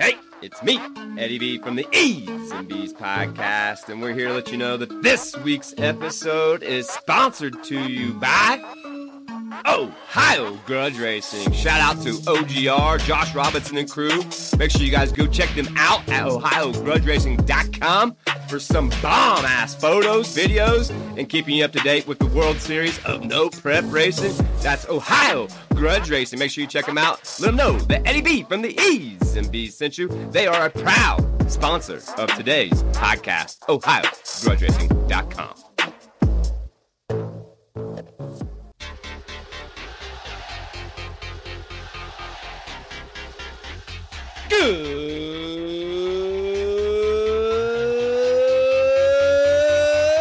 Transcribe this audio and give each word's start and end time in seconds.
Hey, 0.00 0.16
it's 0.40 0.62
me, 0.62 0.80
Eddie 1.18 1.38
B 1.38 1.58
from 1.58 1.76
the 1.76 1.86
E's 1.92 2.50
and 2.52 2.66
B's 2.66 2.94
podcast, 2.94 3.90
and 3.90 4.00
we're 4.00 4.14
here 4.14 4.28
to 4.28 4.32
let 4.32 4.50
you 4.50 4.56
know 4.56 4.78
that 4.78 5.02
this 5.02 5.36
week's 5.44 5.74
episode 5.76 6.62
is 6.62 6.88
sponsored 6.88 7.62
to 7.64 7.86
you 7.86 8.14
by 8.14 8.64
Ohio 9.66 10.58
Grudge 10.64 10.98
Racing. 10.98 11.52
Shout 11.52 11.82
out 11.82 12.02
to 12.02 12.12
OGR, 12.12 12.98
Josh 13.00 13.34
Robinson 13.34 13.76
and 13.76 13.90
crew. 13.90 14.22
Make 14.56 14.70
sure 14.70 14.80
you 14.80 14.90
guys 14.90 15.12
go 15.12 15.26
check 15.26 15.50
them 15.50 15.68
out 15.76 16.08
at 16.08 16.26
OhioGrudgeRacing.com 16.26 18.16
for 18.48 18.58
some 18.58 18.88
bomb 19.02 19.44
ass 19.44 19.74
photos, 19.74 20.34
videos, 20.34 20.88
and 21.18 21.28
keeping 21.28 21.56
you 21.56 21.66
up 21.66 21.72
to 21.72 21.80
date 21.80 22.06
with 22.06 22.18
the 22.20 22.26
World 22.26 22.56
Series 22.56 22.98
of 23.04 23.22
No 23.22 23.50
Prep 23.50 23.84
Racing. 23.88 24.32
That's 24.62 24.88
Ohio 24.88 25.48
Grudge 25.80 26.10
Racing. 26.10 26.38
Make 26.38 26.50
sure 26.50 26.60
you 26.60 26.68
check 26.68 26.84
them 26.84 26.98
out. 26.98 27.22
Let 27.40 27.46
them 27.46 27.56
know 27.56 27.78
that 27.78 28.06
Eddie 28.06 28.20
B 28.20 28.42
from 28.42 28.60
the 28.60 28.78
E's 28.78 29.34
and 29.36 29.50
B's 29.50 29.74
sent 29.74 29.96
you. 29.96 30.08
They 30.30 30.46
are 30.46 30.66
a 30.66 30.70
proud 30.70 31.50
sponsor 31.50 32.02
of 32.18 32.28
today's 32.34 32.82
podcast, 32.92 33.60
OhioGrudgeRacing.com. 33.60 35.54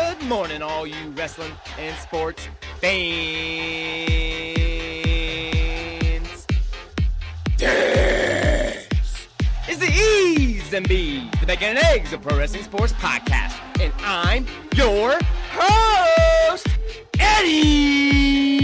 Good 0.09 0.23
morning, 0.23 0.61
all 0.61 0.87
you 0.87 1.09
wrestling 1.17 1.51
and 1.77 1.97
sports 1.97 2.47
fans. 2.79 4.08
And 10.71 10.87
B's, 10.87 11.23
the 11.39 11.47
bacon 11.47 11.69
and 11.69 11.79
eggs 11.79 12.13
of 12.13 12.21
pro 12.21 12.37
wrestling 12.37 12.61
sports 12.61 12.93
podcast, 12.93 13.57
and 13.79 13.91
I'm 13.99 14.45
your 14.75 15.17
host, 15.51 16.67
Eddie 17.19 18.58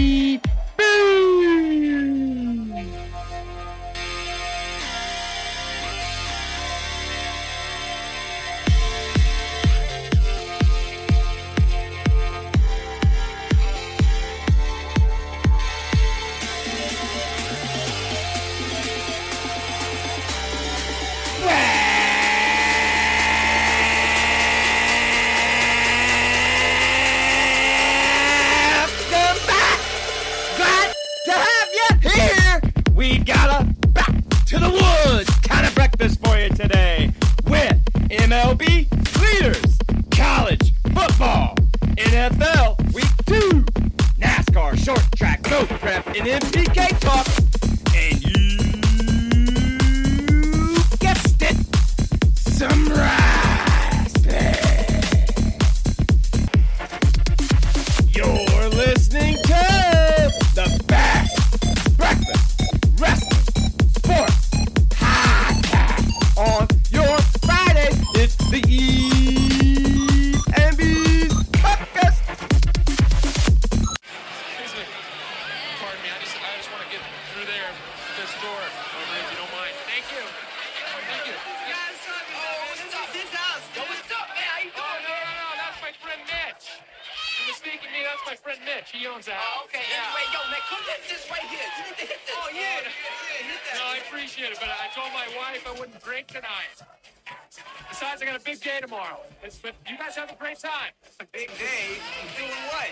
Besides, 98.06 98.22
I 98.22 98.26
got 98.26 98.38
a 98.38 98.44
big 98.46 98.60
day 98.62 98.78
tomorrow. 98.78 99.18
It's, 99.42 99.58
but 99.58 99.74
you 99.82 99.98
guys 99.98 100.14
have 100.14 100.30
a 100.30 100.38
great 100.38 100.62
time. 100.62 100.94
A 101.18 101.26
Big 101.34 101.50
day. 101.58 101.98
Doing 102.38 102.54
what? 102.70 102.86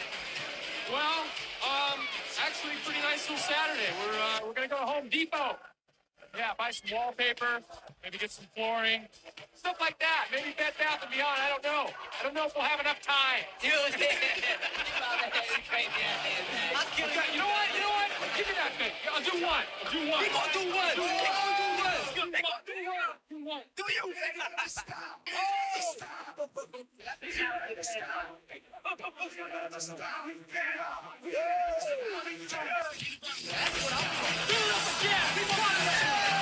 Well, 0.91 1.23
um, 1.63 2.03
actually, 2.43 2.75
pretty 2.83 2.99
nice 2.99 3.23
little 3.31 3.39
Saturday. 3.39 3.95
We're 4.03 4.11
uh, 4.11 4.43
we're 4.43 4.59
gonna 4.59 4.67
go 4.67 4.83
to 4.83 4.91
Home 4.91 5.07
Depot. 5.09 5.55
Yeah, 6.35 6.51
buy 6.59 6.75
some 6.75 6.91
wallpaper, 6.91 7.63
maybe 8.03 8.19
get 8.19 8.33
some 8.33 8.47
flooring, 8.59 9.07
stuff 9.55 9.79
like 9.79 10.01
that. 10.03 10.35
Maybe 10.35 10.51
Bed 10.59 10.75
Bath 10.83 11.07
and 11.07 11.13
Beyond. 11.15 11.39
I 11.39 11.47
don't 11.47 11.63
know. 11.63 11.95
I 11.95 12.23
don't 12.27 12.35
know 12.35 12.51
if 12.51 12.57
we'll 12.59 12.67
have 12.67 12.81
enough 12.83 12.99
time. 12.99 13.47
Dude, 13.63 13.71
I'll 13.71 13.87
you 13.95 13.95
know 17.39 17.47
what? 17.55 17.71
You 17.71 17.87
know 17.87 17.95
what? 17.95 18.11
Give 18.35 18.51
me 18.51 18.55
that 18.59 18.75
thing. 18.83 18.91
I'll 19.15 19.23
do 19.23 19.39
one. 19.47 19.63
I'll 19.63 19.95
do 19.95 20.11
one. 20.11 20.27
Gonna 20.27 20.59
do 20.59 20.75
what? 20.75 20.99
We 20.99 21.07
gonna 21.07 21.55
do 21.55 21.64
what? 22.43 22.67
Do 22.67 22.73
one. 22.73 22.95
Do. 23.31 23.37
Do. 23.45 23.63
Do 23.77 23.85
you? 23.93 24.15
Do 34.49 34.57
it 34.57 34.71
up 34.75 34.87
again. 35.01 35.25
We 35.37 35.43
got 35.45 35.75
it. 35.77 36.29
So 36.29 36.34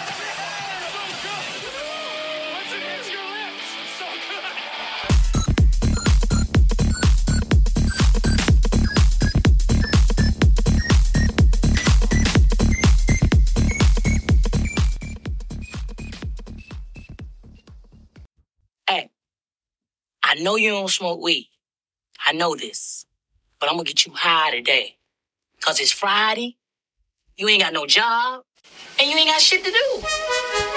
I 20.32 20.34
know 20.36 20.56
you 20.56 20.70
don't 20.70 20.88
smoke 20.88 21.20
weed. 21.20 21.50
I 22.24 22.32
know 22.32 22.56
this. 22.56 23.04
But 23.60 23.68
I'm 23.68 23.74
gonna 23.76 23.84
get 23.84 24.06
you 24.06 24.14
high 24.14 24.50
today. 24.50 24.96
Cause 25.60 25.78
it's 25.78 25.92
Friday, 25.92 26.56
you 27.36 27.46
ain't 27.50 27.60
got 27.60 27.74
no 27.74 27.84
job, 27.84 28.42
and 28.98 29.10
you 29.10 29.16
ain't 29.18 29.28
got 29.28 29.42
shit 29.42 29.62
to 29.62 29.70
do. 29.70 30.71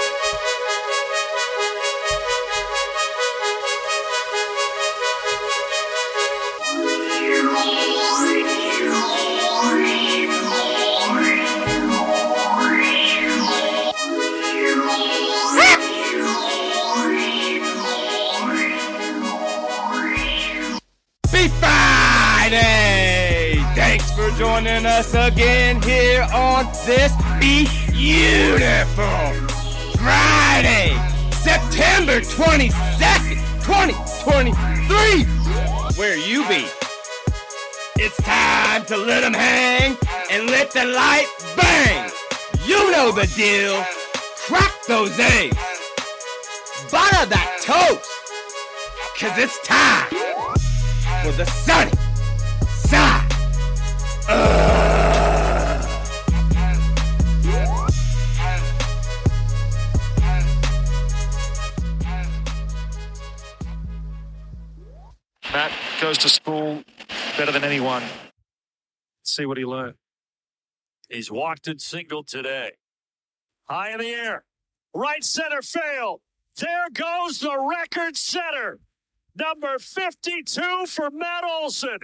Joining 24.55 24.85
us 24.85 25.13
again 25.13 25.81
here 25.81 26.25
on 26.33 26.65
this 26.85 27.11
beautiful 27.91 29.03
Friday, 29.99 30.95
September 31.31 32.21
22nd, 32.21 33.35
2023. 33.65 35.25
Where 35.99 36.17
you 36.17 36.47
be? 36.47 36.65
It's 37.97 38.15
time 38.23 38.85
to 38.85 38.95
let 38.95 39.25
'em 39.25 39.33
hang 39.33 39.97
and 40.31 40.49
let 40.49 40.71
the 40.71 40.85
light 40.85 41.27
bang. 41.57 42.09
You 42.65 42.91
know 42.91 43.11
the 43.11 43.27
deal. 43.27 43.85
Crack 44.47 44.71
those 44.87 45.19
eggs. 45.19 45.57
Butter 46.89 47.25
that 47.25 47.57
toast. 47.61 48.09
Cause 49.19 49.37
it's 49.37 49.59
time 49.67 50.07
for 51.23 51.33
the 51.33 51.45
sunny. 51.45 52.04
Matt 54.27 55.85
goes 66.01 66.17
to 66.17 66.29
school 66.29 66.83
better 67.37 67.51
than 67.51 67.63
anyone. 67.63 68.01
Let's 68.01 68.11
see 69.23 69.45
what 69.45 69.57
he 69.57 69.65
learned. 69.65 69.95
He's 71.09 71.31
walked 71.31 71.67
in 71.67 71.79
single 71.79 72.23
today. 72.23 72.71
High 73.65 73.91
in 73.91 73.99
the 73.99 74.09
air. 74.09 74.43
Right 74.93 75.23
center 75.23 75.61
field. 75.61 76.21
There 76.57 76.89
goes 76.93 77.39
the 77.39 77.57
record 77.59 78.17
setter. 78.17 78.79
Number 79.35 79.77
52 79.77 80.85
for 80.87 81.11
Matt 81.11 81.43
Olson. 81.43 81.99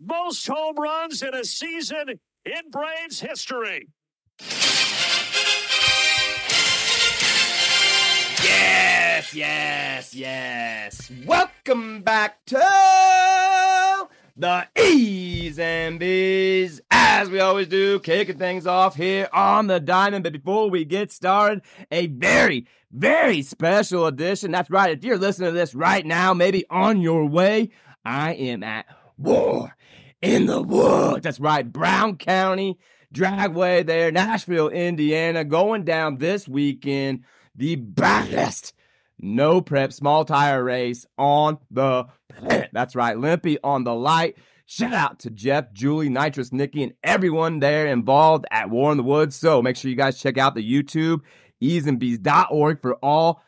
Most 0.00 0.46
home 0.46 0.76
runs 0.76 1.22
in 1.24 1.34
a 1.34 1.44
season 1.44 2.20
in 2.44 2.70
Braves 2.70 3.18
history. 3.18 3.88
Yes, 8.44 9.34
yes, 9.34 10.14
yes. 10.14 11.10
Welcome 11.26 12.02
back 12.02 12.44
to 12.46 14.08
the 14.36 14.68
E's 14.80 15.58
and 15.58 15.98
B's. 15.98 16.80
As 16.92 17.28
we 17.28 17.40
always 17.40 17.66
do, 17.66 17.98
kicking 17.98 18.38
things 18.38 18.68
off 18.68 18.94
here 18.94 19.28
on 19.32 19.66
the 19.66 19.80
Diamond. 19.80 20.22
But 20.22 20.32
before 20.32 20.70
we 20.70 20.84
get 20.84 21.10
started, 21.10 21.62
a 21.90 22.06
very, 22.06 22.68
very 22.92 23.42
special 23.42 24.06
edition. 24.06 24.52
That's 24.52 24.70
right. 24.70 24.96
If 24.96 25.02
you're 25.02 25.18
listening 25.18 25.48
to 25.48 25.58
this 25.58 25.74
right 25.74 26.06
now, 26.06 26.34
maybe 26.34 26.64
on 26.70 27.00
your 27.00 27.24
way, 27.24 27.70
I 28.04 28.34
am 28.34 28.62
at 28.62 28.86
war 29.16 29.74
in 30.22 30.46
the 30.46 30.60
woods. 30.62 31.22
That's 31.22 31.40
right. 31.40 31.70
Brown 31.70 32.16
County, 32.16 32.78
Dragway 33.14 33.86
there, 33.86 34.10
Nashville, 34.10 34.68
Indiana, 34.68 35.44
going 35.44 35.84
down 35.84 36.18
this 36.18 36.48
weekend 36.48 37.24
the 37.54 37.76
baddest 37.76 38.72
no 39.20 39.60
prep 39.60 39.92
small 39.92 40.24
tire 40.24 40.62
race 40.62 41.06
on 41.16 41.58
the 41.70 42.06
planet. 42.28 42.70
That's 42.72 42.94
right, 42.94 43.18
Limpy 43.18 43.58
on 43.62 43.84
the 43.84 43.94
light. 43.94 44.36
Shout 44.66 44.92
out 44.92 45.18
to 45.20 45.30
Jeff, 45.30 45.72
Julie, 45.72 46.10
Nitrous, 46.10 46.52
Nikki, 46.52 46.82
and 46.82 46.92
everyone 47.02 47.58
there 47.58 47.86
involved 47.86 48.44
at 48.50 48.70
War 48.70 48.92
in 48.92 48.98
the 48.98 49.02
Woods. 49.02 49.34
So 49.34 49.62
make 49.62 49.76
sure 49.76 49.90
you 49.90 49.96
guys 49.96 50.20
check 50.20 50.36
out 50.36 50.54
the 50.54 50.62
YouTube, 50.62 51.20
eeeznbeez.org 51.62 52.82
for 52.82 52.94
all 52.96 53.42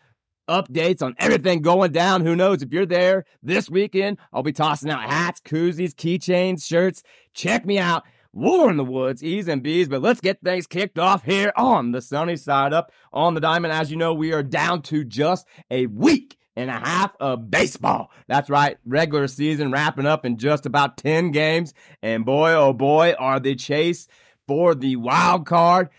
updates 0.50 1.00
on 1.00 1.14
everything 1.18 1.62
going 1.62 1.92
down. 1.92 2.26
Who 2.26 2.34
knows 2.34 2.62
if 2.62 2.72
you're 2.72 2.84
there 2.84 3.24
this 3.42 3.70
weekend? 3.70 4.18
I'll 4.32 4.42
be 4.42 4.52
tossing 4.52 4.90
out 4.90 5.02
hats, 5.02 5.40
koozies, 5.40 5.94
keychains, 5.94 6.66
shirts. 6.66 7.02
Check 7.32 7.64
me 7.64 7.78
out 7.78 8.02
War 8.32 8.70
in 8.70 8.76
the 8.76 8.84
Woods, 8.84 9.24
E's 9.24 9.48
and 9.48 9.62
B's, 9.62 9.88
but 9.88 10.02
let's 10.02 10.20
get 10.20 10.40
things 10.42 10.66
kicked 10.66 10.98
off 10.98 11.24
here 11.24 11.52
on 11.56 11.92
the 11.92 12.00
sunny 12.00 12.36
side 12.36 12.72
up 12.72 12.92
on 13.12 13.34
the 13.34 13.40
diamond. 13.40 13.72
As 13.72 13.90
you 13.90 13.96
know, 13.96 14.14
we 14.14 14.32
are 14.32 14.42
down 14.42 14.82
to 14.82 15.04
just 15.04 15.46
a 15.70 15.86
week 15.86 16.36
and 16.54 16.70
a 16.70 16.78
half 16.78 17.16
of 17.18 17.50
baseball. 17.50 18.10
That's 18.28 18.48
right, 18.48 18.76
regular 18.86 19.26
season 19.26 19.72
wrapping 19.72 20.06
up 20.06 20.24
in 20.24 20.36
just 20.36 20.66
about 20.66 20.96
10 20.96 21.32
games. 21.32 21.74
And 22.02 22.24
boy, 22.24 22.52
oh 22.52 22.72
boy, 22.72 23.14
are 23.18 23.40
the 23.40 23.56
chase 23.56 24.06
for 24.46 24.74
the 24.74 24.96
wild 24.96 25.46
card 25.46 25.90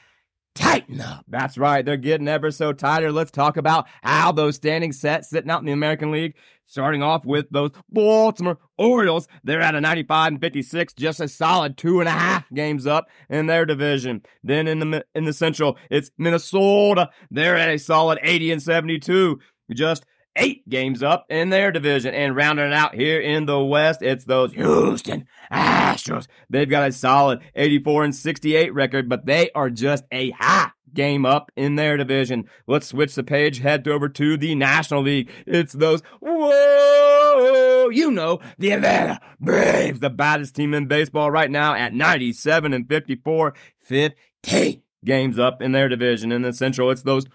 tighten 0.56 1.02
up. 1.02 1.26
That's 1.28 1.58
right. 1.58 1.86
They're 1.86 1.98
getting 1.98 2.28
ever 2.28 2.52
so 2.52 2.74
tighter. 2.74 3.12
Let's 3.12 3.32
talk 3.32 3.58
about 3.58 3.88
how 4.04 4.32
those 4.32 4.56
standing 4.56 4.92
sets 4.92 5.30
sitting 5.30 5.50
out 5.50 5.60
in 5.60 5.66
the 5.66 5.72
American 5.72 6.12
League. 6.12 6.36
Starting 6.66 7.04
off 7.04 7.26
with 7.26 7.50
those 7.52 7.72
Baltimore 7.90 8.58
Orioles. 8.78 9.28
They're 9.44 9.60
at 9.60 9.76
a 9.76 9.82
95 9.82 10.28
and 10.34 10.42
56, 10.42 10.94
just 10.94 11.20
a 11.20 11.28
solid 11.28 11.78
two 11.78 12.00
and 12.00 12.08
a 12.08 12.14
half 12.14 12.50
games 12.54 12.88
up 12.88 13.10
in 13.30 13.48
their 13.48 13.66
division. 13.66 14.22
Then 14.42 14.70
in 14.70 14.80
the, 14.80 15.06
in 15.14 15.26
the 15.26 15.34
Central, 15.34 15.78
it's 15.90 16.12
Minnesota. 16.18 17.10
They're 17.30 17.58
at 17.58 17.70
a 17.70 17.78
solid 17.78 18.20
80 18.24 18.54
and 18.54 18.62
72, 18.62 19.38
just 19.74 20.06
eight 20.36 20.68
games 20.70 21.04
up 21.04 21.26
in 21.30 21.50
their 21.50 21.72
division. 21.72 22.14
And 22.14 22.36
rounding 22.36 22.68
it 22.68 22.74
out 22.74 22.96
here 22.96 23.20
in 23.20 23.46
the 23.46 23.64
West, 23.64 24.02
it's 24.02 24.26
those 24.26 24.54
Houston 24.54 25.28
Astros. 25.52 26.28
They've 26.50 26.70
got 26.70 26.90
a 26.90 26.92
solid 26.92 27.42
84 27.56 28.06
and 28.06 28.16
68 28.16 28.74
record, 28.74 29.10
but 29.10 29.26
they 29.26 29.52
are 29.52 29.70
just 29.70 30.06
a 30.12 30.32
half 30.32 30.74
game 30.94 31.26
up 31.26 31.52
in 31.56 31.76
their 31.76 31.98
division. 31.98 32.50
Let's 32.68 32.88
switch 32.88 33.16
the 33.16 33.24
page, 33.24 33.60
head 33.60 33.88
over 33.88 34.10
to 34.10 34.38
the 34.38 34.56
National 34.56 35.02
League. 35.04 35.30
It's 35.46 35.74
those, 35.74 36.02
whoa, 36.20 37.90
you 37.90 38.12
know, 38.12 38.40
the 38.58 38.72
Atlanta 38.72 39.20
Braves, 39.40 40.00
the 40.00 40.10
baddest 40.10 40.56
team 40.56 40.74
in 40.74 40.88
baseball 40.88 41.32
right 41.32 41.50
now 41.52 41.74
at 41.74 41.94
97 41.94 42.74
and 42.74 42.88
54, 42.88 43.54
15 43.80 44.82
games 45.04 45.40
up 45.40 45.62
in 45.62 45.72
their 45.72 45.90
division. 45.90 46.32
In 46.32 46.42
the 46.42 46.54
Central, 46.54 46.92
it's 46.92 47.04
those 47.04 47.26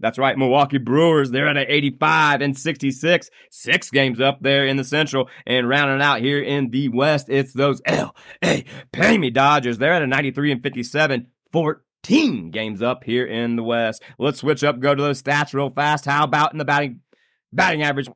that's 0.00 0.18
right, 0.18 0.36
Milwaukee 0.36 0.78
Brewers. 0.78 1.30
They're 1.30 1.46
at 1.46 1.56
an 1.56 1.66
85 1.68 2.40
and 2.40 2.58
66, 2.58 3.30
six 3.50 3.90
games 3.90 4.20
up 4.20 4.38
there 4.40 4.66
in 4.66 4.76
the 4.76 4.84
Central. 4.84 5.28
And 5.46 5.68
rounding 5.68 6.02
out 6.02 6.20
here 6.20 6.40
in 6.40 6.70
the 6.70 6.88
West, 6.88 7.28
it's 7.28 7.52
those 7.52 7.80
L.A. 7.84 8.64
Pay 8.92 9.18
Me 9.18 9.30
Dodgers. 9.30 9.78
They're 9.78 9.92
at 9.92 10.02
a 10.02 10.06
93 10.06 10.52
and 10.52 10.62
57, 10.62 11.28
14 11.52 12.50
games 12.50 12.82
up 12.82 13.04
here 13.04 13.26
in 13.26 13.56
the 13.56 13.62
West. 13.62 14.02
Let's 14.18 14.40
switch 14.40 14.64
up, 14.64 14.80
go 14.80 14.94
to 14.94 15.02
those 15.02 15.22
stats 15.22 15.54
real 15.54 15.70
fast. 15.70 16.04
How 16.04 16.24
about 16.24 16.52
in 16.52 16.58
the 16.58 16.64
batting 16.64 17.00
batting 17.52 17.82
average 17.82 18.08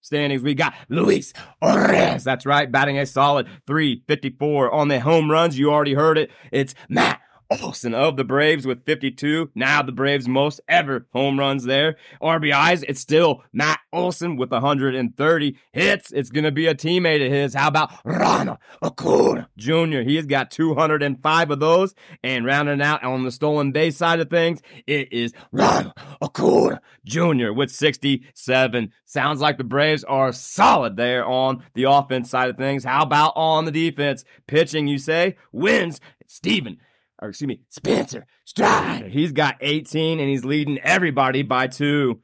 standings, 0.00 0.42
we 0.42 0.54
got 0.54 0.74
Luis 0.88 1.32
Ortiz. 1.62 2.24
That's 2.24 2.46
right, 2.46 2.70
batting 2.70 2.98
a 2.98 3.06
solid 3.06 3.46
354 3.66 4.72
on 4.72 4.88
the 4.88 5.00
home 5.00 5.30
runs. 5.30 5.58
You 5.58 5.70
already 5.70 5.94
heard 5.94 6.18
it. 6.18 6.30
It's 6.50 6.74
Matt 6.88 7.19
Olson 7.50 7.94
of 7.94 8.16
the 8.16 8.24
Braves 8.24 8.66
with 8.66 8.84
52. 8.84 9.50
Now 9.54 9.82
the 9.82 9.92
Braves' 9.92 10.28
most 10.28 10.60
ever 10.68 11.06
home 11.12 11.38
runs 11.38 11.64
there. 11.64 11.96
RBIs, 12.22 12.84
it's 12.88 13.00
still 13.00 13.42
Matt 13.52 13.80
Olson 13.92 14.36
with 14.36 14.50
130 14.50 15.56
hits. 15.72 16.12
It's 16.12 16.30
going 16.30 16.44
to 16.44 16.52
be 16.52 16.66
a 16.66 16.74
teammate 16.74 17.24
of 17.24 17.32
his. 17.32 17.54
How 17.54 17.68
about 17.68 17.90
Ronald 18.04 18.58
Acuna 18.82 19.48
Jr.? 19.56 20.00
He's 20.00 20.26
got 20.26 20.50
205 20.50 21.50
of 21.50 21.60
those. 21.60 21.94
And 22.22 22.44
rounding 22.44 22.80
out 22.80 23.02
on 23.02 23.24
the 23.24 23.32
stolen 23.32 23.72
base 23.72 23.96
side 23.96 24.20
of 24.20 24.30
things, 24.30 24.60
it 24.86 25.12
is 25.12 25.32
Ronald 25.50 25.94
Acuna 26.22 26.80
Jr. 27.04 27.52
with 27.52 27.70
67. 27.70 28.92
Sounds 29.04 29.40
like 29.40 29.58
the 29.58 29.64
Braves 29.64 30.04
are 30.04 30.32
solid 30.32 30.96
there 30.96 31.24
on 31.24 31.64
the 31.74 31.84
offense 31.84 32.30
side 32.30 32.50
of 32.50 32.56
things. 32.56 32.84
How 32.84 33.02
about 33.02 33.32
on 33.34 33.64
the 33.64 33.72
defense? 33.72 34.24
Pitching, 34.46 34.86
you 34.86 34.98
say, 34.98 35.36
wins. 35.52 36.00
Steven 36.26 36.78
or 37.20 37.28
excuse 37.28 37.48
me, 37.48 37.60
Spencer 37.68 38.26
Strider. 38.44 39.08
He's 39.08 39.32
got 39.32 39.56
18 39.60 40.20
and 40.20 40.28
he's 40.28 40.44
leading 40.44 40.78
everybody 40.78 41.42
by 41.42 41.66
two. 41.66 42.20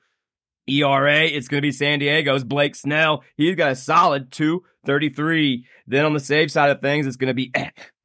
ERA, 0.68 1.24
it's 1.24 1.46
going 1.46 1.58
to 1.58 1.66
be 1.66 1.70
San 1.70 2.00
Diego's 2.00 2.42
Blake 2.42 2.74
Snell. 2.74 3.22
He's 3.36 3.54
got 3.54 3.70
a 3.70 3.76
solid 3.76 4.32
233. 4.32 5.64
Then 5.86 6.04
on 6.04 6.12
the 6.12 6.18
save 6.18 6.50
side 6.50 6.70
of 6.70 6.80
things, 6.80 7.06
it's 7.06 7.16
going 7.16 7.28
to 7.28 7.34
be 7.34 7.52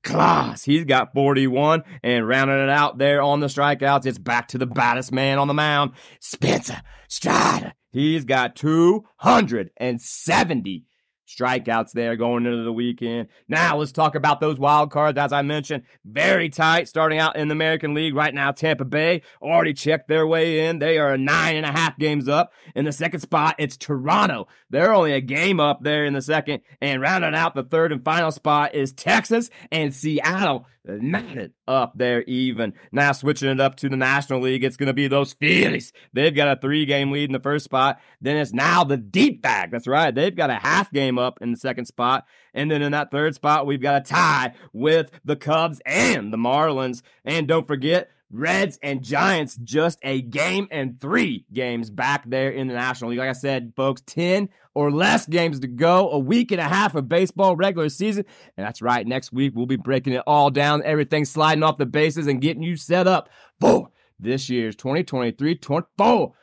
Clase. 0.04 0.64
He's 0.64 0.86
got 0.86 1.14
41 1.14 1.84
and 2.04 2.28
rounding 2.28 2.62
it 2.62 2.70
out 2.70 2.98
there 2.98 3.22
on 3.22 3.40
the 3.40 3.48
strikeouts. 3.48 4.06
It's 4.06 4.18
back 4.18 4.50
to 4.50 4.58
the 4.58 4.66
baddest 4.66 5.12
man 5.12 5.40
on 5.40 5.48
the 5.48 5.54
mound, 5.54 5.92
Spencer 6.20 6.82
Strider. 7.08 7.74
He's 7.92 8.26
got 8.26 8.56
270 8.56 10.86
strikeouts 11.36 11.92
there 11.92 12.16
going 12.16 12.46
into 12.46 12.64
the 12.64 12.74
weekend. 12.74 13.28
Now 13.48 13.78
let's 13.78 13.92
talk 13.92 14.16
about 14.16 14.40
those 14.40 14.60
wild 14.60 14.92
cards. 14.92 15.18
As 15.18 15.32
I 15.32 15.42
mentioned, 15.42 15.84
very 16.06 16.50
tight 16.50 16.88
starting 16.88 17.20
out 17.20 17.36
in 17.36 17.48
the 17.48 17.54
American 17.54 17.94
League 17.94 18.16
right 18.16 18.34
now. 18.34 18.52
Tampa 18.52 18.86
Bay 18.86 19.22
already 19.42 19.74
checked 19.74 20.08
their 20.08 20.28
way 20.28 20.68
in. 20.68 20.80
They 20.80 20.98
are 20.98 21.18
nine 21.18 21.56
and 21.56 21.66
a 21.66 21.72
half 21.72 21.98
games 21.98 22.28
up. 22.28 22.54
In 22.76 22.86
the 22.86 22.92
second 22.92 23.20
spot, 23.22 23.56
it's 23.60 23.78
Toronto. 23.78 24.48
They're 24.70 24.94
only 24.94 25.14
a 25.14 25.22
game 25.22 25.60
up 25.60 25.84
there 25.84 26.06
in 26.06 26.14
the 26.14 26.22
second. 26.22 26.62
And 26.82 27.02
rounding 27.02 27.36
out 27.36 27.56
the 27.56 27.64
third 27.64 27.92
and 27.92 28.04
final 28.04 28.32
spot 28.32 28.76
is 28.76 28.94
Texas 28.94 29.50
and 29.72 29.94
Seattle 29.94 30.66
knotted 30.86 31.54
up 31.68 31.94
there 31.96 32.24
even. 32.24 32.74
Now 32.92 33.12
switching 33.12 33.50
it 33.50 33.60
up 33.60 33.76
to 33.78 33.90
the 33.90 33.98
National 33.98 34.42
League, 34.42 34.64
it's 34.64 34.78
going 34.78 34.88
to 34.88 34.94
be 34.94 35.08
those 35.08 35.34
Phillies. 35.34 35.94
They've 36.14 36.36
got 36.36 36.58
a 36.58 36.60
three 36.60 36.86
game 36.86 37.12
lead 37.12 37.26
in 37.30 37.34
the 37.34 37.40
first 37.40 37.66
spot. 37.66 38.00
Then 38.20 38.38
it's 38.38 38.54
now 38.54 38.84
the 38.84 38.98
D-backs. 38.98 39.72
That's 39.72 39.88
right. 39.88 40.14
They've 40.14 40.36
got 40.36 40.50
a 40.50 40.56
half 40.56 40.92
game 40.92 41.18
up 41.18 41.40
in 41.42 41.52
the 41.52 41.58
second 41.58 41.86
spot. 41.86 42.26
And 42.54 42.70
then 42.70 42.82
in 42.82 42.92
that 42.92 43.12
third 43.12 43.36
spot, 43.36 43.66
we've 43.66 43.82
got 43.82 44.02
a 44.02 44.06
tie 44.06 44.54
with 44.74 45.12
the 45.24 45.36
Cubs 45.36 45.82
and 45.86 46.34
the 46.34 46.38
Marlins. 46.38 47.02
And 47.24 47.48
don't 47.48 47.68
forget, 47.68 48.10
Reds 48.32 48.80
and 48.82 49.04
Giants 49.04 49.58
just 49.58 50.00
a 50.04 50.22
game 50.22 50.68
and 50.72 51.00
three 51.00 51.46
games 51.52 51.90
back 51.90 52.30
there 52.30 52.50
in 52.50 52.68
the 52.68 52.74
National 52.74 53.10
League. 53.10 53.20
Like 53.20 53.30
I 53.30 53.34
said, 53.34 53.74
folks, 53.76 54.02
10 54.06 54.50
or 54.74 54.90
less 54.90 55.26
games 55.26 55.60
to 55.60 55.68
go, 55.68 56.10
a 56.12 56.20
week 56.20 56.52
and 56.52 56.62
a 56.62 56.68
half 56.68 56.96
of 56.96 57.10
baseball 57.10 57.56
regular 57.56 57.90
season. 57.90 58.24
And 58.56 58.66
that's 58.66 58.82
right, 58.82 59.06
next 59.06 59.34
week 59.34 59.54
we'll 59.56 59.66
be 59.66 59.76
breaking 59.76 60.14
it 60.14 60.24
all 60.26 60.50
down, 60.50 60.82
everything 60.84 61.26
sliding 61.26 61.64
off 61.64 61.78
the 61.78 61.86
bases 61.86 62.28
and 62.28 62.42
getting 62.42 62.64
you 62.64 62.78
set 62.78 63.06
up 63.08 63.30
for 63.60 63.90
this 64.20 64.50
year's 64.50 64.76
2023 64.76 65.56
24 65.56 66.34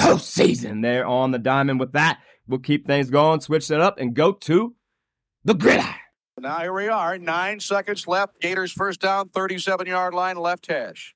postseason 0.00 0.82
there 0.82 1.06
on 1.06 1.32
the 1.32 1.38
diamond. 1.38 1.80
With 1.80 1.92
that, 1.92 2.20
we'll 2.46 2.60
keep 2.60 2.86
things 2.86 3.10
going, 3.10 3.40
switch 3.40 3.70
it 3.70 3.80
up, 3.80 3.98
and 3.98 4.14
go 4.14 4.32
to 4.32 4.74
the 5.44 5.54
gridiron. 5.54 5.94
Now 6.38 6.60
here 6.60 6.72
we 6.72 6.88
are, 6.88 7.18
nine 7.18 7.60
seconds 7.60 8.06
left. 8.06 8.40
Gators 8.40 8.72
first 8.72 9.00
down, 9.00 9.28
37 9.30 9.86
yard 9.86 10.14
line, 10.14 10.36
left 10.36 10.66
hash. 10.66 11.14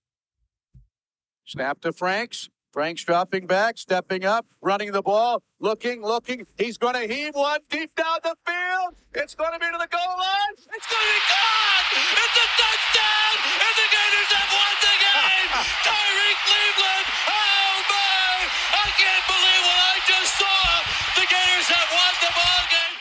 Snap 1.51 1.81
to 1.81 1.91
Franks. 1.93 2.49
Frank's 2.73 3.03
dropping 3.03 3.49
back, 3.49 3.77
stepping 3.77 4.25
up, 4.25 4.47
running 4.63 4.93
the 4.93 5.03
ball, 5.03 5.43
looking, 5.59 6.01
looking. 6.01 6.47
He's 6.57 6.79
going 6.79 6.95
to 6.95 7.13
heave 7.13 7.35
one 7.35 7.59
deep 7.69 7.93
down 7.97 8.23
the 8.23 8.37
field. 8.47 8.95
It's 9.17 9.35
going 9.35 9.51
to 9.55 9.59
be 9.59 9.67
to 9.67 9.75
the 9.75 9.91
goal 9.91 10.15
line. 10.15 10.55
It's 10.55 10.87
going 10.87 11.03
to 11.03 11.11
be 11.11 11.23
gone! 11.27 11.87
It's 12.07 12.39
a 12.39 12.47
touchdown! 12.55 13.35
And 13.67 13.75
the 13.83 13.89
Gators 13.91 14.31
have 14.31 14.51
won 14.55 14.75
the 14.79 14.95
game! 15.03 15.51
Tyrie 15.91 16.37
Cleveland! 16.47 17.07
Oh, 17.11 17.83
my! 17.91 18.31
I 18.71 18.89
can't 18.95 19.27
believe 19.27 19.63
what 19.67 19.81
I 19.91 19.97
just 20.07 20.31
saw! 20.39 20.63
The 21.19 21.27
Gators 21.27 21.67
have 21.75 21.91
won 21.91 22.13
the 22.23 22.31
ball 22.31 22.63
game! 22.71 22.95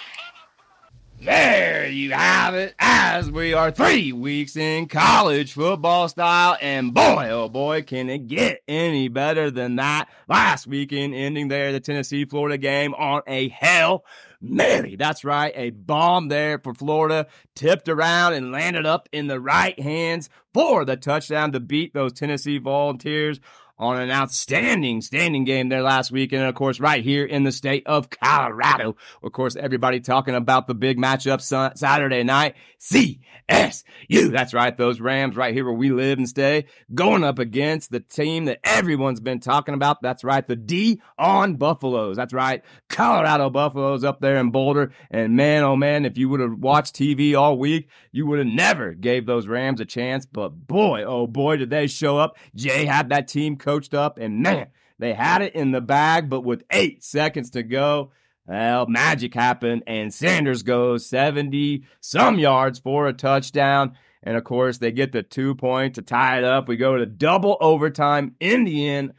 There 1.21 1.85
you 1.89 2.11
have 2.11 2.55
it, 2.55 2.75
as 2.79 3.29
we 3.29 3.53
are 3.53 3.71
three 3.71 4.13
weeks 4.13 4.55
in 4.55 4.87
college 4.87 5.51
football 5.51 6.07
style, 6.07 6.57
and 6.61 6.93
boy, 6.93 7.27
oh 7.29 7.49
boy, 7.49 7.81
can 7.81 8.09
it 8.09 8.27
get 8.27 8.61
any 8.69 9.09
better 9.09 9.51
than 9.51 9.75
that. 9.75 10.07
Last 10.29 10.65
weekend, 10.65 11.13
ending 11.13 11.49
there, 11.49 11.73
the 11.73 11.81
Tennessee 11.81 12.23
Florida 12.23 12.57
game 12.57 12.93
on 12.93 13.21
a 13.27 13.49
hell 13.49 14.05
Mary. 14.39 14.95
That's 14.95 15.25
right, 15.25 15.51
a 15.55 15.71
bomb 15.71 16.29
there 16.29 16.57
for 16.57 16.73
Florida, 16.73 17.27
tipped 17.53 17.89
around 17.89 18.33
and 18.33 18.53
landed 18.53 18.85
up 18.85 19.09
in 19.11 19.27
the 19.27 19.41
right 19.41 19.77
hands 19.77 20.29
for 20.53 20.85
the 20.85 20.95
touchdown 20.95 21.51
to 21.51 21.59
beat 21.59 21.93
those 21.93 22.13
Tennessee 22.13 22.59
Volunteers 22.59 23.41
on 23.79 23.99
an 23.99 24.11
outstanding, 24.11 25.01
standing 25.01 25.45
game 25.45 25.69
there 25.69 25.81
last 25.81 26.11
week. 26.11 26.33
And 26.33 26.43
of 26.43 26.53
course, 26.53 26.79
right 26.79 27.03
here 27.03 27.25
in 27.25 27.43
the 27.43 27.51
state 27.51 27.87
of 27.87 28.09
Colorado. 28.09 28.97
Of 29.23 29.31
course, 29.31 29.55
everybody 29.55 30.01
talking 30.01 30.35
about 30.35 30.67
the 30.67 30.75
big 30.75 30.97
matchup 30.97 31.41
Saturday 31.77 32.23
night. 32.23 32.55
CSU. 32.79 34.31
That's 34.31 34.53
right. 34.53 34.77
Those 34.77 35.01
Rams 35.01 35.35
right 35.35 35.53
here 35.53 35.65
where 35.65 35.73
we 35.73 35.91
live 35.91 36.17
and 36.17 36.29
stay 36.29 36.65
going 36.95 37.25
up 37.25 37.39
against 37.39 37.91
the 37.91 37.99
team 37.99 38.45
that 38.45 38.59
everyone's 38.63 39.19
been 39.19 39.41
talking 39.41 39.73
about. 39.73 40.01
That's 40.01 40.23
right. 40.23 40.47
The 40.47 40.55
D 40.55 41.01
on 41.17 41.55
Buffaloes. 41.55 42.15
That's 42.15 42.33
right. 42.33 42.63
Colorado 42.87 43.49
Buffaloes 43.49 44.05
up 44.05 44.21
there 44.21 44.37
in 44.37 44.51
Boulder. 44.51 44.93
And 45.11 45.35
man, 45.35 45.63
oh 45.63 45.75
man, 45.75 46.05
if 46.05 46.17
you 46.17 46.29
would 46.29 46.39
have 46.39 46.57
watched 46.57 46.95
TV 46.95 47.37
all 47.37 47.57
week, 47.57 47.89
you 48.13 48.25
would 48.27 48.39
have 48.39 48.47
never 48.47 48.93
gave 48.93 49.25
those 49.25 49.45
Rams 49.45 49.81
a 49.81 49.85
chance. 49.85 50.25
But 50.25 50.49
boy, 50.49 51.03
oh 51.03 51.27
boy, 51.27 51.57
did 51.57 51.69
they 51.69 51.87
show 51.87 52.17
up. 52.17 52.37
Jay 52.55 52.85
had 52.85 53.09
that 53.09 53.27
team 53.27 53.57
coached 53.69 53.93
up 53.93 54.17
and 54.17 54.41
man, 54.41 54.67
they 54.97 55.13
had 55.13 55.43
it 55.43 55.53
in 55.53 55.71
the 55.71 55.81
bag, 55.81 56.27
but 56.27 56.41
with 56.41 56.63
eight 56.71 57.03
seconds 57.03 57.51
to 57.51 57.61
go, 57.61 58.11
well, 58.47 58.87
magic 58.87 59.35
happened, 59.35 59.83
and 59.85 60.11
Sanders 60.11 60.63
goes 60.63 61.05
70 61.05 61.83
some 62.01 62.39
yards 62.39 62.79
for 62.79 63.07
a 63.07 63.13
touchdown. 63.13 63.95
And 64.23 64.35
of 64.35 64.43
course, 64.43 64.79
they 64.79 64.91
get 64.91 65.11
the 65.11 65.21
two 65.21 65.53
point 65.53 65.95
to 65.95 66.01
tie 66.01 66.39
it 66.39 66.43
up. 66.43 66.67
We 66.67 66.77
go 66.77 66.97
to 66.97 67.05
double 67.05 67.57
overtime 67.61 68.35
in 68.39 68.63
the 68.63 68.89
end. 68.89 69.13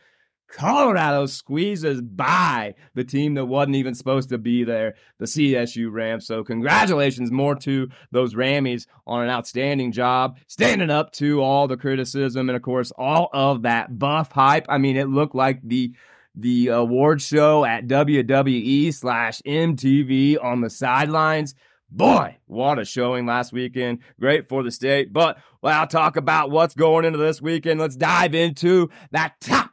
Colorado 0.53 1.27
squeezes 1.27 2.01
by 2.01 2.75
the 2.95 3.05
team 3.05 3.35
that 3.35 3.47
wasn't 3.47 3.77
even 3.77 3.95
supposed 3.95 4.29
to 4.31 4.39
be 4.39 4.65
there, 4.65 4.95
the 5.19 5.27
CSU 5.27 5.91
Rams. 5.93 6.27
So, 6.27 6.43
congratulations 6.45 7.31
more 7.31 7.55
to 7.57 7.89
those 8.11 8.35
Rammies 8.35 8.87
on 9.07 9.23
an 9.25 9.31
outstanding 9.31 9.93
job, 9.93 10.39
standing 10.47 10.91
up 10.91 11.13
to 11.13 11.41
all 11.41 11.69
the 11.69 11.77
criticism 11.77 12.49
and, 12.49 12.57
of 12.57 12.63
course, 12.63 12.93
all 12.97 13.31
of 13.33 13.63
that 13.63 13.99
buff 13.99 14.33
hype. 14.33 14.67
I 14.69 14.79
mean, 14.79 14.97
it 14.97 15.09
looked 15.09 15.35
like 15.35 15.61
the 15.63 15.95
the 16.35 16.69
award 16.69 17.21
show 17.21 17.65
at 17.65 17.87
WWE 17.87 18.95
slash 18.95 19.43
MTV 19.43 20.43
on 20.43 20.61
the 20.61 20.71
sidelines. 20.71 21.55
Boy, 21.91 22.37
what 22.47 22.79
a 22.79 22.85
showing 22.85 23.27
last 23.27 23.53
weekend. 23.53 23.99
Great 24.21 24.49
for 24.49 24.63
the 24.63 24.71
state. 24.71 25.13
But 25.13 25.39
well, 25.61 25.81
I'll 25.81 25.89
talk 25.89 26.17
about 26.17 26.51
what's 26.51 26.75
going 26.75 27.05
into 27.05 27.19
this 27.19 27.43
weekend. 27.43 27.81
Let's 27.81 27.97
dive 27.97 28.35
into 28.35 28.91
that 29.11 29.35
top 29.41 29.70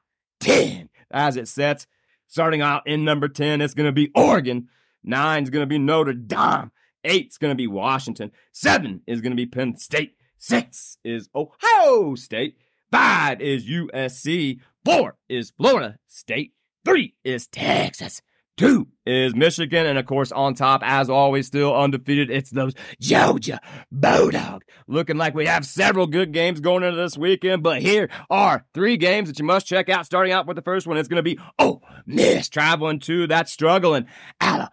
10 0.47 0.89
as 1.11 1.37
it 1.37 1.47
sets. 1.47 1.87
Starting 2.27 2.61
out 2.61 2.85
in 2.85 3.05
number 3.05 3.27
10, 3.27 3.61
it's 3.61 3.73
going 3.73 3.87
to 3.87 3.93
be 3.93 4.11
Oregon. 4.15 4.67
Nine 5.03 5.43
is 5.43 5.49
going 5.49 5.63
to 5.63 5.67
be 5.67 5.77
Notre 5.77 6.13
Dame. 6.13 6.71
Eight 7.03 7.27
is 7.27 7.37
going 7.37 7.51
to 7.51 7.55
be 7.55 7.67
Washington. 7.67 8.31
Seven 8.51 9.01
is 9.07 9.21
going 9.21 9.31
to 9.31 9.37
be 9.37 9.45
Penn 9.45 9.77
State. 9.77 10.15
Six 10.37 10.97
is 11.03 11.29
Ohio 11.33 12.15
State. 12.15 12.57
Five 12.91 13.41
is 13.41 13.65
USC. 13.65 14.59
Four 14.83 15.15
is 15.29 15.51
Florida 15.51 15.97
State. 16.07 16.53
Three 16.83 17.15
is 17.23 17.47
Texas. 17.47 18.21
Two 18.55 18.87
is 19.07 19.35
Michigan. 19.35 19.85
And 19.85 19.97
of 19.97 20.05
course, 20.05 20.31
on 20.31 20.53
top, 20.53 20.81
as 20.83 21.09
always, 21.09 21.47
still 21.47 21.75
undefeated, 21.75 22.29
it's 22.29 22.49
those 22.49 22.73
Georgia 22.99 23.59
Bulldogs. 23.91 24.65
Looking 24.87 25.17
like 25.17 25.33
we 25.33 25.45
have 25.45 25.65
several 25.65 26.07
good 26.07 26.33
games 26.33 26.59
going 26.59 26.83
into 26.83 26.97
this 26.97 27.17
weekend. 27.17 27.63
But 27.63 27.81
here 27.81 28.09
are 28.29 28.65
three 28.73 28.97
games 28.97 29.29
that 29.29 29.39
you 29.39 29.45
must 29.45 29.65
check 29.67 29.89
out. 29.89 30.05
Starting 30.05 30.33
out 30.33 30.47
with 30.47 30.55
the 30.55 30.61
first 30.61 30.87
one, 30.87 30.97
it's 30.97 31.07
going 31.07 31.17
to 31.17 31.23
be 31.23 31.39
Oh 31.57 31.81
Miss 32.05 32.49
traveling 32.49 32.99
to 33.01 33.27
that 33.27 33.49
struggling 33.49 34.07
Alabama. 34.41 34.71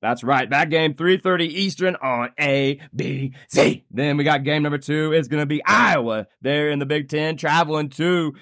That's 0.00 0.22
right. 0.22 0.48
That 0.50 0.70
game, 0.70 0.94
3.30 0.94 1.48
Eastern 1.48 1.96
on 1.96 2.30
ABC. 2.38 3.84
Then 3.90 4.16
we 4.16 4.24
got 4.24 4.44
game 4.44 4.62
number 4.62 4.78
two. 4.78 5.12
It's 5.12 5.28
going 5.28 5.42
to 5.42 5.46
be 5.46 5.64
Iowa 5.64 6.26
there 6.42 6.70
in 6.70 6.78
the 6.78 6.86
Big 6.86 7.08
Ten 7.08 7.36
traveling 7.36 7.88
to 7.90 8.34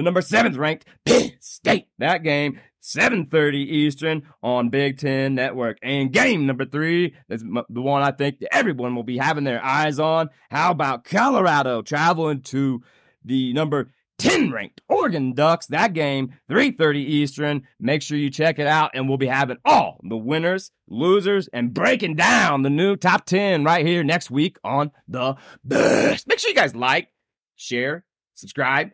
the 0.00 0.04
number 0.04 0.22
seventh 0.22 0.56
ranked 0.56 0.86
Penn 1.04 1.32
State. 1.40 1.88
That 1.98 2.22
game, 2.22 2.58
7.30 2.82 3.54
Eastern 3.54 4.22
on 4.42 4.70
Big 4.70 4.96
Ten 4.96 5.34
Network. 5.34 5.76
And 5.82 6.10
game 6.10 6.46
number 6.46 6.64
three 6.64 7.14
is 7.28 7.42
the 7.42 7.82
one 7.82 8.02
I 8.02 8.10
think 8.10 8.38
everyone 8.50 8.96
will 8.96 9.02
be 9.02 9.18
having 9.18 9.44
their 9.44 9.62
eyes 9.62 9.98
on. 9.98 10.30
How 10.50 10.70
about 10.70 11.04
Colorado 11.04 11.82
traveling 11.82 12.40
to 12.44 12.82
the 13.26 13.52
number 13.52 13.92
10 14.16 14.50
ranked 14.52 14.80
Oregon 14.88 15.34
Ducks. 15.34 15.66
That 15.66 15.92
game, 15.92 16.32
3:30 16.50 16.96
Eastern. 16.96 17.68
Make 17.78 18.00
sure 18.00 18.16
you 18.16 18.30
check 18.30 18.58
it 18.58 18.66
out 18.66 18.92
and 18.94 19.06
we'll 19.06 19.18
be 19.18 19.26
having 19.26 19.58
all 19.66 20.00
the 20.02 20.16
winners, 20.16 20.70
losers 20.88 21.46
and 21.52 21.74
breaking 21.74 22.16
down 22.16 22.62
the 22.62 22.70
new 22.70 22.96
top 22.96 23.26
10 23.26 23.64
right 23.64 23.84
here 23.84 24.02
next 24.02 24.30
week 24.30 24.56
on 24.64 24.92
the 25.06 25.36
best. 25.62 26.26
Make 26.26 26.38
sure 26.38 26.48
you 26.48 26.56
guys 26.56 26.74
like, 26.74 27.08
share, 27.56 28.04
subscribe, 28.32 28.92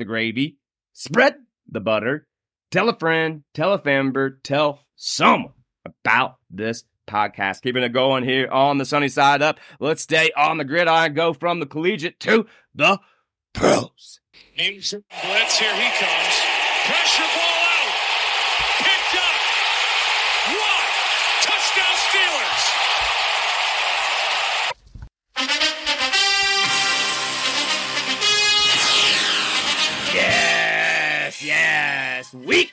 the 0.00 0.04
gravy, 0.04 0.58
spread 0.92 1.36
the 1.70 1.80
butter, 1.80 2.26
tell 2.70 2.88
a 2.88 2.98
friend, 2.98 3.44
tell 3.54 3.72
a 3.72 3.80
member, 3.84 4.40
tell 4.42 4.80
someone 4.96 5.52
about 5.84 6.36
this 6.50 6.84
podcast. 7.08 7.62
Keeping 7.62 7.82
it 7.82 7.92
going 7.92 8.24
here 8.24 8.48
on 8.48 8.78
the 8.78 8.84
sunny 8.84 9.08
side 9.08 9.42
up. 9.42 9.58
Let's 9.78 10.02
stay 10.02 10.30
on 10.36 10.58
the 10.58 10.64
gridiron, 10.64 11.14
go 11.14 11.32
from 11.32 11.60
the 11.60 11.66
collegiate 11.66 12.20
to 12.20 12.46
the 12.74 12.98
pros. 13.52 14.20
Blitz, 14.56 14.90
here 15.58 15.74
he 15.74 15.90
comes. 15.98 16.40
Pressure 16.84 17.22
ball 17.36 17.49
Week 32.32 32.72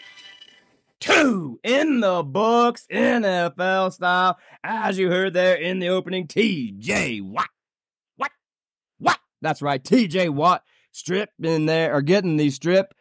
two 1.00 1.60
in 1.64 2.00
the 2.00 2.24
books, 2.24 2.86
NFL 2.92 3.94
style. 3.94 4.38
As 4.64 4.98
you 4.98 5.10
heard 5.10 5.34
there 5.34 5.56
in 5.56 5.80
the 5.80 5.90
opening, 5.90 6.28
TJ 6.28 7.22
Watt. 7.22 7.50
What? 8.18 8.32
What? 9.00 9.20
That's 9.42 9.62
right, 9.62 9.84
TJ 9.84 10.30
Watt 10.30 10.64
strip 10.92 11.30
in 11.42 11.66
there, 11.66 11.94
or 11.94 12.02
getting 12.02 12.38
the 12.38 12.50
strip 12.50 12.94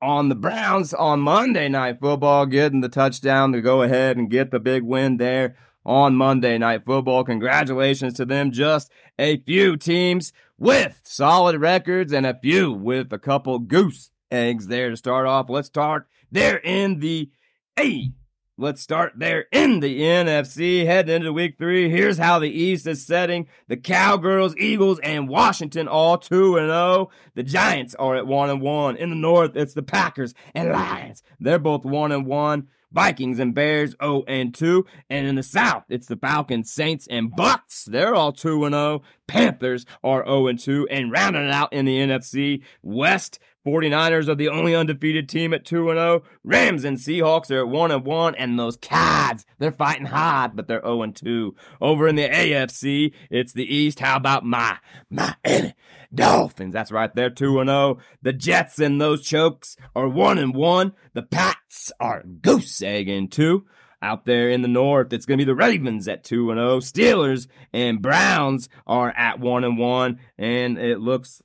on 0.00 0.28
the 0.28 0.34
Browns 0.34 0.94
on 0.94 1.20
Monday 1.20 1.68
Night 1.68 1.98
Football, 2.00 2.46
getting 2.46 2.80
the 2.80 2.88
touchdown 2.88 3.52
to 3.52 3.60
go 3.60 3.82
ahead 3.82 4.16
and 4.16 4.30
get 4.30 4.50
the 4.50 4.60
big 4.60 4.82
win 4.82 5.16
there 5.16 5.56
on 5.84 6.14
Monday 6.14 6.58
Night 6.58 6.84
Football. 6.84 7.24
Congratulations 7.24 8.14
to 8.14 8.24
them. 8.24 8.52
Just 8.52 8.90
a 9.18 9.38
few 9.38 9.76
teams 9.76 10.32
with 10.58 11.00
solid 11.04 11.60
records 11.60 12.12
and 12.12 12.26
a 12.26 12.38
few 12.38 12.72
with 12.72 13.12
a 13.12 13.18
couple 13.18 13.58
goose 13.58 14.10
eggs 14.30 14.66
there 14.66 14.90
to 14.90 14.96
start 14.96 15.26
off. 15.26 15.48
Let's 15.48 15.68
start 15.68 16.06
there 16.30 16.58
in 16.58 17.00
the 17.00 17.30
A. 17.78 18.12
Let's 18.60 18.82
start 18.82 19.12
there 19.16 19.46
in 19.52 19.78
the 19.78 20.00
NFC. 20.00 20.84
Heading 20.84 21.14
into 21.14 21.32
week 21.32 21.58
three. 21.58 21.88
Here's 21.90 22.18
how 22.18 22.40
the 22.40 22.50
East 22.50 22.88
is 22.88 23.06
setting. 23.06 23.46
The 23.68 23.76
Cowgirls, 23.76 24.56
Eagles, 24.56 24.98
and 24.98 25.28
Washington 25.28 25.86
all 25.86 26.18
2 26.18 26.56
and 26.56 26.68
0. 26.68 27.08
The 27.36 27.44
Giants 27.44 27.94
are 27.94 28.16
at 28.16 28.26
1 28.26 28.50
and 28.50 28.60
1. 28.60 28.96
In 28.96 29.10
the 29.10 29.16
North, 29.16 29.54
it's 29.54 29.74
the 29.74 29.82
Packers 29.84 30.34
and 30.56 30.72
Lions. 30.72 31.22
They're 31.38 31.60
both 31.60 31.84
1 31.84 32.10
and 32.10 32.26
1. 32.26 32.66
Vikings 32.92 33.38
and 33.38 33.54
Bears 33.54 33.94
0 34.02 34.24
and 34.26 34.54
2. 34.54 34.84
And 35.10 35.26
in 35.26 35.34
the 35.34 35.42
South, 35.42 35.84
it's 35.88 36.06
the 36.06 36.16
Falcons, 36.16 36.72
Saints, 36.72 37.06
and 37.10 37.34
Bucks. 37.34 37.84
They're 37.84 38.14
all 38.14 38.32
2 38.32 38.64
and 38.64 38.74
0. 38.74 39.02
Panthers 39.26 39.84
are 40.02 40.24
0 40.24 40.46
and 40.48 40.58
2. 40.58 40.88
And 40.90 41.12
rounding 41.12 41.46
it 41.46 41.52
out 41.52 41.72
in 41.72 41.84
the 41.84 41.98
NFC 41.98 42.62
West, 42.82 43.38
49ers 43.66 44.28
are 44.28 44.34
the 44.34 44.48
only 44.48 44.74
undefeated 44.74 45.28
team 45.28 45.52
at 45.52 45.64
2 45.64 45.90
and 45.90 45.98
0. 45.98 46.22
Rams 46.42 46.84
and 46.84 46.96
Seahawks 46.96 47.50
are 47.50 47.60
at 47.60 47.68
1 47.68 47.90
and 47.90 48.04
1. 48.04 48.34
And 48.36 48.58
those 48.58 48.76
Cads, 48.76 49.44
they're 49.58 49.72
fighting 49.72 50.06
hard, 50.06 50.56
but 50.56 50.68
they're 50.68 50.82
0 50.82 51.02
and 51.02 51.14
2. 51.14 51.54
Over 51.80 52.08
in 52.08 52.16
the 52.16 52.28
AFC, 52.28 53.12
it's 53.30 53.52
the 53.52 53.74
East. 53.74 54.00
How 54.00 54.16
about 54.16 54.44
my 54.44 54.78
Miami 55.10 55.74
Dolphins. 56.14 56.72
That's 56.72 56.92
right, 56.92 57.14
they're 57.14 57.30
2 57.30 57.64
0. 57.64 57.98
The 58.22 58.32
Jets 58.32 58.78
and 58.78 59.00
those 59.00 59.22
chokes 59.22 59.76
are 59.94 60.08
1 60.08 60.38
and 60.38 60.54
1. 60.54 60.92
The 61.14 61.22
Pats 61.22 61.92
are 62.00 62.22
goose 62.22 62.82
egging 62.82 63.28
2. 63.28 63.64
Out 64.00 64.26
there 64.26 64.48
in 64.48 64.62
the 64.62 64.68
north, 64.68 65.12
it's 65.12 65.26
going 65.26 65.38
to 65.38 65.44
be 65.44 65.50
the 65.50 65.56
Ravens 65.56 66.06
at 66.06 66.22
2 66.24 66.50
and 66.50 66.58
0. 66.58 66.78
Steelers 66.80 67.48
and 67.72 68.00
Browns 68.00 68.68
are 68.86 69.10
at 69.16 69.40
1 69.40 69.64
and 69.64 69.76
1 69.76 70.18
and 70.38 70.78
it 70.78 71.00
looks 71.00 71.42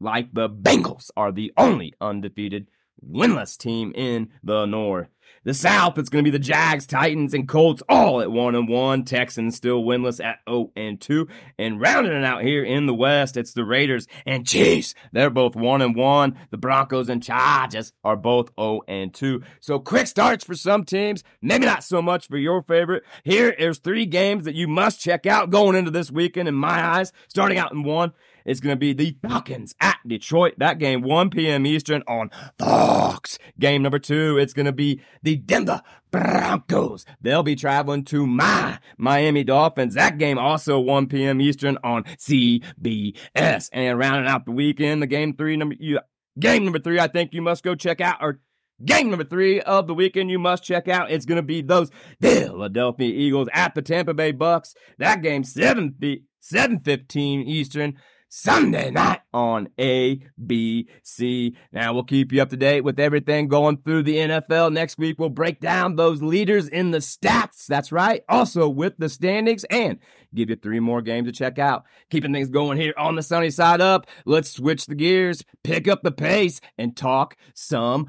like 0.00 0.32
the 0.32 0.48
Bengals 0.48 1.10
are 1.16 1.30
the 1.30 1.52
only 1.56 1.92
undefeated 2.00 2.68
winless 3.04 3.56
team 3.56 3.92
in 3.94 4.30
the 4.42 4.66
north. 4.66 5.08
The 5.42 5.54
South, 5.54 5.96
it's 5.96 6.10
going 6.10 6.22
to 6.22 6.30
be 6.30 6.36
the 6.36 6.42
Jags, 6.42 6.86
Titans, 6.86 7.32
and 7.32 7.48
Colts 7.48 7.82
all 7.88 8.20
at 8.20 8.30
1 8.30 8.54
and 8.54 8.68
1. 8.68 9.04
Texans 9.06 9.56
still 9.56 9.82
winless 9.82 10.22
at 10.22 10.40
0 10.46 10.70
and 10.76 11.00
2. 11.00 11.26
And 11.58 11.80
rounding 11.80 12.12
it 12.12 12.24
out 12.24 12.42
here 12.42 12.62
in 12.62 12.84
the 12.84 12.92
West, 12.92 13.38
it's 13.38 13.54
the 13.54 13.64
Raiders 13.64 14.06
and 14.26 14.46
Chiefs. 14.46 14.94
They're 15.12 15.30
both 15.30 15.56
1 15.56 15.80
and 15.80 15.96
1. 15.96 16.38
The 16.50 16.58
Broncos 16.58 17.08
and 17.08 17.22
Chargers 17.22 17.94
are 18.04 18.16
both 18.16 18.50
0 18.60 18.82
and 18.86 19.14
2. 19.14 19.42
So 19.60 19.78
quick 19.78 20.08
starts 20.08 20.44
for 20.44 20.54
some 20.54 20.84
teams, 20.84 21.24
maybe 21.40 21.64
not 21.64 21.84
so 21.84 22.02
much 22.02 22.28
for 22.28 22.36
your 22.36 22.62
favorite. 22.62 23.04
Here 23.24 23.48
is 23.48 23.78
three 23.78 24.04
games 24.04 24.44
that 24.44 24.54
you 24.54 24.68
must 24.68 25.00
check 25.00 25.24
out 25.24 25.48
going 25.48 25.74
into 25.74 25.90
this 25.90 26.10
weekend 26.10 26.48
in 26.48 26.54
my 26.54 26.84
eyes. 26.84 27.14
Starting 27.28 27.56
out 27.56 27.72
in 27.72 27.82
one, 27.82 28.12
it's 28.50 28.58
going 28.58 28.74
to 28.74 28.78
be 28.78 28.92
the 28.92 29.16
Falcons 29.22 29.76
at 29.80 29.98
Detroit. 30.04 30.54
That 30.58 30.80
game, 30.80 31.02
1 31.02 31.30
p.m. 31.30 31.64
Eastern 31.64 32.02
on 32.08 32.30
Fox. 32.58 33.38
Game 33.60 33.80
number 33.82 34.00
two, 34.00 34.38
it's 34.38 34.52
going 34.52 34.66
to 34.66 34.72
be 34.72 35.00
the 35.22 35.36
Denver 35.36 35.82
Broncos. 36.10 37.06
They'll 37.20 37.44
be 37.44 37.54
traveling 37.54 38.04
to 38.06 38.26
my 38.26 38.80
Miami 38.98 39.44
Dolphins. 39.44 39.94
That 39.94 40.18
game 40.18 40.36
also 40.36 40.80
1 40.80 41.06
p.m. 41.06 41.40
Eastern 41.40 41.78
on 41.84 42.02
CBS. 42.02 43.68
And 43.72 43.96
rounding 43.96 44.28
out 44.28 44.46
the 44.46 44.52
weekend, 44.52 45.00
the 45.00 45.06
game 45.06 45.36
three 45.36 45.56
number, 45.56 45.76
you, 45.78 46.00
game 46.36 46.64
number 46.64 46.80
three, 46.80 46.98
I 46.98 47.06
think 47.06 47.32
you 47.32 47.42
must 47.42 47.62
go 47.62 47.76
check 47.76 48.00
out 48.00 48.16
or 48.20 48.40
Game 48.82 49.10
number 49.10 49.24
three 49.24 49.60
of 49.60 49.86
the 49.86 49.92
weekend 49.92 50.30
you 50.30 50.38
must 50.38 50.64
check 50.64 50.88
out. 50.88 51.10
It's 51.10 51.26
going 51.26 51.36
to 51.36 51.42
be 51.42 51.60
those 51.60 51.90
Philadelphia 52.18 53.12
Eagles 53.12 53.50
at 53.52 53.74
the 53.74 53.82
Tampa 53.82 54.14
Bay 54.14 54.32
Bucks. 54.32 54.74
That 54.96 55.20
game 55.20 55.44
7 55.44 55.96
7:15 56.40 57.44
Eastern. 57.46 57.96
Sunday 58.32 58.92
night 58.92 59.22
on 59.34 59.68
ABC. 59.76 61.56
Now 61.72 61.92
we'll 61.92 62.04
keep 62.04 62.32
you 62.32 62.40
up 62.40 62.48
to 62.50 62.56
date 62.56 62.82
with 62.82 63.00
everything 63.00 63.48
going 63.48 63.78
through 63.78 64.04
the 64.04 64.18
NFL. 64.18 64.72
Next 64.72 64.98
week 64.98 65.18
we'll 65.18 65.30
break 65.30 65.58
down 65.58 65.96
those 65.96 66.22
leaders 66.22 66.68
in 66.68 66.92
the 66.92 66.98
stats. 66.98 67.66
That's 67.66 67.90
right. 67.90 68.22
Also 68.28 68.68
with 68.68 68.94
the 68.98 69.08
standings 69.08 69.64
and 69.64 69.98
give 70.32 70.48
you 70.48 70.54
three 70.54 70.78
more 70.78 71.02
games 71.02 71.26
to 71.26 71.32
check 71.32 71.58
out. 71.58 71.84
Keeping 72.08 72.32
things 72.32 72.50
going 72.50 72.78
here 72.78 72.94
on 72.96 73.16
the 73.16 73.22
sunny 73.22 73.50
side 73.50 73.80
up. 73.80 74.06
Let's 74.24 74.50
switch 74.50 74.86
the 74.86 74.94
gears, 74.94 75.42
pick 75.64 75.88
up 75.88 76.04
the 76.04 76.12
pace 76.12 76.60
and 76.78 76.96
talk 76.96 77.36
some 77.52 78.08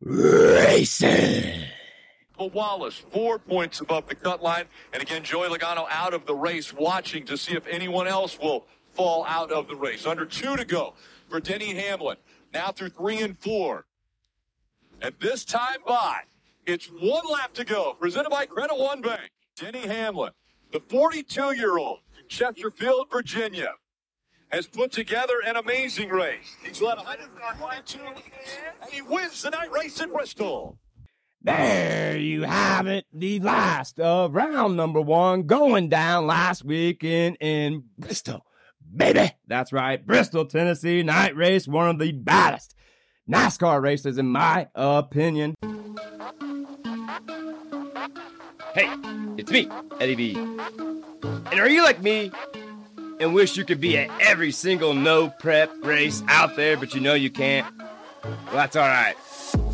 racing. 0.00 1.64
Wallace, 2.38 2.96
four 2.96 3.38
points 3.38 3.80
above 3.80 4.08
the 4.08 4.14
cut 4.14 4.42
line. 4.42 4.64
And 4.92 5.02
again, 5.02 5.24
Joey 5.24 5.48
Logano 5.48 5.86
out 5.90 6.14
of 6.14 6.24
the 6.24 6.34
race, 6.34 6.72
watching 6.72 7.26
to 7.26 7.36
see 7.36 7.54
if 7.54 7.66
anyone 7.66 8.06
else 8.06 8.38
will 8.38 8.64
fall 8.98 9.24
out 9.26 9.52
of 9.52 9.68
the 9.68 9.76
race. 9.76 10.04
Under 10.04 10.26
two 10.26 10.56
to 10.56 10.64
go 10.64 10.94
for 11.30 11.40
Denny 11.40 11.72
Hamlin. 11.72 12.16
Now 12.52 12.72
through 12.72 12.90
three 12.90 13.22
and 13.22 13.38
four. 13.38 13.86
At 15.00 15.20
this 15.20 15.44
time 15.44 15.78
by, 15.86 16.22
it's 16.66 16.86
one 16.86 17.24
lap 17.32 17.54
to 17.54 17.64
go. 17.64 17.94
Presented 17.98 18.30
by 18.30 18.44
Credit 18.46 18.76
One 18.76 19.00
Bank. 19.00 19.30
Denny 19.56 19.86
Hamlin, 19.86 20.32
the 20.72 20.80
42 20.80 21.56
year 21.56 21.78
old 21.78 22.00
from 22.12 22.28
Chesterfield, 22.28 23.06
Virginia, 23.10 23.74
has 24.48 24.66
put 24.66 24.90
together 24.90 25.34
an 25.46 25.56
amazing 25.56 26.08
race. 26.08 26.56
He's 26.64 26.82
led 26.82 26.96
122 26.96 27.98
and 28.82 28.90
he 28.90 29.02
wins 29.02 29.42
the 29.42 29.50
night 29.50 29.70
race 29.70 30.00
in 30.00 30.10
Bristol. 30.10 30.78
There 31.42 32.16
you 32.16 32.42
have 32.42 32.88
it, 32.88 33.06
the 33.12 33.38
last 33.38 34.00
of 34.00 34.34
round 34.34 34.76
number 34.76 35.00
one 35.00 35.44
going 35.44 35.88
down 35.88 36.26
last 36.26 36.64
weekend 36.64 37.36
in 37.40 37.84
Bristol 37.96 38.44
baby. 38.94 39.30
That's 39.46 39.72
right. 39.72 40.04
Bristol, 40.04 40.46
Tennessee 40.46 41.02
night 41.02 41.36
race, 41.36 41.66
one 41.66 41.88
of 41.88 41.98
the 41.98 42.12
baddest 42.12 42.74
NASCAR 43.30 43.82
races, 43.82 44.18
in 44.18 44.28
my 44.28 44.68
opinion. 44.74 45.54
Hey, 48.74 48.88
it's 49.36 49.50
me, 49.50 49.68
Eddie 50.00 50.14
B. 50.14 50.34
And 50.34 51.60
are 51.60 51.68
you 51.68 51.82
like 51.82 52.02
me 52.02 52.30
and 53.20 53.34
wish 53.34 53.56
you 53.56 53.64
could 53.64 53.80
be 53.80 53.98
at 53.98 54.10
every 54.20 54.52
single 54.52 54.94
no 54.94 55.28
prep 55.28 55.70
race 55.82 56.22
out 56.28 56.56
there, 56.56 56.76
but 56.76 56.94
you 56.94 57.00
know 57.00 57.14
you 57.14 57.30
can't? 57.30 57.66
Well, 58.22 58.52
that's 58.52 58.76
all 58.76 58.86
right. 58.86 59.14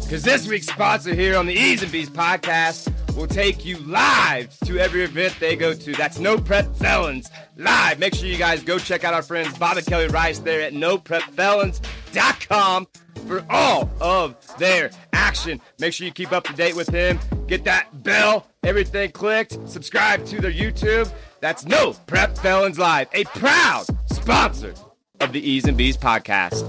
Because 0.02 0.22
this 0.22 0.46
week's 0.46 0.66
sponsor 0.68 1.14
here 1.14 1.36
on 1.36 1.46
the 1.46 1.54
E's 1.54 1.82
and 1.82 1.90
B's 1.90 2.08
podcast 2.08 2.93
will 3.14 3.26
take 3.26 3.64
you 3.64 3.78
live 3.78 4.56
to 4.60 4.78
every 4.78 5.02
event 5.02 5.34
they 5.40 5.56
go 5.56 5.74
to. 5.74 5.92
That's 5.92 6.18
No 6.18 6.38
Prep 6.38 6.74
Felons 6.76 7.30
live. 7.56 7.98
Make 7.98 8.14
sure 8.14 8.28
you 8.28 8.36
guys 8.36 8.62
go 8.62 8.78
check 8.78 9.04
out 9.04 9.14
our 9.14 9.22
friends 9.22 9.56
Bob 9.58 9.76
and 9.76 9.86
Kelly 9.86 10.08
Rice 10.08 10.38
there 10.40 10.62
at 10.62 10.72
NoPrepFelons.com 10.72 12.86
for 13.26 13.44
all 13.48 13.90
of 14.00 14.36
their 14.58 14.90
action. 15.12 15.60
Make 15.78 15.92
sure 15.92 16.06
you 16.06 16.12
keep 16.12 16.32
up 16.32 16.44
to 16.44 16.52
date 16.52 16.76
with 16.76 16.88
him. 16.88 17.18
Get 17.46 17.64
that 17.64 18.02
bell, 18.02 18.46
everything 18.62 19.10
clicked. 19.12 19.58
Subscribe 19.68 20.24
to 20.26 20.40
their 20.40 20.52
YouTube. 20.52 21.12
That's 21.40 21.64
No 21.64 21.92
Prep 22.06 22.36
Felons 22.38 22.78
Live, 22.78 23.08
a 23.12 23.24
proud 23.24 23.86
sponsor 24.06 24.74
of 25.20 25.32
the 25.32 25.40
E's 25.40 25.66
and 25.66 25.76
B's 25.76 25.96
podcast. 25.96 26.64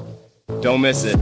Don't 0.62 0.82
miss 0.82 1.06
it. 1.06 1.20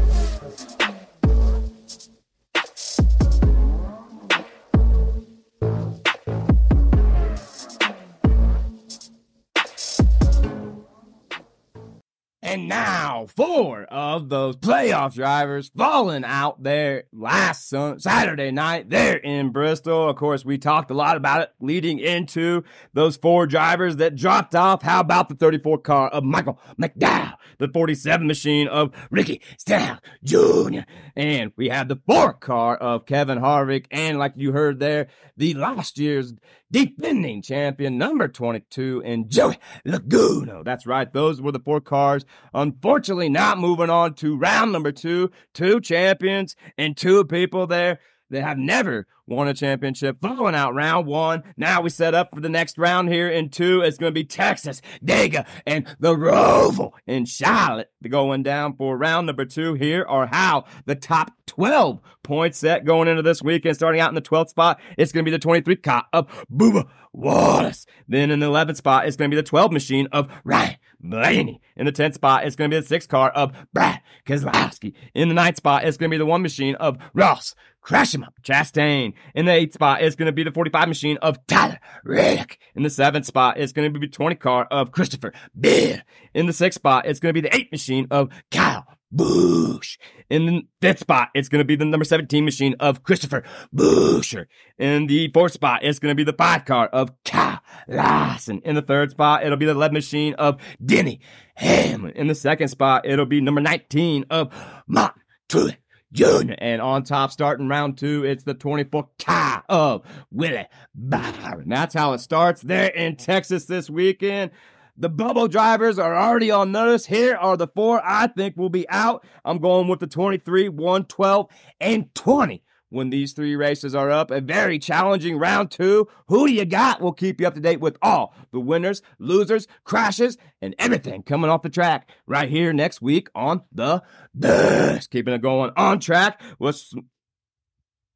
And 12.53 12.67
now, 12.67 13.25
four 13.35 13.85
of 13.85 14.29
those 14.29 14.57
playoff 14.57 15.15
drivers 15.15 15.71
falling 15.75 16.23
out 16.23 16.61
there 16.61 17.05
last 17.11 17.67
sun- 17.67 17.99
Saturday 17.99 18.51
night 18.51 18.91
there 18.91 19.17
in 19.17 19.49
Bristol. 19.49 20.07
Of 20.07 20.17
course, 20.17 20.45
we 20.45 20.59
talked 20.59 20.91
a 20.91 20.93
lot 20.93 21.17
about 21.17 21.41
it 21.41 21.51
leading 21.59 21.97
into 21.97 22.63
those 22.93 23.17
four 23.17 23.47
drivers 23.47 23.95
that 23.95 24.15
dropped 24.15 24.53
off. 24.53 24.83
How 24.83 24.99
about 24.99 25.29
the 25.29 25.35
34 25.35 25.79
car 25.79 26.09
of 26.09 26.23
Michael 26.23 26.59
McDowell, 26.79 27.33
the 27.57 27.69
47 27.69 28.27
machine 28.27 28.67
of 28.67 28.91
Ricky 29.09 29.41
Stenhouse 29.57 30.01
Jr., 30.23 30.81
and 31.15 31.53
we 31.57 31.69
had 31.69 31.89
the 31.89 31.99
four 32.05 32.33
car 32.33 32.77
of 32.77 33.07
Kevin 33.07 33.39
Harvick, 33.39 33.87
and 33.89 34.19
like 34.19 34.33
you 34.35 34.51
heard 34.51 34.79
there, 34.79 35.07
the 35.35 35.55
last 35.55 35.97
year's 35.97 36.35
defending 36.69 37.41
champion 37.41 37.97
number 37.97 38.27
22 38.27 39.01
and 39.05 39.29
Joey 39.29 39.57
Logano. 39.87 40.63
That's 40.65 40.87
right. 40.87 41.11
Those 41.11 41.39
were 41.39 41.51
the 41.51 41.59
four 41.59 41.79
cars. 41.81 42.25
Unfortunately, 42.53 43.29
not 43.29 43.57
moving 43.57 43.89
on 43.89 44.13
to 44.15 44.37
round 44.37 44.71
number 44.71 44.91
two. 44.91 45.31
Two 45.53 45.81
champions 45.81 46.55
and 46.77 46.95
two 46.95 47.25
people 47.25 47.67
there 47.67 47.99
that 48.33 48.43
have 48.43 48.57
never 48.57 49.07
won 49.25 49.47
a 49.47 49.53
championship. 49.53 50.19
Following 50.19 50.55
out 50.55 50.73
round 50.73 51.07
one, 51.07 51.43
now 51.55 51.81
we 51.81 51.89
set 51.89 52.13
up 52.13 52.29
for 52.33 52.41
the 52.41 52.49
next 52.49 52.77
round 52.77 53.09
here 53.09 53.29
in 53.29 53.49
two. 53.49 53.81
It's 53.81 53.97
going 53.97 54.11
to 54.11 54.13
be 54.13 54.25
Texas, 54.25 54.81
Dega, 55.03 55.45
and 55.65 55.87
the 55.99 56.15
Roval 56.15 56.91
in 57.07 57.25
Charlotte 57.25 57.91
going 58.07 58.43
down 58.43 58.75
for 58.75 58.97
round 58.97 59.27
number 59.27 59.45
two. 59.45 59.75
Here 59.75 60.05
are 60.07 60.27
how 60.27 60.65
the 60.85 60.95
top 60.95 61.31
12 61.47 62.01
points 62.23 62.57
set 62.57 62.85
going 62.85 63.07
into 63.07 63.21
this 63.21 63.41
weekend. 63.41 63.75
Starting 63.75 64.01
out 64.01 64.09
in 64.09 64.15
the 64.15 64.21
12th 64.21 64.49
spot, 64.49 64.79
it's 64.97 65.11
going 65.11 65.23
to 65.23 65.29
be 65.29 65.35
the 65.35 65.39
23 65.39 65.75
car 65.77 66.05
of 66.11 66.27
Bubba 66.51 66.87
Wallace. 67.13 67.85
Then 68.07 68.31
in 68.31 68.39
the 68.39 68.47
11th 68.47 68.77
spot, 68.77 69.07
it's 69.07 69.15
going 69.15 69.29
to 69.29 69.35
be 69.35 69.41
the 69.41 69.47
12 69.47 69.71
machine 69.71 70.07
of 70.11 70.29
Ryan 70.43 70.77
Blaney. 70.99 71.61
In 71.75 71.85
the 71.85 71.91
10th 71.91 72.15
spot, 72.15 72.45
it's 72.45 72.55
going 72.55 72.71
to 72.71 72.77
be 72.77 72.85
the 72.85 72.95
6th 72.95 73.09
car 73.09 73.29
of 73.31 73.51
Brad 73.73 74.01
Keselowski. 74.25 74.93
In 75.13 75.29
the 75.29 75.35
9th 75.35 75.57
spot, 75.57 75.83
it's 75.85 75.97
going 75.97 76.09
to 76.09 76.13
be 76.13 76.19
the 76.19 76.25
1 76.25 76.41
machine 76.41 76.75
of 76.75 76.97
Ross 77.13 77.55
Crash 77.83 78.15
him 78.15 78.23
up, 78.23 78.33
Chastain. 78.41 79.13
In 79.35 79.45
the 79.45 79.51
eighth 79.51 79.73
spot, 79.73 80.01
it's 80.01 80.15
going 80.15 80.27
to 80.27 80.31
be 80.31 80.43
the 80.43 80.51
45 80.51 80.87
machine 80.87 81.17
of 81.21 81.45
Tyler 81.47 81.79
Reddick. 82.05 82.57
In 82.75 82.83
the 82.83 82.89
seventh 82.89 83.25
spot, 83.25 83.59
it's 83.59 83.73
going 83.73 83.91
to 83.91 83.99
be 83.99 84.07
the 84.07 84.11
20 84.11 84.35
car 84.37 84.67
of 84.71 84.93
Christopher 84.93 85.33
Bell. 85.53 85.97
In 86.33 86.45
the 86.45 86.53
sixth 86.53 86.79
spot, 86.79 87.05
it's 87.05 87.19
going 87.19 87.35
to 87.35 87.41
be 87.41 87.47
the 87.47 87.55
eight 87.55 87.71
machine 87.73 88.07
of 88.09 88.29
Kyle 88.51 88.87
Busch. 89.11 89.97
In 90.29 90.45
the 90.45 90.61
fifth 90.81 90.99
spot, 90.99 91.29
it's 91.35 91.49
going 91.49 91.59
to 91.59 91.65
be 91.65 91.75
the 91.75 91.83
number 91.83 92.05
17 92.05 92.45
machine 92.45 92.75
of 92.79 93.03
Christopher 93.03 93.43
Buescher. 93.75 94.45
In 94.79 95.07
the 95.07 95.29
fourth 95.33 95.51
spot, 95.51 95.83
it's 95.83 95.99
going 95.99 96.11
to 96.11 96.15
be 96.15 96.23
the 96.23 96.37
five 96.37 96.63
car 96.63 96.87
of 96.87 97.11
Kyle 97.25 97.59
Larson. 97.87 98.61
In 98.63 98.75
the 98.75 98.81
third 98.81 99.11
spot, 99.11 99.45
it'll 99.45 99.57
be 99.57 99.65
the 99.65 99.71
11 99.71 99.93
machine 99.93 100.33
of 100.35 100.59
Denny 100.83 101.19
Hamlin. 101.55 102.13
In 102.15 102.27
the 102.27 102.35
second 102.35 102.69
spot, 102.69 103.05
it'll 103.05 103.25
be 103.25 103.41
number 103.41 103.61
19 103.61 104.25
of 104.29 104.53
Martin 104.87 105.21
Truex. 105.49 105.82
Jr. 106.13 106.53
And 106.59 106.81
on 106.81 107.03
top, 107.03 107.31
starting 107.31 107.67
round 107.67 107.97
two, 107.97 108.23
it's 108.23 108.43
the 108.43 108.53
24 108.53 109.09
car 109.19 109.63
of 109.67 110.03
Willie 110.31 110.67
Byron. 110.95 111.67
That's 111.67 111.93
how 111.93 112.13
it 112.13 112.19
starts 112.19 112.61
there 112.61 112.89
in 112.89 113.15
Texas 113.15 113.65
this 113.65 113.89
weekend. 113.89 114.51
The 114.95 115.09
bubble 115.09 115.47
drivers 115.47 115.97
are 115.97 116.15
already 116.15 116.51
on 116.51 116.71
notice. 116.71 117.07
Here 117.07 117.35
are 117.35 117.57
the 117.57 117.67
four 117.67 117.99
I 118.05 118.27
think 118.27 118.55
will 118.55 118.69
be 118.69 118.87
out. 118.89 119.25
I'm 119.43 119.57
going 119.57 119.87
with 119.87 119.99
the 119.99 120.07
23, 120.07 120.69
1, 120.69 121.05
12, 121.05 121.47
and 121.81 122.13
20 122.13 122.63
when 122.93 123.09
these 123.09 123.33
three 123.33 123.55
races 123.55 123.95
are 123.95 124.11
up. 124.11 124.29
A 124.31 124.39
very 124.39 124.77
challenging 124.77 125.37
round 125.37 125.71
two. 125.71 126.07
Who 126.27 126.47
do 126.47 126.53
you 126.53 126.63
got? 126.63 127.01
We'll 127.01 127.11
keep 127.11 127.41
you 127.41 127.47
up 127.47 127.55
to 127.55 127.59
date 127.59 127.79
with 127.79 127.97
all 128.01 128.35
the 128.51 128.59
winners, 128.59 129.01
losers, 129.17 129.67
crashes, 129.83 130.37
and 130.61 130.75
everything 130.77 131.23
coming 131.23 131.49
off 131.49 131.63
the 131.63 131.69
track 131.69 132.09
right 132.27 132.49
here 132.49 132.71
next 132.71 133.01
week 133.01 133.29
on 133.33 133.63
the 133.71 134.03
best. 134.33 135.09
Keeping 135.09 135.33
it 135.33 135.41
going 135.41 135.71
on 135.75 135.99
track. 135.99 136.39
Let's 136.59 136.93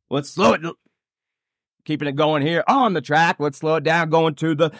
let's 0.09 0.29
slow 0.29 0.53
it. 0.53 0.61
Keeping 1.87 2.09
it 2.09 2.17
going 2.17 2.41
here 2.45 2.65
on 2.67 2.91
the 2.91 2.99
track. 2.99 3.37
Let's 3.39 3.59
slow 3.59 3.75
it 3.75 3.85
down. 3.85 4.09
Going 4.09 4.35
to 4.35 4.53
the 4.53 4.73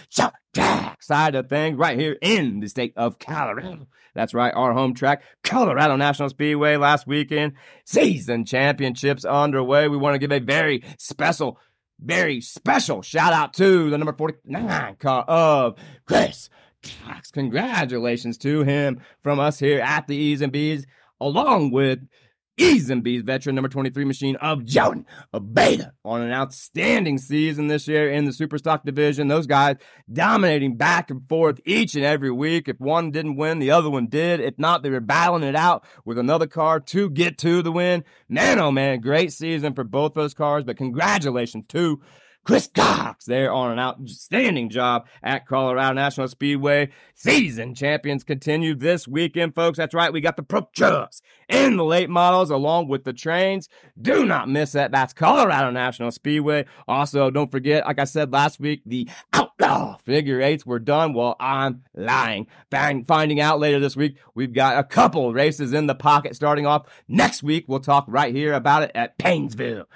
track 0.54 1.02
side 1.02 1.36
of 1.36 1.48
things 1.48 1.78
right 1.78 1.98
here 1.98 2.18
in 2.22 2.60
the 2.60 2.68
state 2.68 2.92
of 2.98 3.18
Colorado. 3.18 3.88
That's 4.14 4.34
right, 4.34 4.54
our 4.54 4.74
home 4.74 4.94
track, 4.94 5.24
Colorado 5.42 5.96
National 5.96 6.28
Speedway 6.28 6.76
last 6.76 7.08
weekend. 7.08 7.54
Season 7.86 8.44
championships 8.44 9.24
underway. 9.24 9.88
We 9.88 9.96
want 9.96 10.16
to 10.16 10.20
give 10.20 10.34
a 10.34 10.40
very 10.40 10.84
special, 11.00 11.62
very 11.98 12.42
special 12.42 13.02
shout 13.02 13.32
out 13.32 13.54
to 13.54 13.90
the 13.90 13.98
number 13.98 14.12
49 14.12 14.98
car 14.98 15.24
of 15.30 15.78
Chris 16.06 16.50
Cox. 17.06 17.32
Congratulations 17.32 18.38
to 18.40 18.64
him 18.64 19.00
from 19.24 19.40
us 19.40 19.60
here 19.60 19.80
at 19.80 20.08
the 20.08 20.16
E's 20.18 20.42
and 20.42 20.52
B's, 20.52 20.86
along 21.22 21.72
with 21.72 22.00
B's 22.58 23.22
veteran 23.22 23.56
number 23.56 23.70
23 23.70 24.04
machine 24.06 24.36
of 24.38 24.66
Jordan 24.66 25.06
a 25.32 25.40
Beta 25.40 25.94
on 26.04 26.22
an 26.22 26.32
outstanding 26.32 27.18
season 27.18 27.68
this 27.68 27.88
year 27.88 28.12
in 28.12 28.26
the 28.26 28.32
Superstock 28.32 28.84
division. 28.84 29.28
Those 29.28 29.48
guys 29.48 29.76
dominating 30.12 30.76
back 30.76 31.12
and 31.12 31.28
forth 31.30 31.60
each 31.66 31.96
and 31.96 32.04
every 32.04 32.32
week. 32.32 32.68
If 32.68 32.80
one 32.80 33.12
didn't 33.12 33.36
win, 33.36 33.60
the 33.60 33.72
other 33.72 33.90
one 33.90 34.08
did. 34.08 34.40
If 34.40 34.58
not, 34.58 34.82
they 34.82 34.90
were 34.90 35.00
battling 35.00 35.44
it 35.44 35.56
out 35.56 35.86
with 36.04 36.18
another 36.18 36.48
car 36.48 36.80
to 36.80 37.10
get 37.10 37.38
to 37.40 37.62
the 37.62 37.72
win. 37.72 38.04
Man, 38.28 38.60
oh 38.60 38.72
man, 38.72 39.02
great 39.02 39.32
season 39.32 39.74
for 39.74 39.84
both 39.84 40.14
those 40.14 40.34
cars, 40.34 40.64
but 40.64 40.78
congratulations 40.78 41.68
to 41.68 42.02
Chris 42.48 42.70
Cox 42.74 43.26
there 43.26 43.52
on 43.52 43.74
an 43.74 43.78
outstanding 43.78 44.70
job 44.70 45.06
at 45.22 45.46
Colorado 45.46 45.94
National 45.94 46.30
Speedway. 46.30 46.90
Season 47.14 47.76
champions 47.76 48.24
continue 48.24 48.74
this 48.74 49.06
weekend, 49.06 49.54
folks. 49.54 49.78
That's 49.78 49.94
right. 49.94 50.14
We 50.14 50.22
got 50.22 50.38
the 50.38 50.44
pro 50.44 50.62
trucks 50.74 51.22
and 51.50 51.78
the 51.78 51.84
late 51.84 52.10
models 52.10 52.50
along 52.50 52.88
with 52.88 53.04
the 53.04 53.12
trains. 53.12 53.68
Do 54.02 54.26
not 54.26 54.48
miss 54.48 54.72
that. 54.72 54.94
That's 54.94 55.12
Colorado 55.12 55.72
National 55.72 56.10
Speedway. 56.10 56.64
Also, 56.88 57.30
don't 57.30 57.52
forget, 57.52 57.86
like 57.86 58.00
I 58.00 58.06
said 58.06 58.32
last 58.32 58.62
week, 58.62 58.82
the 58.86 59.10
outlaw 59.34 59.98
figure 60.06 60.42
eights 60.42 60.66
were 60.66 60.80
done. 60.80 61.14
Well, 61.14 61.36
I'm 61.42 61.84
lying. 61.96 62.48
finding 62.72 63.42
out 63.42 63.60
later 63.60 63.82
this 63.82 63.98
week, 63.98 64.16
we've 64.36 64.54
got 64.54 64.78
a 64.78 64.86
couple 64.86 65.34
races 65.34 65.74
in 65.74 65.88
the 65.88 65.96
pocket 65.96 66.34
starting 66.34 66.66
off 66.66 66.88
next 67.10 67.44
week. 67.44 67.66
We'll 67.68 67.82
talk 67.82 68.06
right 68.08 68.34
here 68.34 68.54
about 68.54 68.84
it 68.84 68.92
at 68.96 69.18
Painesville. 69.18 69.88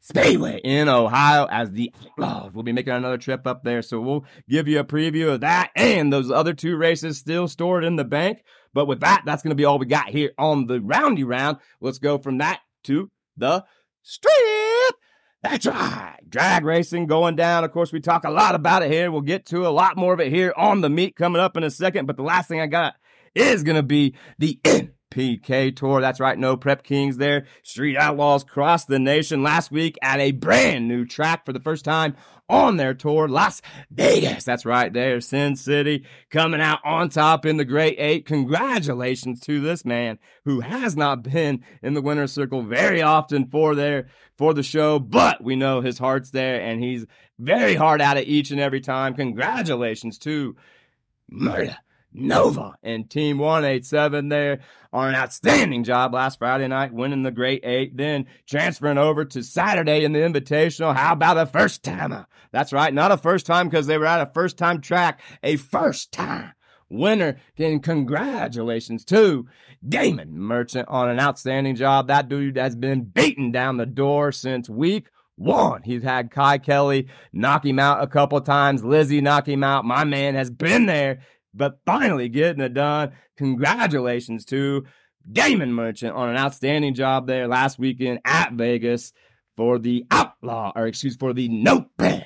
Speedway 0.00 0.60
in 0.64 0.88
Ohio 0.88 1.46
as 1.50 1.70
the 1.70 1.92
Outlaws. 2.18 2.52
We'll 2.54 2.64
be 2.64 2.72
making 2.72 2.94
another 2.94 3.18
trip 3.18 3.46
up 3.46 3.62
there, 3.64 3.82
so 3.82 4.00
we'll 4.00 4.24
give 4.48 4.66
you 4.66 4.80
a 4.80 4.84
preview 4.84 5.34
of 5.34 5.40
that 5.40 5.70
and 5.76 6.12
those 6.12 6.30
other 6.30 6.54
two 6.54 6.76
races 6.76 7.18
still 7.18 7.48
stored 7.48 7.84
in 7.84 7.96
the 7.96 8.04
bank. 8.04 8.42
But 8.72 8.86
with 8.86 9.00
that, 9.00 9.22
that's 9.26 9.42
going 9.42 9.50
to 9.50 9.56
be 9.56 9.64
all 9.64 9.78
we 9.78 9.86
got 9.86 10.08
here 10.08 10.32
on 10.38 10.66
the 10.66 10.80
roundy 10.80 11.24
round. 11.24 11.58
Let's 11.80 11.98
go 11.98 12.18
from 12.18 12.38
that 12.38 12.60
to 12.84 13.10
the 13.36 13.64
strip. 14.02 14.94
That's 15.42 15.66
right. 15.66 16.18
Drag 16.28 16.64
racing 16.64 17.06
going 17.06 17.36
down. 17.36 17.64
Of 17.64 17.72
course, 17.72 17.92
we 17.92 18.00
talk 18.00 18.24
a 18.24 18.30
lot 18.30 18.54
about 18.54 18.82
it 18.82 18.90
here. 18.90 19.10
We'll 19.10 19.22
get 19.22 19.46
to 19.46 19.66
a 19.66 19.70
lot 19.70 19.96
more 19.96 20.12
of 20.12 20.20
it 20.20 20.32
here 20.32 20.52
on 20.56 20.80
the 20.80 20.90
meet 20.90 21.16
coming 21.16 21.40
up 21.40 21.56
in 21.56 21.64
a 21.64 21.70
second. 21.70 22.06
But 22.06 22.16
the 22.16 22.22
last 22.22 22.48
thing 22.48 22.60
I 22.60 22.66
got 22.66 22.94
is 23.34 23.62
going 23.62 23.76
to 23.76 23.82
be 23.82 24.14
the 24.38 24.60
PK 25.10 25.74
Tour. 25.74 26.00
That's 26.00 26.20
right, 26.20 26.38
no 26.38 26.56
Prep 26.56 26.82
Kings 26.82 27.16
there. 27.16 27.46
Street 27.62 27.96
Outlaws 27.96 28.44
crossed 28.44 28.88
the 28.88 28.98
nation 28.98 29.42
last 29.42 29.70
week 29.70 29.98
at 30.02 30.20
a 30.20 30.32
brand 30.32 30.88
new 30.88 31.04
track 31.04 31.44
for 31.44 31.52
the 31.52 31.60
first 31.60 31.84
time 31.84 32.16
on 32.48 32.76
their 32.76 32.94
tour, 32.94 33.28
Las 33.28 33.62
Vegas. 33.90 34.44
That's 34.44 34.66
right 34.66 34.92
there, 34.92 35.20
Sin 35.20 35.56
City 35.56 36.04
coming 36.30 36.60
out 36.60 36.80
on 36.84 37.08
top 37.08 37.46
in 37.46 37.56
the 37.56 37.64
Great 37.64 37.96
Eight. 37.98 38.26
Congratulations 38.26 39.40
to 39.40 39.60
this 39.60 39.84
man 39.84 40.18
who 40.44 40.60
has 40.60 40.96
not 40.96 41.22
been 41.22 41.64
in 41.82 41.94
the 41.94 42.02
winner's 42.02 42.32
circle 42.32 42.62
very 42.62 43.02
often 43.02 43.46
for 43.46 43.74
their 43.74 44.08
for 44.36 44.52
the 44.52 44.62
show, 44.62 44.98
but 44.98 45.42
we 45.44 45.54
know 45.54 45.80
his 45.80 45.98
heart's 45.98 46.30
there 46.30 46.60
and 46.60 46.82
he's 46.82 47.06
very 47.38 47.74
hard 47.74 48.00
at 48.00 48.16
it 48.16 48.26
each 48.26 48.50
and 48.50 48.60
every 48.60 48.80
time. 48.80 49.14
Congratulations 49.14 50.18
to 50.18 50.56
Murda 51.32 51.76
Nova 52.12 52.74
and 52.82 53.08
Team 53.08 53.38
187 53.38 54.28
there 54.28 54.60
on 54.92 55.08
an 55.08 55.14
outstanding 55.14 55.84
job 55.84 56.12
last 56.12 56.38
Friday 56.38 56.66
night, 56.68 56.92
winning 56.92 57.22
the 57.22 57.30
Great 57.30 57.64
Eight, 57.64 57.96
then 57.96 58.26
transferring 58.46 58.98
over 58.98 59.24
to 59.24 59.42
Saturday 59.42 60.04
in 60.04 60.12
the 60.12 60.18
Invitational. 60.18 60.94
How 60.96 61.12
about 61.12 61.38
a 61.38 61.46
first 61.46 61.82
timer? 61.82 62.26
That's 62.52 62.72
right, 62.72 62.92
not 62.92 63.12
a 63.12 63.16
first 63.16 63.46
time 63.46 63.68
because 63.68 63.86
they 63.86 63.98
were 63.98 64.06
at 64.06 64.20
a 64.20 64.32
first 64.32 64.58
time 64.58 64.80
track, 64.80 65.20
a 65.42 65.56
first 65.56 66.12
time 66.12 66.52
winner. 66.88 67.36
And 67.56 67.82
congratulations 67.82 69.04
to 69.06 69.46
Damon 69.86 70.38
Merchant 70.38 70.88
on 70.88 71.08
an 71.08 71.20
outstanding 71.20 71.76
job. 71.76 72.08
That 72.08 72.28
dude 72.28 72.56
has 72.56 72.74
been 72.74 73.04
beaten 73.04 73.52
down 73.52 73.76
the 73.76 73.86
door 73.86 74.32
since 74.32 74.68
week 74.68 75.08
one. 75.36 75.82
He's 75.84 76.02
had 76.02 76.30
Kye 76.30 76.58
Kelley 76.58 77.08
knock 77.32 77.64
him 77.64 77.78
out 77.78 78.02
a 78.02 78.06
couple 78.06 78.40
times, 78.40 78.84
Lizzie 78.84 79.20
knock 79.20 79.48
him 79.48 79.64
out. 79.64 79.84
My 79.84 80.04
man 80.04 80.34
has 80.34 80.50
been 80.50 80.86
there 80.86 81.20
but 81.54 81.80
finally 81.86 82.28
getting 82.28 82.62
it 82.62 82.74
done. 82.74 83.12
Congratulations 83.36 84.44
to 84.46 84.84
Damon 85.30 85.72
Merchant 85.72 86.14
on 86.14 86.28
an 86.28 86.36
outstanding 86.36 86.94
job 86.94 87.26
there 87.26 87.48
last 87.48 87.78
weekend 87.78 88.20
at 88.24 88.52
Vegas 88.52 89.12
for 89.56 89.78
the 89.78 90.06
Outlaw, 90.10 90.72
or 90.74 90.86
excuse 90.86 91.16
for 91.16 91.32
the 91.32 91.48
No 91.48 91.86
Prep 91.98 92.24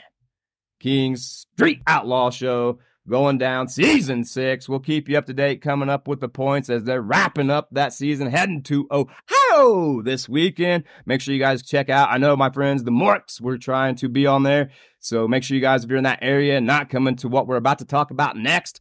Kings 0.81 1.47
Street 1.55 1.81
Outlaw 1.87 2.31
Show 2.31 2.79
going 3.09 3.39
down 3.39 3.69
season 3.69 4.25
six. 4.25 4.69
We'll 4.69 4.81
keep 4.81 5.09
you 5.09 5.19
up 5.19 5.27
to 5.27 5.35
date 5.35 5.61
coming 5.61 5.89
up 5.89 6.09
with 6.09 6.21
the 6.21 6.29
points 6.29 6.71
as 6.71 6.85
they're 6.85 7.03
wrapping 7.03 7.51
up 7.51 7.69
that 7.73 7.93
season, 7.93 8.31
heading 8.31 8.63
to 8.65 8.87
Ohio 8.91 10.03
this 10.03 10.29
weekend. 10.29 10.85
Make 11.05 11.21
sure 11.21 11.35
you 11.35 11.41
guys 11.41 11.63
check 11.63 11.91
out. 11.91 12.11
I 12.11 12.19
know 12.19 12.37
my 12.37 12.51
friends, 12.51 12.85
the 12.85 12.91
Morks, 12.91 13.41
we're 13.41 13.59
trying 13.59 13.97
to 13.97 14.09
be 14.09 14.27
on 14.27 14.43
there. 14.43 14.71
So 15.01 15.29
make 15.29 15.43
sure 15.43 15.55
you 15.55 15.61
guys, 15.61 15.85
if 15.85 15.91
you're 15.91 15.99
in 15.99 16.05
that 16.05 16.21
area, 16.23 16.61
not 16.61 16.89
coming 16.89 17.17
to 17.17 17.29
what 17.29 17.47
we're 17.47 17.57
about 17.57 17.81
to 17.81 17.85
talk 17.85 18.11
about 18.11 18.37
next, 18.37 18.81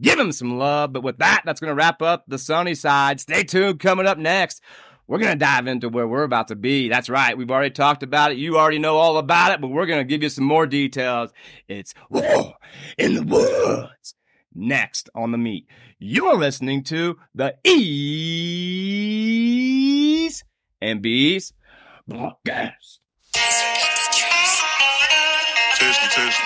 give 0.00 0.18
him 0.18 0.32
some 0.32 0.58
love. 0.58 0.92
But 0.92 1.02
with 1.02 1.18
that, 1.18 1.42
that's 1.44 1.60
going 1.60 1.70
to 1.70 1.74
wrap 1.74 2.02
up 2.02 2.24
the 2.26 2.38
sunny 2.38 2.74
side. 2.74 3.20
Stay 3.20 3.44
tuned. 3.44 3.80
Coming 3.80 4.06
up 4.06 4.18
next, 4.18 4.62
we're 5.06 5.18
going 5.18 5.32
to 5.32 5.38
dive 5.38 5.66
into 5.66 5.88
where 5.88 6.08
we're 6.08 6.22
about 6.22 6.48
to 6.48 6.56
be. 6.56 6.88
That's 6.88 7.08
right. 7.08 7.36
We've 7.38 7.50
already 7.50 7.70
talked 7.70 8.02
about 8.02 8.32
it. 8.32 8.38
You 8.38 8.58
already 8.58 8.78
know 8.78 8.96
all 8.96 9.18
about 9.18 9.52
it, 9.52 9.60
but 9.60 9.68
we're 9.68 9.86
going 9.86 10.00
to 10.00 10.04
give 10.04 10.22
you 10.22 10.28
some 10.28 10.44
more 10.44 10.66
details. 10.66 11.32
It's 11.68 11.94
in 12.98 13.14
the 13.14 13.22
Woods. 13.22 14.14
Next 14.58 15.10
on 15.14 15.32
the 15.32 15.38
meet, 15.38 15.66
you're 15.98 16.34
listening 16.34 16.82
to 16.84 17.18
the 17.34 17.56
E's 17.62 17.82
and 20.80 21.02
B's 21.02 21.52
podcast. 22.10 23.00
Tasty, 25.74 26.08
tasty. 26.08 26.42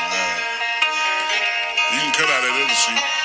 You 1.92 2.00
can 2.00 2.12
cut 2.14 2.28
out 2.30 2.42
that 2.42 2.50
other 2.64 2.74
shit. 2.74 3.19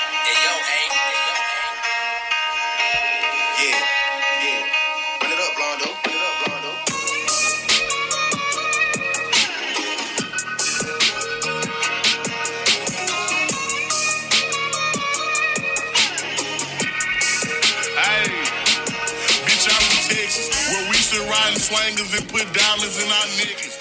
And 21.88 21.98
put 22.30 22.52
diamonds 22.52 22.98
in 23.04 23.12
our 23.12 23.28
niggas. 23.38 23.76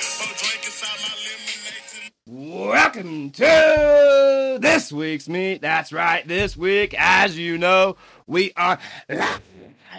Welcome 2.27 3.31
to 3.31 4.59
this 4.61 4.93
week's 4.93 5.27
meet. 5.27 5.63
That's 5.63 5.91
right, 5.91 6.27
this 6.29 6.55
week, 6.55 6.95
as 6.99 7.39
you 7.39 7.57
know, 7.57 7.97
we 8.27 8.53
are 8.59 8.79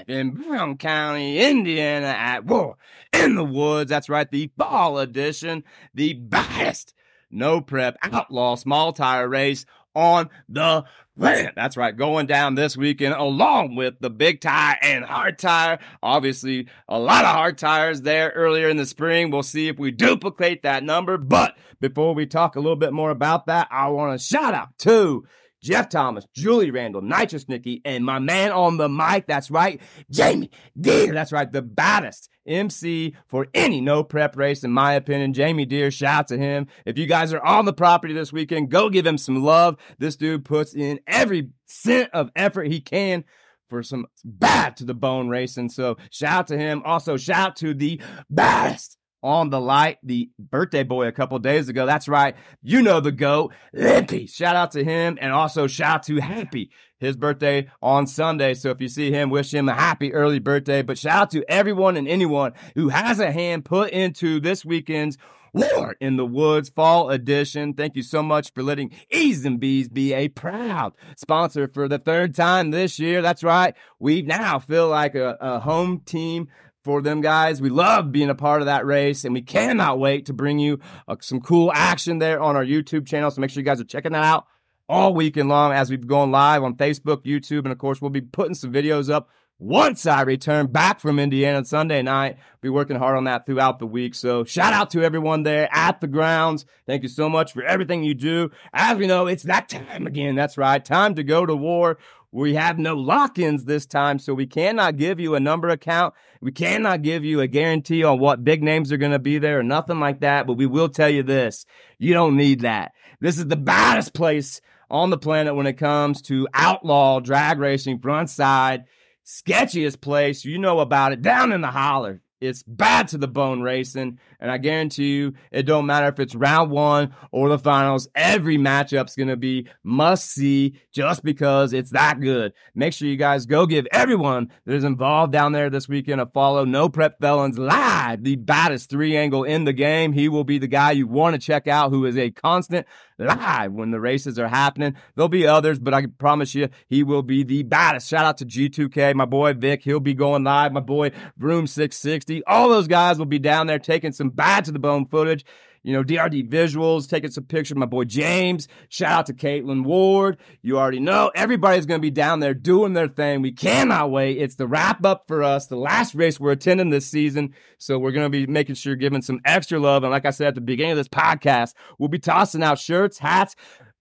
in 0.07 0.31
Brown 0.31 0.77
County, 0.77 1.39
Indiana 1.39 2.07
at 2.07 2.45
War 2.45 2.75
in 3.11 3.33
the 3.33 3.43
Woods. 3.43 3.89
That's 3.89 4.07
right, 4.09 4.29
the 4.29 4.51
fall 4.55 4.99
edition, 4.99 5.63
the 5.95 6.13
best 6.13 6.93
no 7.31 7.59
prep 7.59 7.97
outlaw 8.03 8.55
small 8.55 8.93
tire 8.93 9.27
race 9.27 9.65
on 9.95 10.29
the 10.49 10.83
planet. 11.17 11.53
That's 11.55 11.77
right, 11.77 11.95
going 11.95 12.27
down 12.27 12.55
this 12.55 12.75
weekend 12.75 13.15
along 13.15 13.75
with 13.75 13.95
the 13.99 14.09
big 14.09 14.41
tire 14.41 14.77
and 14.81 15.05
hard 15.05 15.39
tire. 15.39 15.79
Obviously, 16.03 16.67
a 16.87 16.99
lot 16.99 17.25
of 17.25 17.31
hard 17.31 17.57
tires 17.57 18.01
there 18.01 18.31
earlier 18.35 18.69
in 18.69 18.77
the 18.77 18.85
spring. 18.85 19.31
We'll 19.31 19.43
see 19.43 19.67
if 19.67 19.79
we 19.79 19.91
duplicate 19.91 20.63
that 20.63 20.83
number. 20.83 21.17
But 21.17 21.57
before 21.79 22.13
we 22.13 22.25
talk 22.25 22.55
a 22.55 22.59
little 22.59 22.75
bit 22.75 22.93
more 22.93 23.11
about 23.11 23.47
that, 23.47 23.67
I 23.71 23.87
want 23.89 24.19
to 24.19 24.23
shout 24.23 24.53
out 24.53 24.77
to 24.79 25.25
Jeff 25.63 25.89
Thomas, 25.89 26.27
Julie 26.35 26.71
Randall, 26.71 27.01
Nitrous 27.01 27.49
Nikki, 27.49 27.81
and 27.85 28.05
my 28.05 28.19
man 28.19 28.51
on 28.51 28.77
the 28.77 28.89
mic. 28.89 29.25
That's 29.25 29.49
right, 29.49 29.81
Jamie 30.11 30.51
Deere. 30.79 31.13
That's 31.13 31.31
right, 31.31 31.51
the 31.51 31.61
baddest 31.61 32.29
MC 32.45 33.15
for 33.27 33.47
any 33.53 33.81
no 33.81 34.03
prep 34.03 34.35
race, 34.37 34.63
in 34.63 34.71
my 34.71 34.93
opinion. 34.93 35.33
Jamie 35.33 35.65
Deere, 35.65 35.91
shout 35.91 36.19
out 36.19 36.27
to 36.29 36.37
him. 36.37 36.67
If 36.85 36.97
you 36.97 37.05
guys 37.05 37.33
are 37.33 37.43
on 37.43 37.65
the 37.65 37.73
property 37.73 38.13
this 38.13 38.33
weekend, 38.33 38.69
go 38.69 38.89
give 38.89 39.05
him 39.05 39.17
some 39.17 39.43
love. 39.43 39.77
This 39.97 40.15
dude 40.15 40.45
puts 40.45 40.73
in 40.73 40.99
every 41.07 41.49
cent 41.65 42.09
of 42.13 42.29
effort 42.35 42.67
he 42.67 42.79
can 42.81 43.23
for 43.69 43.83
some 43.83 44.05
bad 44.23 44.77
to 44.77 44.85
the 44.85 44.93
bone 44.93 45.27
racing. 45.27 45.69
So 45.69 45.97
shout 46.09 46.31
out 46.31 46.47
to 46.47 46.57
him. 46.57 46.81
Also, 46.85 47.17
shout 47.17 47.47
out 47.47 47.55
to 47.57 47.73
the 47.73 48.01
baddest 48.29 48.97
on 49.25 49.49
the 49.49 49.59
light, 49.59 49.97
the 50.03 50.29
birthday 50.37 50.83
boy 50.83 51.07
a 51.07 51.11
couple 51.11 51.39
days 51.39 51.67
ago. 51.67 51.87
That's 51.87 52.07
right. 52.07 52.35
You 52.61 52.83
know 52.83 52.99
the 52.99 53.11
GOAT, 53.11 53.53
Limpy. 53.73 54.27
Shout 54.27 54.55
out 54.55 54.71
to 54.73 54.83
him. 54.83 55.17
And 55.19 55.33
also 55.33 55.65
shout 55.65 55.95
out 55.95 56.03
to 56.03 56.21
Happy, 56.21 56.69
his 56.99 57.17
birthday 57.17 57.67
on 57.81 58.05
Sunday. 58.05 58.53
So 58.53 58.69
if 58.69 58.79
you 58.79 58.87
see 58.87 59.11
him, 59.11 59.31
wish 59.31 59.51
him 59.51 59.67
a 59.67 59.73
happy 59.73 60.13
early 60.13 60.37
birthday. 60.37 60.83
But 60.83 60.99
shout 60.99 61.23
out 61.23 61.31
to 61.31 61.43
everyone 61.49 61.97
and 61.97 62.07
anyone 62.07 62.53
who 62.75 62.89
has 62.89 63.19
a 63.19 63.31
hand 63.31 63.65
put 63.65 63.89
into 63.89 64.39
this 64.39 64.63
weekend's 64.63 65.17
War 65.55 65.95
in 66.01 66.17
the 66.17 66.25
Woods 66.25 66.67
Fall 66.69 67.09
Edition. 67.09 67.73
Thank 67.73 67.95
you 67.95 68.03
so 68.03 68.21
much 68.21 68.53
for 68.53 68.61
letting 68.61 68.91
E's 69.09 69.45
and 69.45 69.57
B's 69.57 69.87
be 69.87 70.13
a 70.13 70.27
proud 70.27 70.93
sponsor 71.15 71.69
for 71.73 71.87
the 71.87 71.97
third 71.97 72.35
time 72.35 72.71
this 72.71 72.99
year. 72.99 73.21
That's 73.21 73.41
right. 73.41 73.73
We 73.97 74.21
now 74.21 74.59
feel 74.59 74.89
like 74.89 75.15
a, 75.15 75.37
a 75.39 75.59
home 75.61 76.01
team 76.05 76.49
for 76.85 77.01
them 77.01 77.19
guys. 77.19 77.59
We 77.59 77.69
love 77.69 78.11
being 78.11 78.29
a 78.29 78.35
part 78.35 78.61
of 78.61 78.67
that 78.67 78.85
race 78.85 79.25
and 79.25 79.33
we 79.33 79.41
cannot 79.41 79.99
wait 79.99 80.27
to 80.27 80.33
bring 80.33 80.59
you 80.59 80.79
uh, 81.07 81.15
some 81.19 81.41
cool 81.41 81.71
action 81.73 82.19
there 82.19 82.39
on 82.39 82.55
our 82.55 82.63
YouTube 82.63 83.07
channel. 83.07 83.31
So 83.31 83.41
make 83.41 83.49
sure 83.49 83.59
you 83.59 83.65
guys 83.65 83.81
are 83.81 83.85
checking 83.85 84.13
that 84.13 84.23
out 84.23 84.45
all 84.87 85.15
weekend 85.15 85.49
long 85.49 85.73
as 85.73 85.89
we've 85.89 86.05
gone 86.05 86.29
live 86.29 86.63
on 86.63 86.75
Facebook, 86.75 87.25
YouTube, 87.25 87.63
and 87.63 87.71
of 87.71 87.79
course, 87.79 88.01
we'll 88.01 88.11
be 88.11 88.21
putting 88.21 88.53
some 88.53 88.71
videos 88.71 89.09
up 89.09 89.29
once 89.57 90.05
I 90.05 90.21
return 90.21 90.67
back 90.67 90.99
from 90.99 91.17
Indiana 91.17 91.65
Sunday 91.65 92.01
night. 92.03 92.37
Be 92.61 92.69
working 92.69 92.97
hard 92.97 93.17
on 93.17 93.23
that 93.23 93.45
throughout 93.45 93.79
the 93.79 93.87
week. 93.87 94.13
So 94.13 94.43
shout 94.43 94.73
out 94.73 94.91
to 94.91 95.01
everyone 95.01 95.43
there 95.43 95.69
at 95.71 96.01
the 96.01 96.07
grounds. 96.07 96.65
Thank 96.85 97.03
you 97.03 97.09
so 97.09 97.29
much 97.29 97.53
for 97.53 97.63
everything 97.63 98.03
you 98.03 98.13
do. 98.13 98.51
As 98.73 98.97
we 98.97 99.07
know, 99.07 99.27
it's 99.27 99.43
that 99.43 99.69
time 99.69 100.05
again. 100.05 100.35
That's 100.35 100.57
right. 100.57 100.83
Time 100.83 101.15
to 101.15 101.23
go 101.23 101.45
to 101.45 101.55
war. 101.55 101.97
We 102.35 102.55
have 102.55 102.77
no 102.77 102.95
lock-ins 102.95 103.63
this 103.63 103.85
time, 103.85 104.19
so 104.19 104.33
we 104.33 104.45
cannot 104.45 104.97
give 104.97 105.21
you 105.21 105.35
a 105.35 105.39
number 105.39 105.69
account. 105.69 106.13
We 106.41 106.51
cannot 106.51 107.01
give 107.01 107.23
you 107.23 107.39
a 107.39 107.47
guarantee 107.47 108.03
on 108.03 108.19
what 108.19 108.43
big 108.43 108.61
names 108.61 108.91
are 108.91 108.97
going 108.97 109.13
to 109.13 109.19
be 109.19 109.37
there 109.37 109.59
or 109.59 109.63
nothing 109.63 110.01
like 110.01 110.19
that, 110.19 110.45
but 110.45 110.57
we 110.57 110.65
will 110.65 110.89
tell 110.89 111.09
you 111.09 111.23
this. 111.23 111.65
You 111.97 112.13
don't 112.13 112.35
need 112.35 112.59
that. 112.61 112.91
This 113.21 113.37
is 113.37 113.47
the 113.47 113.55
baddest 113.55 114.13
place 114.13 114.59
on 114.89 115.11
the 115.11 115.17
planet 115.17 115.55
when 115.55 115.65
it 115.65 115.77
comes 115.77 116.21
to 116.23 116.45
outlaw 116.53 117.21
drag 117.21 117.57
racing 117.57 117.99
front 117.99 118.29
side 118.29 118.83
sketchiest 119.25 120.01
place. 120.01 120.43
You 120.43 120.59
know 120.59 120.81
about 120.81 121.13
it 121.13 121.21
down 121.21 121.53
in 121.53 121.61
the 121.61 121.71
holler. 121.71 122.21
It's 122.45 122.63
bad 122.63 123.07
to 123.09 123.17
the 123.17 123.27
bone 123.27 123.61
racing, 123.61 124.19
and 124.39 124.51
I 124.51 124.57
guarantee 124.57 125.15
you, 125.15 125.33
it 125.51 125.63
don't 125.63 125.85
matter 125.85 126.07
if 126.07 126.19
it's 126.19 126.35
round 126.35 126.71
one 126.71 127.13
or 127.31 127.49
the 127.49 127.59
finals. 127.59 128.07
Every 128.15 128.57
matchup's 128.57 129.15
gonna 129.15 129.35
be 129.35 129.67
must 129.83 130.29
see 130.29 130.79
just 130.91 131.23
because 131.23 131.73
it's 131.73 131.91
that 131.91 132.19
good. 132.19 132.53
Make 132.73 132.93
sure 132.93 133.07
you 133.07 133.17
guys 133.17 133.45
go 133.45 133.65
give 133.65 133.87
everyone 133.91 134.51
that 134.65 134.75
is 134.75 134.83
involved 134.83 135.31
down 135.31 135.51
there 135.51 135.69
this 135.69 135.87
weekend 135.87 136.21
a 136.21 136.25
follow. 136.25 136.65
No 136.65 136.89
prep 136.89 137.19
felons 137.19 137.57
live, 137.57 138.23
the 138.23 138.35
baddest 138.35 138.89
three 138.89 139.17
angle 139.17 139.43
in 139.43 139.65
the 139.65 139.73
game. 139.73 140.13
He 140.13 140.29
will 140.29 140.43
be 140.43 140.57
the 140.57 140.67
guy 140.67 140.91
you 140.91 141.07
want 141.07 141.33
to 141.33 141.39
check 141.39 141.67
out, 141.67 141.91
who 141.91 142.05
is 142.05 142.17
a 142.17 142.31
constant 142.31 142.85
live 143.17 143.73
when 143.73 143.91
the 143.91 143.99
races 143.99 144.37
are 144.37 144.47
happening. 144.47 144.95
There'll 145.15 145.29
be 145.29 145.47
others, 145.47 145.79
but 145.79 145.93
I 145.93 146.05
promise 146.05 146.55
you 146.55 146.69
he 146.87 147.03
will 147.03 147.21
be 147.21 147.43
the 147.43 147.63
baddest. 147.63 148.07
Shout 148.09 148.25
out 148.25 148.37
to 148.37 148.45
G2K, 148.45 149.15
my 149.15 149.25
boy 149.25 149.53
Vic. 149.53 149.83
He'll 149.83 149.99
be 149.99 150.13
going 150.13 150.43
live. 150.43 150.71
My 150.71 150.79
boy 150.79 151.11
Broom 151.37 151.67
660. 151.67 152.34
All 152.45 152.69
those 152.69 152.87
guys 152.87 153.17
will 153.17 153.25
be 153.25 153.39
down 153.39 153.67
there 153.67 153.79
taking 153.79 154.11
some 154.11 154.29
bad 154.29 154.65
to 154.65 154.71
the 154.71 154.79
bone 154.79 155.05
footage 155.05 155.45
you 155.85 155.93
know, 155.93 156.03
DRD 156.03 156.49
visuals, 156.49 157.07
taking 157.07 157.29
some 157.29 157.43
pictures. 157.43 157.77
My 157.77 157.85
boy 157.85 158.05
James. 158.05 158.67
Shout 158.89 159.11
out 159.11 159.25
to 159.27 159.33
Caitlin 159.33 159.83
Ward. 159.83 160.37
You 160.63 160.79
already 160.79 160.99
know 160.99 161.31
everybody's 161.35 161.85
going 161.85 161.99
to 161.99 162.01
be 162.01 162.09
down 162.09 162.39
there 162.39 162.55
doing 162.55 162.93
their 162.93 163.07
thing. 163.07 163.43
We 163.43 163.51
cannot 163.51 164.09
wait. 164.09 164.39
It's 164.39 164.55
the 164.55 164.65
wrap 164.65 165.05
up 165.05 165.25
for 165.27 165.43
us, 165.43 165.67
the 165.67 165.75
last 165.75 166.15
race 166.15 166.39
we're 166.39 166.53
attending 166.53 166.89
this 166.89 167.05
season. 167.05 167.53
So 167.77 167.99
we're 167.99 168.13
going 168.13 168.25
to 168.25 168.31
be 168.31 168.47
making 168.47 168.75
sure 168.75 168.95
giving 168.95 169.21
some 169.21 169.41
extra 169.45 169.77
love. 169.77 170.03
And 170.03 170.09
like 170.09 170.25
I 170.25 170.31
said 170.31 170.47
at 170.47 170.55
the 170.55 170.61
beginning 170.61 170.93
of 170.93 170.97
this 170.97 171.07
podcast, 171.07 171.75
we'll 171.99 172.09
be 172.09 172.17
tossing 172.17 172.63
out 172.63 172.79
shirts, 172.79 173.19
hats, 173.19 173.55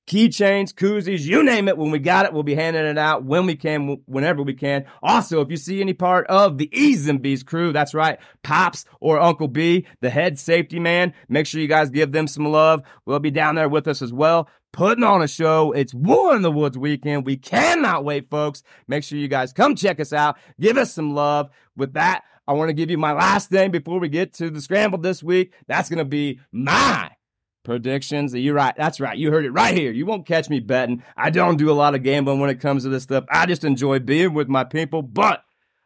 keychains, 0.06 0.72
koozies, 0.72 1.20
you 1.20 1.42
name 1.42 1.68
it. 1.68 1.78
When 1.78 1.90
we 1.90 1.98
got 1.98 2.26
it, 2.26 2.32
we'll 2.32 2.42
be 2.42 2.54
handing 2.54 2.84
it 2.84 2.98
out 2.98 3.24
when 3.24 3.46
we 3.46 3.56
can, 3.56 3.98
whenever 4.06 4.42
we 4.42 4.54
can. 4.54 4.84
Also, 5.02 5.40
if 5.40 5.50
you 5.50 5.56
see 5.56 5.80
any 5.80 5.94
part 5.94 6.26
of 6.28 6.58
the 6.58 6.70
E's 6.78 7.08
and 7.08 7.22
B's 7.22 7.42
crew, 7.42 7.72
that's 7.72 7.94
right, 7.94 8.18
Pops 8.42 8.84
or 9.00 9.18
Uncle 9.18 9.48
B, 9.48 9.86
the 10.00 10.10
head 10.10 10.38
safety 10.38 10.78
man, 10.78 11.14
make 11.28 11.46
sure 11.46 11.60
you 11.60 11.68
guys 11.68 11.90
give 11.90 12.12
them 12.12 12.26
some 12.26 12.46
love. 12.46 12.82
We'll 13.06 13.18
be 13.18 13.30
down 13.30 13.54
there 13.54 13.68
with 13.68 13.88
us 13.88 14.02
as 14.02 14.12
well. 14.12 14.48
Putting 14.72 15.04
on 15.04 15.22
a 15.22 15.28
show. 15.28 15.70
It's 15.70 15.94
War 15.94 16.34
in 16.34 16.42
the 16.42 16.50
Woods 16.50 16.76
weekend. 16.76 17.24
We 17.24 17.36
cannot 17.36 18.04
wait, 18.04 18.28
folks. 18.28 18.64
Make 18.88 19.04
sure 19.04 19.16
you 19.16 19.28
guys 19.28 19.52
come 19.52 19.76
check 19.76 20.00
us 20.00 20.12
out. 20.12 20.36
Give 20.58 20.76
us 20.76 20.92
some 20.92 21.14
love. 21.14 21.48
With 21.76 21.92
that, 21.92 22.24
I 22.48 22.54
want 22.54 22.70
to 22.70 22.74
give 22.74 22.90
you 22.90 22.98
my 22.98 23.12
last 23.12 23.50
thing 23.50 23.70
before 23.70 24.00
we 24.00 24.08
get 24.08 24.32
to 24.34 24.50
the 24.50 24.60
scramble 24.60 24.98
this 24.98 25.22
week. 25.22 25.52
That's 25.68 25.88
going 25.88 25.98
to 25.98 26.04
be 26.04 26.40
my 26.50 27.10
predictions. 27.64 28.34
You're 28.34 28.54
right. 28.54 28.74
That's 28.76 29.00
right. 29.00 29.18
You 29.18 29.30
heard 29.30 29.44
it 29.44 29.50
right 29.50 29.76
here. 29.76 29.90
You 29.90 30.06
won't 30.06 30.26
catch 30.26 30.48
me 30.48 30.60
betting. 30.60 31.02
I 31.16 31.30
don't 31.30 31.56
do 31.56 31.70
a 31.70 31.72
lot 31.72 31.94
of 31.94 32.02
gambling 32.02 32.38
when 32.38 32.50
it 32.50 32.60
comes 32.60 32.84
to 32.84 32.88
this 32.88 33.02
stuff. 33.02 33.24
I 33.28 33.46
just 33.46 33.64
enjoy 33.64 33.98
being 33.98 34.34
with 34.34 34.48
my 34.48 34.64
people. 34.64 35.02
But 35.02 35.42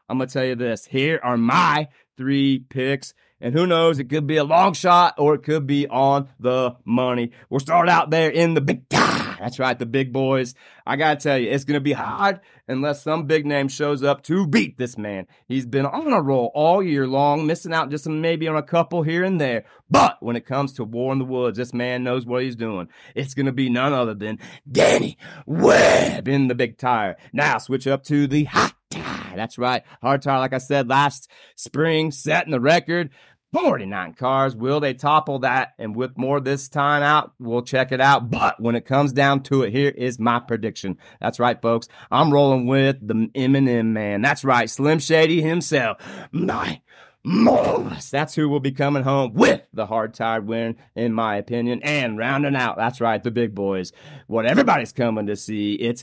I'm 0.09 0.19
going 0.19 0.29
to 0.29 0.33
tell 0.33 0.45
you 0.45 0.57
this. 0.57 0.87
Here 0.87 1.21
are 1.23 1.37
my 1.37 1.89
three 2.17 2.59
picks. 2.69 3.15
And 3.41 3.55
who 3.55 3.67
knows, 3.67 4.01
it 4.01 4.11
could 4.11 4.27
be 4.27 4.37
a 4.37 4.45
long 4.45 4.73
shot 4.73 5.15
or 5.17 5.35
it 5.35 5.45
could 5.45 5.67
be 5.67 5.87
on 5.87 6.29
the 6.41 6.77
money. 6.85 7.31
We'll 7.49 7.61
start 7.61 7.89
out 7.89 8.11
there 8.11 8.31
in 8.31 8.55
the 8.55 8.61
big 8.61 8.89
time. 8.89 9.28
That's 9.39 9.59
right, 9.59 9.79
the 9.79 9.87
big 9.87 10.13
boys. 10.13 10.55
I 10.87 10.97
gotta 10.97 11.21
tell 11.21 11.39
you, 11.39 11.51
it's 11.51 11.65
gonna 11.65 11.81
be 11.81 11.93
hard 11.93 12.41
unless 12.67 13.03
some 13.03 13.27
big 13.27 13.47
name 13.47 13.69
shows 13.69 14.03
up 14.03 14.23
to 14.25 14.47
beat 14.47 14.79
this 14.79 14.99
man. 14.99 15.27
He's 15.47 15.67
been 15.67 15.87
on 15.87 16.13
a 16.13 16.21
roll 16.21 16.51
all 16.55 16.83
year 16.83 17.07
long, 17.07 17.47
missing 17.47 17.73
out 17.73 17.91
just 17.91 18.07
maybe 18.09 18.49
on 18.49 18.57
a 18.57 18.63
couple 18.63 19.03
here 19.03 19.25
and 19.25 19.41
there. 19.41 19.65
But 19.91 20.23
when 20.23 20.37
it 20.37 20.47
comes 20.47 20.73
to 20.75 20.85
War 20.85 21.13
in 21.13 21.19
the 21.19 21.25
Woods, 21.25 21.59
this 21.59 21.73
man 21.73 22.05
knows 22.05 22.27
what 22.27 22.43
he's 22.43 22.57
doing. 22.57 22.89
It's 23.15 23.35
gonna 23.35 23.53
be 23.53 23.71
none 23.71 23.93
other 23.93 24.15
than 24.15 24.39
Danny 24.71 25.17
Webb 25.47 26.29
in 26.29 26.49
the 26.49 26.55
big 26.55 26.79
tire. 26.79 27.17
Now 27.33 27.59
switch 27.59 27.87
up 27.87 28.03
to 28.05 28.27
the 28.27 28.45
hot 28.45 28.75
tire. 28.91 29.37
That's 29.37 29.59
right, 29.59 29.83
hard 30.03 30.23
tire. 30.23 30.39
Like 30.39 30.53
I 30.53 30.59
said 30.59 30.89
last 30.89 31.31
spring, 31.55 32.11
setting 32.11 32.51
the 32.51 32.61
record. 32.61 33.11
49 33.53 34.15
cars. 34.15 34.55
Will 34.55 34.81
they 34.81 34.95
topple 34.95 35.39
that? 35.41 35.75
And 35.79 35.97
with 35.97 36.19
more 36.19 36.41
this 36.41 36.69
time 36.69 37.03
out, 37.03 37.33
we'll 37.39 37.63
check 37.63 37.93
it 37.93 38.01
out. 38.01 38.31
But 38.31 38.61
when 38.61 38.75
it 38.75 38.85
comes 38.85 39.13
down 39.13 39.43
to 39.45 39.63
it, 39.63 39.73
here 39.73 39.91
is 39.91 40.19
my 40.19 40.39
prediction. 40.39 40.99
That's 41.21 41.41
right, 41.41 41.61
folks. 41.61 41.89
I'm 42.11 42.33
rolling 42.33 42.67
with 42.67 42.97
the 43.01 43.31
Eminem 43.35 43.87
man. 43.87 44.23
That's 44.23 44.45
right. 44.45 44.69
Slim 44.69 44.99
Shady 44.99 45.41
himself. 45.41 45.99
My 46.31 46.83
Morris. 47.25 48.11
That's 48.11 48.35
who 48.35 48.49
will 48.49 48.61
be 48.61 48.73
coming 48.73 49.03
home 49.03 49.35
with 49.35 49.63
the 49.73 49.87
hard 49.87 50.15
tire 50.15 50.41
win, 50.41 50.77
in 50.95 51.13
my 51.13 51.37
opinion. 51.37 51.83
And 51.83 52.17
rounding 52.17 52.57
out, 52.57 52.77
that's 52.77 53.01
right, 53.01 53.23
the 53.23 53.31
big 53.31 53.55
boys. 53.55 53.93
What 54.29 54.47
everybody's 54.47 54.93
coming 54.93 55.27
to 55.27 55.37
see, 55.37 55.75
it's 55.75 56.03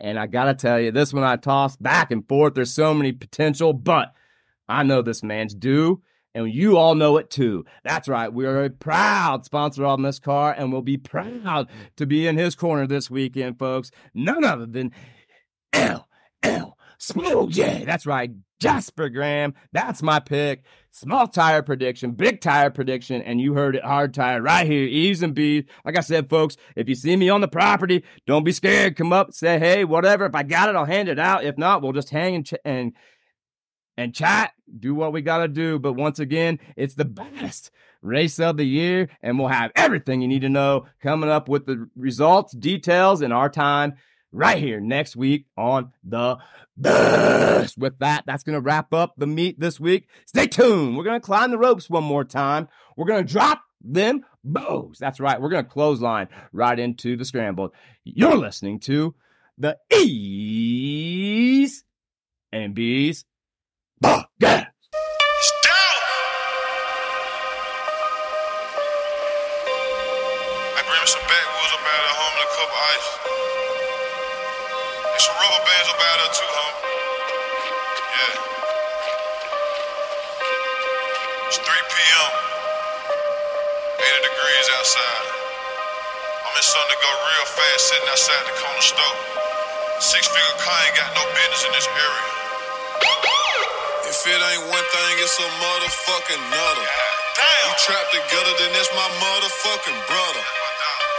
and 0.00 0.18
I 0.18 0.26
gotta 0.26 0.54
tell 0.54 0.80
you, 0.80 0.90
this 0.90 1.12
one 1.12 1.24
I 1.24 1.36
toss 1.36 1.76
back 1.76 2.10
and 2.10 2.26
forth. 2.26 2.54
There's 2.54 2.72
so 2.72 2.94
many 2.94 3.12
potential, 3.12 3.72
but 3.72 4.14
I 4.68 4.84
know 4.84 5.02
this 5.02 5.22
man's 5.22 5.54
due 5.54 6.02
and 6.36 6.52
you 6.52 6.76
all 6.76 6.94
know 6.94 7.16
it 7.16 7.30
too. 7.30 7.64
That's 7.82 8.06
right. 8.08 8.32
We 8.32 8.46
are 8.46 8.64
a 8.64 8.70
proud 8.70 9.44
sponsor 9.44 9.84
on 9.84 10.02
this 10.02 10.18
car, 10.18 10.54
and 10.56 10.70
we'll 10.70 10.82
be 10.82 10.98
proud 10.98 11.68
to 11.96 12.06
be 12.06 12.26
in 12.26 12.36
his 12.36 12.54
corner 12.54 12.86
this 12.86 13.10
weekend, 13.10 13.58
folks. 13.58 13.90
None 14.14 14.44
other 14.44 14.66
than 14.66 14.92
L 15.72 16.06
L 16.42 16.76
Smooth 16.98 17.52
J. 17.52 17.84
That's 17.84 18.06
right. 18.06 18.30
Jasper 18.58 19.08
Graham. 19.08 19.54
That's 19.72 20.02
my 20.02 20.18
pick. 20.20 20.64
Small 20.90 21.28
tire 21.28 21.62
prediction, 21.62 22.12
big 22.12 22.40
tire 22.40 22.70
prediction, 22.70 23.20
and 23.20 23.38
you 23.38 23.52
heard 23.52 23.76
it 23.76 23.84
hard 23.84 24.14
tire 24.14 24.40
right 24.40 24.66
here. 24.66 24.86
E's 24.86 25.22
and 25.22 25.34
B's. 25.34 25.64
Like 25.84 25.98
I 25.98 26.00
said, 26.00 26.30
folks, 26.30 26.56
if 26.74 26.88
you 26.88 26.94
see 26.94 27.16
me 27.16 27.28
on 27.28 27.42
the 27.42 27.48
property, 27.48 28.02
don't 28.26 28.44
be 28.44 28.52
scared. 28.52 28.96
Come 28.96 29.12
up, 29.12 29.34
say, 29.34 29.58
hey, 29.58 29.84
whatever. 29.84 30.24
If 30.24 30.34
I 30.34 30.42
got 30.42 30.70
it, 30.70 30.76
I'll 30.76 30.86
hand 30.86 31.10
it 31.10 31.18
out. 31.18 31.44
If 31.44 31.58
not, 31.58 31.82
we'll 31.82 31.92
just 31.92 32.08
hang 32.08 32.36
and, 32.36 32.46
ch- 32.46 32.54
and 32.64 32.94
and 33.96 34.14
chat, 34.14 34.52
do 34.78 34.94
what 34.94 35.12
we 35.12 35.22
got 35.22 35.38
to 35.38 35.48
do. 35.48 35.78
But 35.78 35.94
once 35.94 36.18
again, 36.18 36.58
it's 36.76 36.94
the 36.94 37.04
best 37.04 37.70
race 38.02 38.38
of 38.38 38.56
the 38.56 38.64
year, 38.64 39.08
and 39.22 39.38
we'll 39.38 39.48
have 39.48 39.72
everything 39.74 40.20
you 40.20 40.28
need 40.28 40.42
to 40.42 40.48
know 40.48 40.86
coming 41.02 41.30
up 41.30 41.48
with 41.48 41.66
the 41.66 41.88
results, 41.96 42.52
details, 42.52 43.22
and 43.22 43.32
our 43.32 43.48
time 43.48 43.94
right 44.32 44.58
here 44.58 44.80
next 44.80 45.16
week 45.16 45.46
on 45.56 45.92
the 46.04 46.36
best. 46.76 47.78
With 47.78 47.98
that, 48.00 48.24
that's 48.26 48.42
going 48.42 48.54
to 48.54 48.60
wrap 48.60 48.92
up 48.92 49.14
the 49.16 49.26
meet 49.26 49.58
this 49.58 49.80
week. 49.80 50.08
Stay 50.26 50.46
tuned. 50.46 50.96
We're 50.96 51.04
going 51.04 51.20
to 51.20 51.24
climb 51.24 51.50
the 51.50 51.58
ropes 51.58 51.88
one 51.88 52.04
more 52.04 52.24
time. 52.24 52.68
We're 52.96 53.06
going 53.06 53.26
to 53.26 53.32
drop 53.32 53.62
them 53.82 54.24
bows. 54.44 54.98
That's 54.98 55.20
right. 55.20 55.40
We're 55.40 55.48
going 55.48 55.64
to 55.64 55.70
clothesline 55.70 56.28
right 56.52 56.78
into 56.78 57.16
the 57.16 57.24
scramble. 57.24 57.72
You're 58.04 58.36
listening 58.36 58.80
to 58.80 59.14
the 59.58 59.78
E's 59.90 61.84
and 62.52 62.74
B's 62.74 63.24
podcast. 64.02 64.66
I 70.76 70.80
bring 70.84 71.06
some 71.08 71.24
backwoods 71.24 71.72
up 71.72 71.80
out 71.80 72.04
of 72.04 72.14
homie, 72.20 72.36
and 72.36 72.44
a 72.44 72.50
cup 72.52 72.68
of 72.68 72.80
ice. 72.92 73.08
And 75.00 75.20
some 75.24 75.36
rubber 75.40 75.62
bands 75.64 75.88
up 75.88 76.00
out 76.00 76.18
of 76.20 76.28
too, 76.36 76.50
homie. 76.52 76.80
Yeah. 78.12 78.34
It's 81.48 81.56
3 81.56 81.64
p.m. 81.64 82.30
80 83.96 84.28
degrees 84.28 84.66
outside. 84.76 85.24
I'm 86.44 86.52
in 86.52 86.64
something 86.64 86.92
to 86.92 87.00
go 87.00 87.10
real 87.16 87.46
fast 87.48 87.80
sitting 87.88 88.08
outside 88.12 88.44
the 88.44 88.56
corner 88.60 88.84
store. 88.84 89.16
Six 90.04 90.28
figure 90.28 90.58
car 90.60 90.76
ain't 90.84 90.96
got 91.00 91.08
no 91.16 91.24
business 91.32 91.64
in 91.64 91.72
this 91.72 91.88
area. 91.88 92.45
If 94.26 94.34
it 94.34 94.42
ain't 94.42 94.66
one 94.74 94.86
thing, 94.90 95.14
it's 95.22 95.38
a 95.38 95.46
motherfucking 95.62 96.42
nutter. 96.50 96.88
We 97.62 97.70
trapped 97.78 98.10
together, 98.10 98.52
then 98.58 98.74
that's 98.74 98.90
my 98.90 99.06
motherfucking 99.22 100.00
brother. 100.10 100.42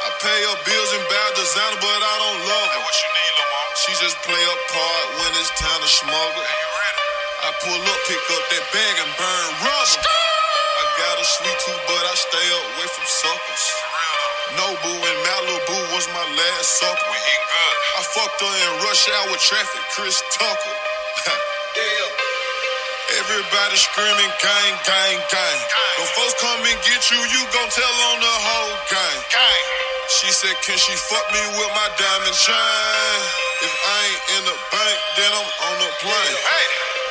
I 0.04 0.08
pay 0.20 0.39
her 0.43 0.60
bills 0.67 0.91
and 0.91 1.08
buy 1.08 1.28
designer, 1.39 1.80
but 1.80 2.00
I 2.04 2.15
don't 2.20 2.41
love 2.52 2.67
her. 2.67 2.84
what 2.84 2.96
you 3.00 3.08
need, 3.08 3.32
little 3.32 3.48
mama? 3.48 3.80
She 3.80 3.91
just 4.04 4.20
play 4.28 4.43
a 4.43 4.58
part 4.76 5.06
when 5.24 5.32
it's 5.39 5.48
time 5.56 5.80
to 5.80 5.88
smuggle. 5.88 6.48
I 7.48 7.56
pull 7.63 7.80
up, 7.80 8.00
pick 8.12 8.20
up 8.28 8.43
that 8.43 8.65
bag 8.76 8.96
and 9.00 9.12
burn 9.15 9.48
rubber. 9.63 10.04
I 10.04 10.84
got 11.00 11.15
a 11.15 11.26
sweet 11.32 11.58
tooth, 11.63 11.84
but 11.88 12.04
I 12.12 12.12
stay 12.12 12.48
away 12.60 12.88
from 12.91 13.08
suckers. 13.08 13.63
Nobu 14.60 14.91
and 15.00 15.20
Malibu 15.24 15.80
was 15.96 16.04
my 16.12 16.28
last 16.28 16.84
supper. 16.84 17.08
We 17.08 17.20
good. 17.24 17.76
I 17.96 18.02
fucked 18.04 18.43
her 18.43 18.52
in 18.52 18.72
rush 18.84 19.08
hour 19.15 19.36
traffic, 19.39 19.84
Chris 19.96 20.20
Tucker. 20.36 20.76
Everybody 23.27 23.75
screaming 23.75 24.33
gang, 24.39 24.73
gang, 24.87 25.19
gang. 25.27 25.59
When 25.99 26.07
folks 26.15 26.35
come 26.39 26.63
and 26.63 26.79
get 26.87 27.03
you, 27.11 27.19
you 27.19 27.41
gon' 27.51 27.67
tell 27.75 27.95
on 28.15 28.17
the 28.23 28.35
whole 28.47 28.75
gang. 28.87 29.19
gang. 29.35 29.63
She 30.07 30.31
said, 30.31 30.55
can 30.63 30.79
she 30.79 30.95
fuck 30.95 31.27
me 31.35 31.43
with 31.59 31.71
my 31.75 31.89
diamond 31.99 32.37
chain? 32.39 33.19
If 33.67 33.73
I 33.75 33.99
ain't 34.07 34.23
in 34.39 34.43
the 34.47 34.57
bank, 34.71 34.97
then 35.19 35.31
I'm 35.35 35.49
on 35.67 35.75
the 35.83 35.91
plane. 36.07 36.37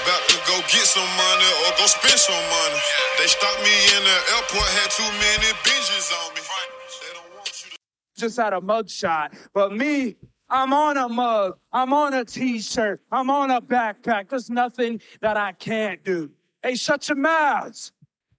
About 0.08 0.24
to 0.32 0.38
go 0.48 0.56
get 0.72 0.88
some 0.88 1.04
money 1.04 1.50
or 1.68 1.70
go 1.76 1.84
spend 1.84 2.16
some 2.16 2.44
money. 2.48 2.80
They 3.20 3.28
stopped 3.28 3.60
me 3.60 3.76
in 4.00 4.02
the 4.08 4.18
airport, 4.40 4.68
had 4.80 4.90
too 4.96 5.10
many 5.20 5.52
binges 5.68 6.08
on 6.16 6.32
me. 6.32 6.40
They 6.40 7.12
don't 7.12 7.28
want 7.36 7.52
you 7.60 7.70
to 7.70 7.76
just 8.16 8.36
had 8.40 8.54
a 8.54 8.60
mug 8.62 8.88
shot. 8.88 9.34
But 9.52 9.76
me, 9.76 10.16
I'm 10.48 10.72
on 10.72 10.96
a 10.96 11.08
mug. 11.08 11.58
I'm 11.72 11.92
on 11.92 12.14
a 12.14 12.24
t-shirt. 12.24 13.00
I'm 13.10 13.30
on 13.30 13.50
a 13.50 13.60
backpack. 13.60 14.28
There's 14.28 14.48
nothing 14.48 15.00
that 15.20 15.36
I 15.36 15.52
can't 15.52 16.02
do. 16.04 16.30
Hey, 16.62 16.76
shut 16.76 17.08
your 17.08 17.16
mouths. 17.16 17.92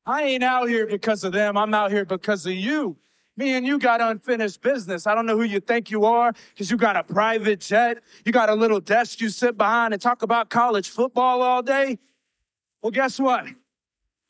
I 0.06 0.24
ain't 0.24 0.44
out 0.44 0.70
here 0.70 0.88
because 0.88 1.24
of 1.24 1.34
them. 1.34 1.58
I'm 1.58 1.74
out 1.74 1.92
here 1.92 2.06
because 2.06 2.46
of 2.46 2.54
you. 2.54 2.98
Me 3.36 3.54
and 3.54 3.68
you 3.68 3.78
got 3.78 4.02
unfinished 4.02 4.62
business. 4.62 5.06
I 5.06 5.14
don't 5.14 5.26
know 5.26 5.38
who 5.38 5.44
you 5.44 5.60
think 5.60 5.92
you 5.92 6.06
are 6.06 6.34
because 6.54 6.72
you 6.72 6.78
got 6.78 6.96
a 6.96 7.04
private 7.04 7.60
jet. 7.60 8.00
You 8.26 8.32
got 8.32 8.50
a 8.50 8.56
little 8.56 8.80
desk 8.80 9.22
you 9.22 9.30
sit 9.30 9.58
behind 9.58 9.94
and 9.94 10.02
talk 10.02 10.24
about 10.24 10.50
college 10.50 10.90
football 10.90 11.42
all 11.42 11.62
day. 11.62 12.00
Well, 12.82 12.92
guess 12.92 13.20
what? 13.20 13.46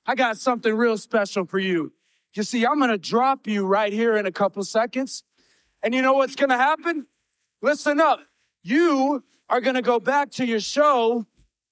I 0.06 0.16
got 0.16 0.38
something 0.38 0.74
real 0.74 0.98
special 0.98 1.46
for 1.46 1.60
you. 1.60 1.94
You 2.34 2.44
see, 2.44 2.66
I'm 2.66 2.80
going 2.80 2.92
to 2.92 2.98
drop 2.98 3.48
you 3.48 3.66
right 3.66 3.94
here 3.94 4.18
in 4.18 4.26
a 4.26 4.32
couple 4.32 4.63
seconds. 4.63 5.24
And 5.84 5.94
you 5.94 6.02
know 6.02 6.13
what's 6.13 6.36
going 6.36 6.50
to 6.50 6.58
happen? 6.58 7.06
Listen 7.62 8.00
up. 8.00 8.20
You 8.63 9.24
are 9.50 9.62
going 9.62 9.76
to 9.76 9.82
go 9.82 10.00
back 10.00 10.32
to 10.32 10.46
your 10.46 10.60
show 10.60 11.26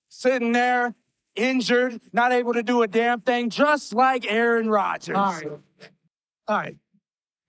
sitting 0.09 0.51
there 0.51 0.95
injured, 1.35 1.99
not 2.13 2.31
able 2.31 2.53
to 2.53 2.63
do 2.63 2.81
a 2.81 2.87
damn 2.87 3.21
thing, 3.21 3.49
just 3.49 3.93
like 3.93 4.25
Aaron 4.31 4.69
Rodgers. 4.69 5.17
All 5.17 5.33
right. 5.33 5.47
All 6.47 6.57
right. 6.57 6.77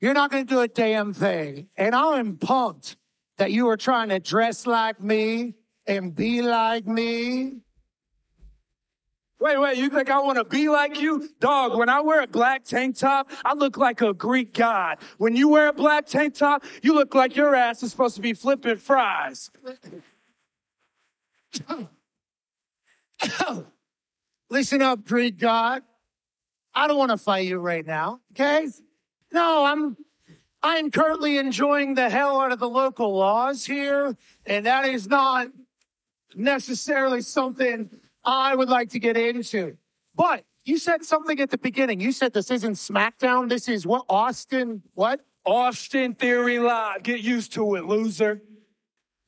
You're 0.00 0.14
not 0.14 0.30
going 0.30 0.46
to 0.46 0.54
do 0.54 0.60
a 0.60 0.68
damn 0.68 1.12
thing. 1.12 1.68
And 1.76 1.94
I'm 1.94 2.36
pumped 2.36 2.96
that 3.38 3.52
you 3.52 3.68
are 3.68 3.76
trying 3.76 4.08
to 4.10 4.18
dress 4.18 4.66
like 4.66 5.00
me 5.00 5.54
and 5.86 6.14
be 6.14 6.42
like 6.42 6.86
me. 6.86 7.60
Wait, 9.38 9.60
wait, 9.60 9.76
you 9.76 9.90
think 9.90 10.10
I 10.10 10.18
want 10.20 10.38
to 10.38 10.44
be 10.44 10.70
like 10.70 10.98
you? 10.98 11.28
Dog, 11.40 11.76
when 11.76 11.90
I 11.90 12.00
wear 12.00 12.22
a 12.22 12.26
black 12.26 12.64
tank 12.64 12.96
top, 12.96 13.30
I 13.44 13.52
look 13.52 13.76
like 13.76 14.00
a 14.00 14.14
Greek 14.14 14.54
god. 14.54 14.96
When 15.18 15.36
you 15.36 15.48
wear 15.48 15.68
a 15.68 15.74
black 15.74 16.06
tank 16.06 16.34
top, 16.34 16.64
you 16.82 16.94
look 16.94 17.14
like 17.14 17.36
your 17.36 17.54
ass 17.54 17.82
is 17.82 17.90
supposed 17.90 18.16
to 18.16 18.22
be 18.22 18.32
flipping 18.32 18.78
fries. 18.78 19.50
Listen 24.48 24.80
up, 24.80 25.04
Greek 25.04 25.38
God. 25.38 25.82
I 26.74 26.86
don't 26.86 26.98
want 26.98 27.10
to 27.10 27.18
fight 27.18 27.46
you 27.46 27.58
right 27.58 27.84
now, 27.86 28.20
okay? 28.32 28.68
No, 29.32 29.64
I'm 29.64 29.96
I'm 30.62 30.90
currently 30.90 31.36
enjoying 31.36 31.94
the 31.94 32.08
hell 32.08 32.40
out 32.40 32.52
of 32.52 32.58
the 32.58 32.68
local 32.68 33.14
laws 33.14 33.66
here, 33.66 34.16
and 34.46 34.66
that 34.66 34.86
is 34.86 35.06
not 35.06 35.48
necessarily 36.34 37.20
something 37.20 37.90
I 38.26 38.54
would 38.54 38.68
like 38.68 38.90
to 38.90 38.98
get 38.98 39.16
into. 39.16 39.76
But 40.14 40.44
you 40.64 40.78
said 40.78 41.04
something 41.04 41.40
at 41.40 41.50
the 41.50 41.58
beginning. 41.58 42.00
You 42.00 42.10
said 42.10 42.32
this 42.32 42.50
isn't 42.50 42.74
SmackDown. 42.74 43.48
This 43.48 43.68
is 43.68 43.86
what 43.86 44.04
Austin. 44.08 44.82
What? 44.94 45.20
Austin 45.44 46.14
Theory 46.14 46.58
Live. 46.58 47.04
Get 47.04 47.20
used 47.20 47.52
to 47.52 47.76
it, 47.76 47.84
loser. 47.84 48.42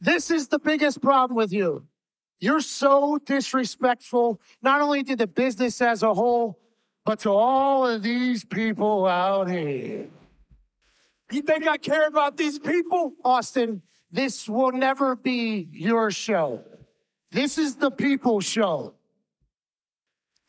This 0.01 0.31
is 0.31 0.49
the 0.49 0.59
biggest 0.59 1.01
problem 1.01 1.37
with 1.37 1.53
you. 1.53 1.87
You're 2.41 2.61
so 2.61 3.19
disrespectful, 3.25 4.41
not 4.63 4.81
only 4.81 5.03
to 5.05 5.17
the 5.17 5.27
business 5.27 5.81
as 5.81 6.03
a 6.03 6.13
whole, 6.13 6.59
but 7.05 7.21
to 7.21 7.31
all 7.31 7.87
of 7.87 8.03
these 8.03 8.45
people 8.45 9.07
out 9.07 9.49
here. 9.49 10.09
You 11.31 11.43
think 11.43 11.67
I 11.67 11.77
care 11.77 12.07
about 12.07 12.37
these 12.37 12.59
people? 12.59 13.13
Austin, 13.25 13.83
this 14.11 14.49
will 14.49 14.73
never 14.73 15.15
be 15.17 15.69
your 15.73 16.11
show. 16.11 16.65
This 17.31 17.59
is 17.59 17.77
the 17.77 17.91
people 17.91 18.41
show. 18.41 18.95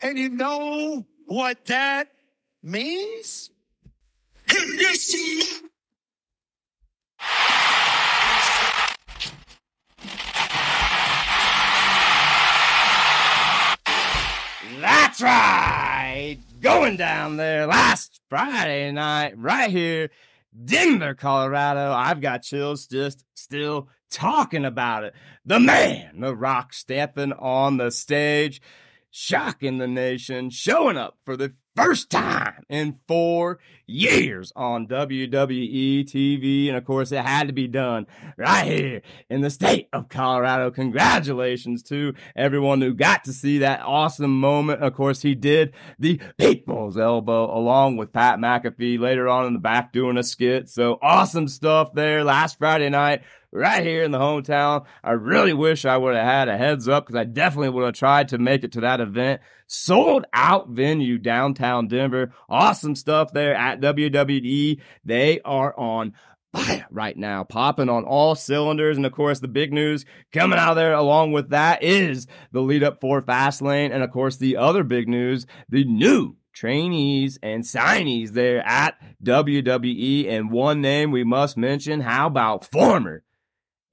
And 0.02 0.18
you 0.18 0.30
know 0.30 1.06
what 1.26 1.65
that 1.65 2.10
means? 2.63 3.52
That's 14.80 15.22
right. 15.22 16.38
Going 16.62 16.96
down 16.96 17.36
there 17.36 17.68
last 17.68 18.22
Friday 18.30 18.89
night, 18.92 19.38
right 19.38 19.70
here, 19.70 20.10
Denver, 20.65 21.13
Colorado. 21.13 21.91
I've 21.91 22.21
got 22.21 22.43
chills 22.43 22.88
just 22.88 23.23
still 23.35 23.89
talking 24.09 24.65
about 24.65 25.03
it. 25.03 25.13
The 25.45 25.59
man, 25.59 26.19
the 26.19 26.35
rock 26.35 26.73
stepping 26.73 27.33
on 27.33 27.77
the 27.77 27.91
stage, 27.91 28.62
shocking 29.12 29.77
the 29.77 29.88
nation, 29.88 30.49
showing 30.49 30.97
up 30.97 31.17
for 31.23 31.38
the 31.38 31.53
first 31.84 32.10
time 32.10 32.65
in 32.68 33.00
four 33.08 33.60
years 33.88 34.52
on 34.56 34.86
WWE 34.88 36.04
TV. 36.06 36.68
And 36.68 36.76
of 36.76 36.84
course, 36.84 37.12
it 37.12 37.24
had 37.24 37.48
to 37.48 37.54
be 37.54 37.68
done 37.68 38.06
right 38.38 38.65
here 38.65 39.02
in 39.30 39.42
the 39.42 39.50
state 39.50 39.88
of 39.94 40.10
Colorado. 40.10 40.72
Congratulations 40.72 41.82
to 41.84 42.13
everyone 42.36 42.82
who 42.82 42.94
got 42.94 43.24
to 43.24 43.34
see 43.34 43.60
that 43.60 43.82
awesome 43.82 44.39
moment. 44.39 44.84
Of 44.84 44.94
course, 44.94 45.22
he 45.22 45.36
did 45.36 45.74
the 45.98 46.20
people's 46.38 46.98
elbow 46.98 47.58
along 47.58 47.96
with 47.96 48.12
Pat 48.12 48.39
McAfee 48.39 49.00
later 49.00 49.30
on 49.30 49.46
in 49.46 49.54
the 49.54 49.60
back 49.60 49.94
doing 49.94 50.18
a 50.18 50.24
skit. 50.24 50.70
So 50.70 51.00
awesome 51.02 51.48
stuff 51.48 51.94
there 51.94 52.25
last 52.25 52.58
Friday 52.58 52.90
night 52.90 53.23
right 53.52 53.83
here 53.83 54.04
in 54.04 54.12
the 54.12 54.19
hometown. 54.19 54.85
I 55.04 55.12
really 55.12 55.54
wish 55.54 55.85
I 55.85 55.97
would 55.97 56.15
have 56.15 56.25
had 56.25 56.50
a 56.50 56.58
heads 56.58 56.87
up 56.87 57.06
because 57.06 57.19
I 57.19 57.23
definitely 57.23 57.69
would 57.69 57.85
have 57.85 57.93
tried 57.93 58.29
to 58.29 58.37
make 58.37 58.63
it 58.63 58.73
to 58.73 58.81
that 58.81 59.02
event. 59.02 59.41
Sold 59.67 60.25
out 60.33 60.69
venue 60.69 61.17
downtown 61.17 61.87
Denver. 61.87 62.33
Awesome 62.47 62.95
stuff 62.95 63.33
there 63.33 63.56
at 63.56 63.81
WWE. 63.81 64.81
They 65.06 65.41
are 65.41 65.77
on 65.77 66.13
fire 66.54 66.87
right 66.89 67.17
now, 67.17 67.43
popping 67.43 67.89
on 67.89 68.04
all 68.04 68.35
cylinders. 68.35 68.97
And 68.97 69.06
of 69.06 69.12
course, 69.12 69.39
the 69.39 69.47
big 69.47 69.71
news 69.71 70.06
coming 70.31 70.60
out 70.60 70.75
there 70.75 70.93
along 70.93 71.31
with 71.31 71.50
that 71.50 71.83
is 71.83 72.27
the 72.52 72.62
lead 72.62 72.83
up 72.83 73.00
for 73.02 73.21
Fastlane. 73.21 73.93
And 73.93 74.04
of 74.04 74.12
course, 74.12 74.37
the 74.37 74.58
other 74.58 74.83
big 74.83 75.08
news, 75.08 75.45
the 75.69 75.85
new 75.85 76.35
trainees 76.54 77.39
and 77.41 77.63
signees 77.63 78.31
there 78.31 78.65
at 78.65 78.95
WWE. 79.23 80.29
And 80.29 80.52
one 80.52 80.81
name 80.81 81.12
we 81.12 81.23
must 81.23 81.58
mention. 81.58 82.02
How 82.02 82.27
about 82.27 82.65
former 82.65 83.23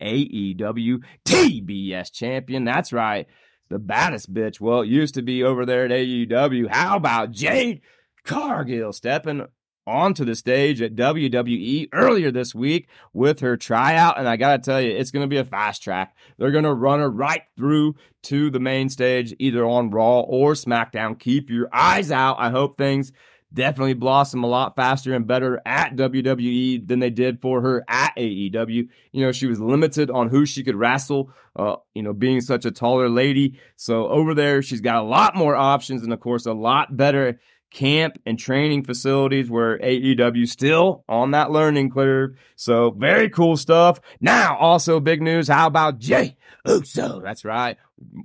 AEW 0.00 1.02
TBS 1.24 2.12
champion? 2.12 2.64
That's 2.64 2.92
right. 2.92 3.26
The 3.68 3.78
baddest 3.78 4.32
bitch. 4.32 4.60
Well, 4.60 4.82
it 4.82 4.88
used 4.88 5.14
to 5.14 5.22
be 5.22 5.42
over 5.42 5.66
there 5.66 5.84
at 5.84 5.90
AEW. 5.90 6.68
How 6.70 6.96
about 6.96 7.32
Jade 7.32 7.80
Cargill 8.24 8.92
stepping 8.92 9.46
onto 9.86 10.24
the 10.24 10.34
stage 10.34 10.82
at 10.82 10.96
WWE 10.96 11.88
earlier 11.92 12.30
this 12.30 12.54
week 12.54 12.88
with 13.12 13.40
her 13.40 13.56
tryout. 13.56 14.18
And 14.18 14.28
I 14.28 14.36
got 14.36 14.56
to 14.56 14.70
tell 14.70 14.80
you, 14.80 14.90
it's 14.90 15.10
going 15.10 15.22
to 15.22 15.28
be 15.28 15.38
a 15.38 15.44
fast 15.44 15.82
track. 15.82 16.16
They're 16.38 16.50
going 16.50 16.64
to 16.64 16.74
run 16.74 17.00
her 17.00 17.10
right 17.10 17.42
through 17.56 17.94
to 18.24 18.50
the 18.50 18.60
main 18.60 18.88
stage, 18.88 19.34
either 19.38 19.64
on 19.64 19.90
Raw 19.90 20.20
or 20.20 20.54
SmackDown. 20.54 21.18
Keep 21.18 21.50
your 21.50 21.68
eyes 21.72 22.10
out. 22.10 22.36
I 22.38 22.50
hope 22.50 22.76
things 22.76 23.12
definitely 23.56 23.94
blossom 23.94 24.44
a 24.44 24.46
lot 24.46 24.76
faster 24.76 25.12
and 25.14 25.26
better 25.26 25.60
at 25.66 25.96
WWE 25.96 26.86
than 26.86 27.00
they 27.00 27.10
did 27.10 27.40
for 27.40 27.60
her 27.62 27.84
at 27.88 28.14
AEW. 28.16 28.88
You 29.10 29.24
know, 29.24 29.32
she 29.32 29.46
was 29.46 29.58
limited 29.58 30.10
on 30.10 30.28
who 30.28 30.46
she 30.46 30.62
could 30.62 30.76
wrestle, 30.76 31.32
uh, 31.56 31.76
you 31.94 32.02
know, 32.02 32.12
being 32.12 32.40
such 32.40 32.64
a 32.64 32.70
taller 32.70 33.08
lady. 33.08 33.58
So 33.74 34.06
over 34.08 34.34
there, 34.34 34.62
she's 34.62 34.80
got 34.80 35.02
a 35.02 35.06
lot 35.06 35.34
more 35.34 35.56
options 35.56 36.04
and, 36.04 36.12
of 36.12 36.20
course, 36.20 36.46
a 36.46 36.52
lot 36.52 36.96
better 36.96 37.40
camp 37.70 38.18
and 38.24 38.38
training 38.38 38.84
facilities 38.84 39.50
where 39.50 39.78
AEW 39.78 40.48
still 40.48 41.04
on 41.08 41.32
that 41.32 41.50
learning 41.50 41.90
curve. 41.90 42.36
So 42.54 42.90
very 42.90 43.28
cool 43.28 43.56
stuff. 43.56 44.00
Now, 44.20 44.56
also 44.56 45.00
big 45.00 45.20
news. 45.20 45.48
How 45.48 45.66
about 45.66 45.98
Jey 45.98 46.36
Uso? 46.66 47.20
That's 47.20 47.44
right. 47.44 47.76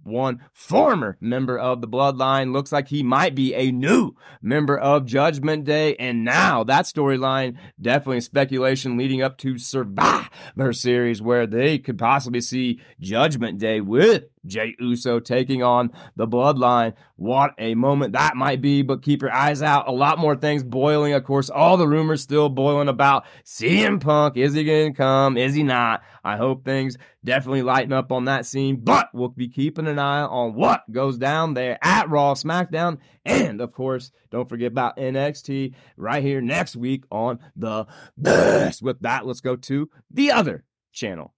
One 0.03 0.41
former 0.51 1.17
member 1.21 1.57
of 1.57 1.79
the 1.79 1.87
bloodline 1.87 2.51
looks 2.51 2.73
like 2.73 2.89
he 2.89 3.03
might 3.03 3.35
be 3.35 3.53
a 3.53 3.71
new 3.71 4.15
member 4.41 4.77
of 4.77 5.05
Judgment 5.05 5.63
Day. 5.63 5.95
And 5.95 6.25
now 6.25 6.65
that 6.65 6.85
storyline 6.85 7.55
definitely 7.79 8.21
speculation 8.21 8.97
leading 8.97 9.21
up 9.21 9.37
to 9.39 9.57
Survivor 9.57 10.73
Series 10.73 11.21
where 11.21 11.47
they 11.47 11.77
could 11.77 11.97
possibly 11.97 12.41
see 12.41 12.81
Judgment 12.99 13.59
Day 13.59 13.79
with 13.79 14.25
Jey 14.45 14.75
Uso 14.79 15.19
taking 15.19 15.63
on 15.63 15.91
the 16.15 16.27
bloodline. 16.27 16.93
What 17.15 17.53
a 17.57 17.75
moment 17.75 18.13
that 18.13 18.35
might 18.35 18.61
be, 18.61 18.81
but 18.81 19.03
keep 19.03 19.21
your 19.21 19.31
eyes 19.31 19.61
out. 19.61 19.87
A 19.87 19.91
lot 19.91 20.17
more 20.17 20.35
things 20.35 20.63
boiling. 20.63 21.13
Of 21.13 21.23
course, 21.23 21.49
all 21.49 21.77
the 21.77 21.87
rumors 21.87 22.21
still 22.21 22.49
boiling 22.49 22.87
about 22.87 23.25
CM 23.45 24.01
Punk. 24.01 24.37
Is 24.37 24.53
he 24.53 24.63
going 24.63 24.93
to 24.93 24.97
come? 24.97 25.37
Is 25.37 25.53
he 25.53 25.63
not? 25.63 26.01
I 26.23 26.37
hope 26.37 26.63
things 26.63 26.97
definitely 27.23 27.63
lighten 27.63 27.93
up 27.93 28.11
on 28.11 28.25
that 28.25 28.45
scene, 28.45 28.77
but 28.77 29.09
we'll 29.13 29.29
be 29.29 29.47
keeping 29.47 29.87
an 29.87 29.99
eye 29.99 30.21
on 30.21 30.53
what 30.53 30.83
goes 30.91 31.17
down 31.17 31.53
there 31.53 31.77
at 31.81 32.09
Raw, 32.09 32.33
SmackDown, 32.33 32.99
and 33.25 33.61
of 33.61 33.71
course, 33.71 34.11
don't 34.29 34.49
forget 34.49 34.71
about 34.71 34.97
NXT 34.97 35.73
right 35.97 36.23
here 36.23 36.41
next 36.41 36.75
week 36.75 37.05
on 37.11 37.39
the 37.55 37.85
best. 38.17 38.81
With 38.81 38.99
that, 39.01 39.25
let's 39.25 39.41
go 39.41 39.55
to 39.55 39.89
the 40.09 40.31
other 40.31 40.63
channel. 40.91 41.33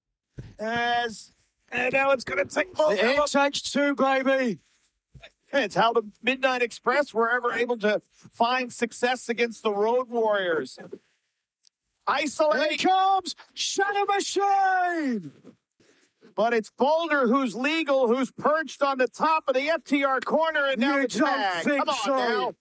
As 0.59 1.33
and 1.73 1.91
now 1.93 2.11
it's 2.11 2.23
going 2.23 2.45
to 2.45 2.53
take 2.53 2.77
more. 2.77 2.95
The 2.95 3.01
HH2, 3.01 4.23
baby. 4.23 4.59
It's 5.51 5.75
how 5.75 5.93
the 5.93 6.03
Midnight 6.21 6.61
Express 6.63 7.13
were 7.13 7.29
ever 7.29 7.53
able 7.53 7.77
to 7.79 8.01
find 8.11 8.73
success 8.73 9.29
against 9.29 9.61
the 9.63 9.73
Road 9.73 10.09
Warriors. 10.09 10.79
Here 12.07 12.15
Isolate. 12.17 12.71
he 12.71 12.77
comes. 12.77 13.35
Shadow 13.53 14.05
Machine. 14.13 15.31
But 16.35 16.53
it's 16.53 16.71
Boulder 16.77 17.27
who's 17.27 17.53
legal, 17.55 18.07
who's 18.07 18.31
perched 18.31 18.81
on 18.81 18.97
the 18.97 19.07
top 19.07 19.43
of 19.47 19.53
the 19.53 19.67
FTR 19.67 20.23
corner 20.25 20.65
and 20.65 20.81
now 20.81 20.97
You 20.97 21.07
the 21.07 21.19
don't 21.19 21.27
tag. 21.27 21.63
think 21.63 21.79
Come 21.85 21.89
on 21.89 21.95
so. 21.95 22.15
now. 22.17 22.53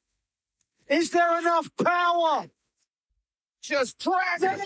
Is 0.88 1.10
there 1.10 1.38
enough 1.38 1.70
power? 1.82 2.46
Just 3.62 3.98
drag 3.98 4.40
There 4.40 4.56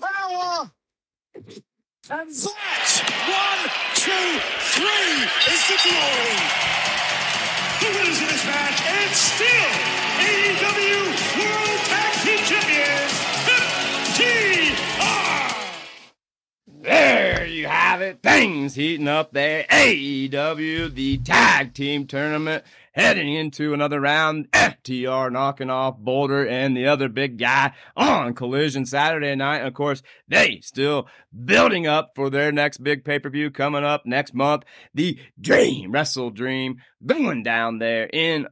power. 0.00 0.70
And 1.34 2.28
That's 2.28 2.46
one, 2.46 3.70
two, 3.94 4.40
three 4.74 5.22
is 5.52 5.62
the 5.68 5.78
glory. 5.82 6.38
The 7.80 7.86
winners 7.98 8.20
of 8.22 8.28
this 8.28 8.44
match 8.46 8.82
and 8.86 9.10
still 9.10 9.72
AEW 10.22 11.11
Things 18.10 18.74
heating 18.74 19.06
up 19.06 19.32
there. 19.32 19.64
AEW, 19.70 20.92
the 20.92 21.18
tag 21.18 21.72
team 21.72 22.08
tournament, 22.08 22.64
heading 22.92 23.32
into 23.32 23.72
another 23.72 24.00
round. 24.00 24.50
FTR 24.50 25.30
knocking 25.30 25.70
off 25.70 25.98
Boulder 25.98 26.44
and 26.46 26.76
the 26.76 26.86
other 26.86 27.08
big 27.08 27.38
guy 27.38 27.72
on 27.96 28.34
Collision 28.34 28.86
Saturday 28.86 29.36
night. 29.36 29.60
Of 29.60 29.74
course, 29.74 30.02
they 30.26 30.58
still 30.62 31.06
building 31.44 31.86
up 31.86 32.12
for 32.16 32.28
their 32.28 32.50
next 32.50 32.78
big 32.78 33.04
pay 33.04 33.20
per 33.20 33.30
view 33.30 33.52
coming 33.52 33.84
up 33.84 34.04
next 34.04 34.34
month. 34.34 34.64
The 34.92 35.20
Dream, 35.40 35.92
Wrestle 35.92 36.30
Dream, 36.30 36.78
going 37.06 37.44
down 37.44 37.78
there 37.78 38.10
in 38.12 38.48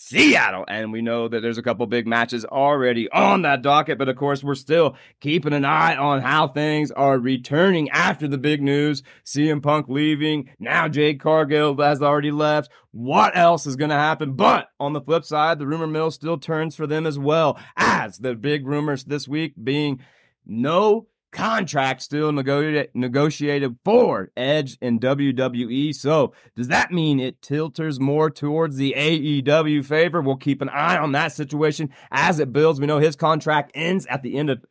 Seattle. 0.00 0.64
And 0.68 0.92
we 0.92 1.02
know 1.02 1.26
that 1.26 1.40
there's 1.40 1.58
a 1.58 1.62
couple 1.62 1.84
big 1.88 2.06
matches 2.06 2.44
already 2.44 3.10
on 3.10 3.42
that 3.42 3.62
docket, 3.62 3.98
but 3.98 4.08
of 4.08 4.14
course, 4.14 4.44
we're 4.44 4.54
still 4.54 4.94
keeping 5.20 5.52
an 5.52 5.64
eye 5.64 5.96
on 5.96 6.22
how 6.22 6.46
things 6.46 6.92
are 6.92 7.18
returning 7.18 7.90
after 7.90 8.28
the 8.28 8.38
big 8.38 8.62
news. 8.62 9.02
CM 9.24 9.60
Punk 9.60 9.88
leaving. 9.88 10.50
Now 10.60 10.86
Jade 10.86 11.18
Cargill 11.18 11.76
has 11.82 12.00
already 12.00 12.30
left. 12.30 12.70
What 12.92 13.36
else 13.36 13.66
is 13.66 13.74
going 13.74 13.90
to 13.90 13.96
happen? 13.96 14.34
But 14.34 14.68
on 14.78 14.92
the 14.92 15.00
flip 15.00 15.24
side, 15.24 15.58
the 15.58 15.66
rumor 15.66 15.88
mill 15.88 16.12
still 16.12 16.38
turns 16.38 16.76
for 16.76 16.86
them 16.86 17.04
as 17.04 17.18
well 17.18 17.58
as 17.76 18.18
the 18.18 18.36
big 18.36 18.68
rumors 18.68 19.02
this 19.02 19.26
week 19.26 19.54
being 19.60 19.98
no 20.46 21.08
contract 21.38 22.02
still 22.02 22.32
negotiated 22.32 22.90
negotiated 22.94 23.76
for 23.84 24.30
Edge 24.36 24.76
and 24.82 25.00
WWE. 25.00 25.94
So 25.94 26.32
does 26.56 26.66
that 26.66 26.90
mean 26.90 27.20
it 27.20 27.40
tilters 27.40 28.00
more 28.00 28.28
towards 28.28 28.76
the 28.76 28.94
AEW 28.96 29.84
favor? 29.84 30.20
We'll 30.20 30.36
keep 30.36 30.60
an 30.60 30.68
eye 30.68 30.98
on 30.98 31.12
that 31.12 31.30
situation 31.30 31.90
as 32.10 32.40
it 32.40 32.52
builds. 32.52 32.80
We 32.80 32.86
know 32.86 32.98
his 32.98 33.14
contract 33.14 33.70
ends 33.74 34.04
at 34.06 34.24
the 34.24 34.36
end 34.36 34.50
of 34.50 34.64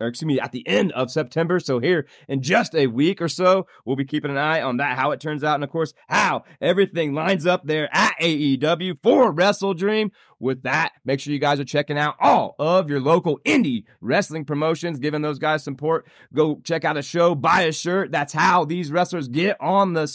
excuse 0.00 0.26
me, 0.26 0.40
at 0.40 0.52
the 0.52 0.66
end 0.66 0.92
of 0.92 1.10
September. 1.10 1.60
So 1.60 1.78
here 1.78 2.06
in 2.28 2.42
just 2.42 2.74
a 2.74 2.86
week 2.86 3.20
or 3.20 3.28
so, 3.28 3.66
we'll 3.84 3.96
be 3.96 4.04
keeping 4.04 4.30
an 4.30 4.36
eye 4.36 4.62
on 4.62 4.78
that, 4.78 4.96
how 4.96 5.10
it 5.10 5.20
turns 5.20 5.44
out, 5.44 5.54
and 5.54 5.64
of 5.64 5.70
course, 5.70 5.94
how 6.08 6.44
everything 6.60 7.14
lines 7.14 7.46
up 7.46 7.66
there 7.66 7.88
at 7.92 8.14
AEW 8.20 8.98
for 9.02 9.32
Wrestle 9.32 9.74
Dream. 9.74 10.10
With 10.40 10.62
that, 10.62 10.92
make 11.04 11.18
sure 11.18 11.32
you 11.32 11.40
guys 11.40 11.58
are 11.58 11.64
checking 11.64 11.98
out 11.98 12.14
all 12.20 12.54
of 12.58 12.88
your 12.88 13.00
local 13.00 13.40
indie 13.40 13.84
wrestling 14.00 14.44
promotions, 14.44 15.00
giving 15.00 15.22
those 15.22 15.40
guys 15.40 15.64
support. 15.64 16.06
Go 16.32 16.60
check 16.62 16.84
out 16.84 16.96
a 16.96 17.02
show, 17.02 17.34
buy 17.34 17.62
a 17.62 17.72
shirt. 17.72 18.12
That's 18.12 18.32
how 18.32 18.64
these 18.64 18.92
wrestlers 18.92 19.26
get 19.26 19.56
on 19.60 19.94
the 19.94 20.06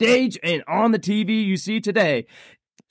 stage 0.00 0.38
and 0.42 0.62
on 0.68 0.92
the 0.92 0.98
TV 0.98 1.44
you 1.44 1.56
see 1.56 1.80
today. 1.80 2.26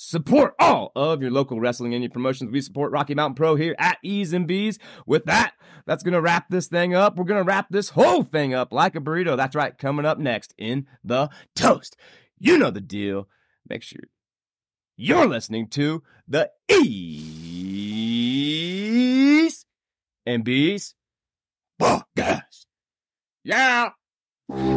Support 0.03 0.55
all 0.57 0.91
of 0.95 1.21
your 1.21 1.29
local 1.29 1.59
wrestling 1.59 1.91
indie 1.91 2.11
promotions. 2.11 2.51
We 2.51 2.61
support 2.61 2.91
Rocky 2.91 3.13
Mountain 3.13 3.35
Pro 3.35 3.53
here 3.53 3.75
at 3.77 3.99
E's 4.03 4.33
and 4.33 4.47
B's. 4.47 4.79
With 5.05 5.25
that, 5.25 5.53
that's 5.85 6.01
going 6.01 6.15
to 6.15 6.21
wrap 6.21 6.49
this 6.49 6.65
thing 6.65 6.95
up. 6.95 7.15
We're 7.15 7.25
going 7.25 7.39
to 7.39 7.47
wrap 7.47 7.67
this 7.69 7.89
whole 7.89 8.23
thing 8.23 8.51
up 8.55 8.73
like 8.73 8.95
a 8.95 8.99
burrito. 8.99 9.37
That's 9.37 9.55
right, 9.55 9.77
coming 9.77 10.07
up 10.07 10.17
next 10.17 10.55
in 10.57 10.87
the 11.03 11.29
toast. 11.55 11.95
You 12.39 12.57
know 12.57 12.71
the 12.71 12.81
deal. 12.81 13.27
Make 13.69 13.83
sure 13.83 14.01
you're 14.97 15.27
listening 15.27 15.67
to 15.69 16.01
the 16.27 16.49
E's 16.67 17.27
and 20.25 20.43
B's 20.43 20.95
podcast. 21.79 22.65
Yeah. 23.43 23.91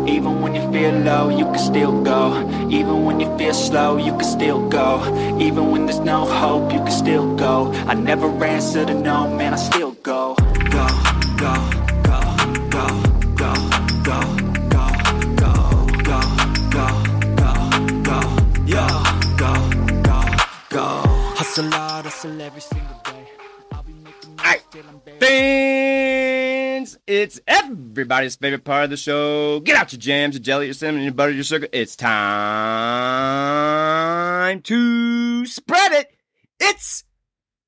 Even 0.07 0.41
when 0.41 0.55
you 0.55 0.71
feel 0.71 0.93
low, 0.99 1.31
you 1.31 1.47
can 1.47 1.59
still 1.59 2.01
go. 2.03 2.49
Even 2.71 3.05
when 3.05 3.19
you 3.19 3.24
feel 3.45 3.55
slow, 3.55 3.97
you 3.99 4.13
can 4.13 4.25
still 4.25 4.69
go. 4.71 4.89
Even 5.39 5.71
when 5.71 5.85
there's 5.87 6.01
no 6.01 6.25
hope, 6.25 6.73
you 6.73 6.79
can 6.79 6.91
still 6.91 7.37
go. 7.37 7.71
I 7.87 7.95
never 7.95 8.27
answer 8.43 8.87
to 8.87 8.95
no, 8.95 9.29
man, 9.37 9.53
I 9.53 9.57
still 9.57 9.93
go. 10.03 10.35
Go, 10.77 10.87
go, 11.43 11.55
go, 12.11 12.21
go, 12.75 12.87
go, 13.41 13.55
go, 14.09 14.21
go, 14.73 14.87
go, 15.43 15.55
go, 16.11 16.19
go, 16.77 16.87
go, 17.41 17.57
go, 18.09 18.19
yo, 18.75 18.87
go, 19.43 19.53
go, 20.09 20.19
go. 20.77 20.87
Hustle 21.39 21.71
hard, 21.71 22.07
hustle 22.07 22.41
every 22.41 22.63
single 22.63 23.01
day. 23.05 23.25
I'll 23.73 23.83
be 23.83 23.93
Fans, 26.85 26.99
it's 27.07 27.41
everybody's 27.47 28.37
favorite 28.37 28.65
part 28.65 28.85
of 28.85 28.91
the 28.91 28.99
show. 28.99 29.61
Get 29.61 29.77
out 29.77 29.91
your 29.93 30.01
jams, 30.01 30.35
your 30.35 30.43
jelly, 30.43 30.67
your 30.67 30.75
cinnamon, 30.75 31.03
your 31.03 31.15
butter, 31.15 31.33
your 31.33 31.43
sugar. 31.43 31.67
It's 31.73 31.97
time 31.97 32.11
to 34.63 35.47
spread 35.47 35.93
it. 35.93 36.15
It's 36.61 37.05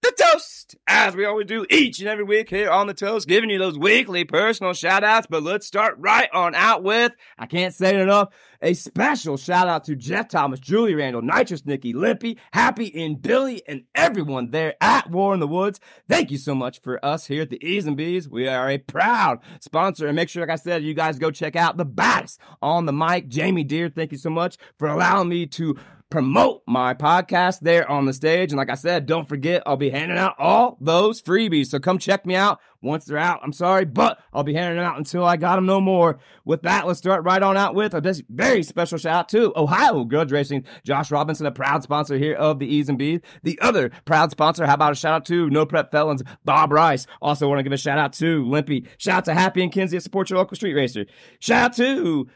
the 0.06 0.24
toast, 0.32 0.76
as 0.86 1.16
we 1.16 1.24
always 1.24 1.46
do 1.46 1.66
each 1.68 1.98
and 1.98 2.08
every 2.08 2.22
week 2.22 2.48
here 2.48 2.70
on 2.70 2.86
the 2.86 2.94
toast, 2.94 3.26
giving 3.26 3.50
you 3.50 3.58
those 3.58 3.78
weekly 3.78 4.24
personal 4.24 4.72
shout 4.72 5.02
outs. 5.02 5.26
But 5.28 5.42
let's 5.42 5.66
start 5.66 5.96
right 5.98 6.28
on 6.32 6.54
out 6.54 6.84
with, 6.84 7.12
I 7.36 7.46
can't 7.46 7.74
say 7.74 7.90
it 7.90 8.00
enough, 8.00 8.28
a 8.62 8.74
special 8.74 9.36
shout 9.36 9.68
out 9.68 9.84
to 9.84 9.96
Jeff 9.96 10.28
Thomas, 10.28 10.60
Julie 10.60 10.94
Randall, 10.94 11.22
Nitrous 11.22 11.66
Nikki, 11.66 11.92
Lippy, 11.92 12.38
Happy, 12.52 13.04
and 13.04 13.20
Billy, 13.20 13.62
and 13.66 13.84
everyone 13.94 14.50
there 14.50 14.74
at 14.80 15.10
War 15.10 15.34
in 15.34 15.40
the 15.40 15.48
Woods. 15.48 15.80
Thank 16.08 16.30
you 16.30 16.38
so 16.38 16.54
much 16.54 16.80
for 16.80 17.04
us 17.04 17.26
here 17.26 17.42
at 17.42 17.50
the 17.50 17.64
E's 17.66 17.86
and 17.86 17.96
B's. 17.96 18.28
We 18.28 18.46
are 18.46 18.70
a 18.70 18.78
proud 18.78 19.40
sponsor. 19.60 20.06
And 20.06 20.14
make 20.14 20.28
sure, 20.28 20.42
like 20.42 20.52
I 20.52 20.56
said, 20.56 20.84
you 20.84 20.94
guys 20.94 21.18
go 21.18 21.30
check 21.30 21.56
out 21.56 21.76
the 21.76 21.84
baddest 21.84 22.40
on 22.62 22.86
the 22.86 22.92
mic, 22.92 23.28
Jamie 23.28 23.64
Deere. 23.64 23.88
Thank 23.88 24.12
you 24.12 24.18
so 24.18 24.30
much 24.30 24.56
for 24.78 24.88
allowing 24.88 25.28
me 25.28 25.46
to 25.46 25.76
promote 26.10 26.62
my 26.66 26.94
podcast 26.94 27.60
there 27.60 27.88
on 27.90 28.04
the 28.04 28.12
stage. 28.12 28.52
And 28.52 28.58
like 28.58 28.70
I 28.70 28.74
said, 28.74 29.06
don't 29.06 29.28
forget, 29.28 29.62
I'll 29.66 29.76
be 29.76 29.90
handing 29.90 30.18
out 30.18 30.36
all 30.38 30.78
those 30.80 31.20
freebies. 31.20 31.66
So 31.66 31.78
come 31.78 31.98
check 31.98 32.24
me 32.24 32.36
out 32.36 32.60
once 32.80 33.04
they're 33.04 33.18
out. 33.18 33.40
I'm 33.42 33.52
sorry, 33.52 33.84
but 33.84 34.20
I'll 34.32 34.44
be 34.44 34.54
handing 34.54 34.76
them 34.76 34.86
out 34.86 34.98
until 34.98 35.24
I 35.24 35.36
got 35.36 35.56
them 35.56 35.66
no 35.66 35.80
more. 35.80 36.18
With 36.44 36.62
that, 36.62 36.86
let's 36.86 36.98
start 36.98 37.24
right 37.24 37.42
on 37.42 37.56
out 37.56 37.74
with 37.74 37.94
a 37.94 38.22
very 38.28 38.62
special 38.62 38.98
shout 38.98 39.16
out 39.16 39.28
to 39.30 39.52
Ohio 39.56 40.04
Grudge 40.04 40.30
Racing. 40.30 40.64
Josh 40.84 41.10
Robinson, 41.10 41.46
a 41.46 41.50
proud 41.50 41.82
sponsor 41.82 42.16
here 42.16 42.36
of 42.36 42.60
the 42.60 42.66
E's 42.66 42.88
and 42.88 42.98
B's. 42.98 43.20
The 43.42 43.58
other 43.60 43.90
proud 44.04 44.30
sponsor, 44.30 44.66
how 44.66 44.74
about 44.74 44.92
a 44.92 44.96
shout 44.96 45.14
out 45.14 45.24
to 45.26 45.50
No 45.50 45.66
Prep 45.66 45.90
Felons, 45.90 46.22
Bob 46.44 46.72
Rice. 46.72 47.06
Also 47.20 47.48
want 47.48 47.58
to 47.58 47.64
give 47.64 47.72
a 47.72 47.76
shout 47.76 47.98
out 47.98 48.12
to 48.14 48.44
Limpy. 48.44 48.86
Shout 48.98 49.18
out 49.18 49.24
to 49.24 49.34
Happy 49.34 49.62
and 49.62 49.72
Kinsey, 49.72 49.98
support 49.98 50.30
your 50.30 50.38
local 50.38 50.54
street 50.54 50.74
racer. 50.74 51.06
Shout 51.40 51.64
out 51.64 51.76
to 51.76 52.28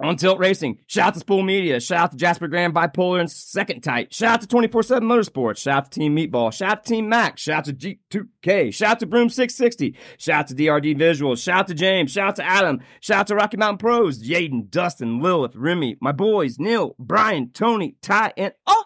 on 0.00 0.16
Tilt 0.16 0.38
Racing. 0.38 0.78
Shout 0.86 1.08
out 1.08 1.14
to 1.14 1.20
Spool 1.20 1.42
Media. 1.42 1.80
Shout 1.80 1.98
out 1.98 2.10
to 2.12 2.16
Jasper 2.16 2.46
Graham 2.46 2.72
Bipolar 2.72 3.20
and 3.20 3.30
Second 3.30 3.80
Tight. 3.82 4.14
Shout 4.14 4.34
out 4.34 4.40
to 4.42 4.46
24 4.46 4.82
7 4.84 5.08
Motorsports. 5.08 5.58
Shout 5.58 5.76
out 5.76 5.90
to 5.90 6.00
Team 6.00 6.16
Meatball. 6.16 6.52
Shout 6.52 6.70
out 6.70 6.84
to 6.84 6.88
Team 6.88 7.08
Max. 7.08 7.42
Shout 7.42 7.58
out 7.58 7.64
to 7.66 7.72
G2K. 7.72 8.72
Shout 8.72 8.90
out 8.90 9.00
to 9.00 9.06
Broom 9.06 9.28
660. 9.28 9.96
Shout 10.18 10.40
out 10.40 10.46
to 10.48 10.54
DRD 10.54 10.96
Visuals. 10.98 11.42
Shout 11.42 11.60
out 11.60 11.66
to 11.68 11.74
James. 11.74 12.12
Shout 12.12 12.28
out 12.28 12.36
to 12.36 12.44
Adam. 12.44 12.80
Shout 13.00 13.20
out 13.20 13.26
to 13.28 13.34
Rocky 13.34 13.56
Mountain 13.56 13.78
Pros. 13.78 14.22
Jaden, 14.22 14.70
Dustin, 14.70 15.20
Lilith, 15.20 15.56
Remy, 15.56 15.96
my 16.00 16.12
boys, 16.12 16.58
Neil, 16.58 16.94
Brian, 16.98 17.50
Tony, 17.52 17.96
Ty, 18.02 18.32
and 18.36 18.52
oh, 18.66 18.84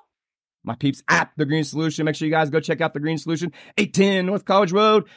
my 0.64 0.74
peeps 0.74 1.02
at 1.08 1.30
The 1.36 1.44
Green 1.44 1.64
Solution. 1.64 2.04
Make 2.04 2.14
sure 2.14 2.26
you 2.26 2.32
guys 2.32 2.50
go 2.50 2.60
check 2.60 2.80
out 2.80 2.94
The 2.94 3.00
Green 3.00 3.18
Solution, 3.18 3.52
810 3.76 4.26
North 4.26 4.44
College 4.44 4.72
Road. 4.72 5.08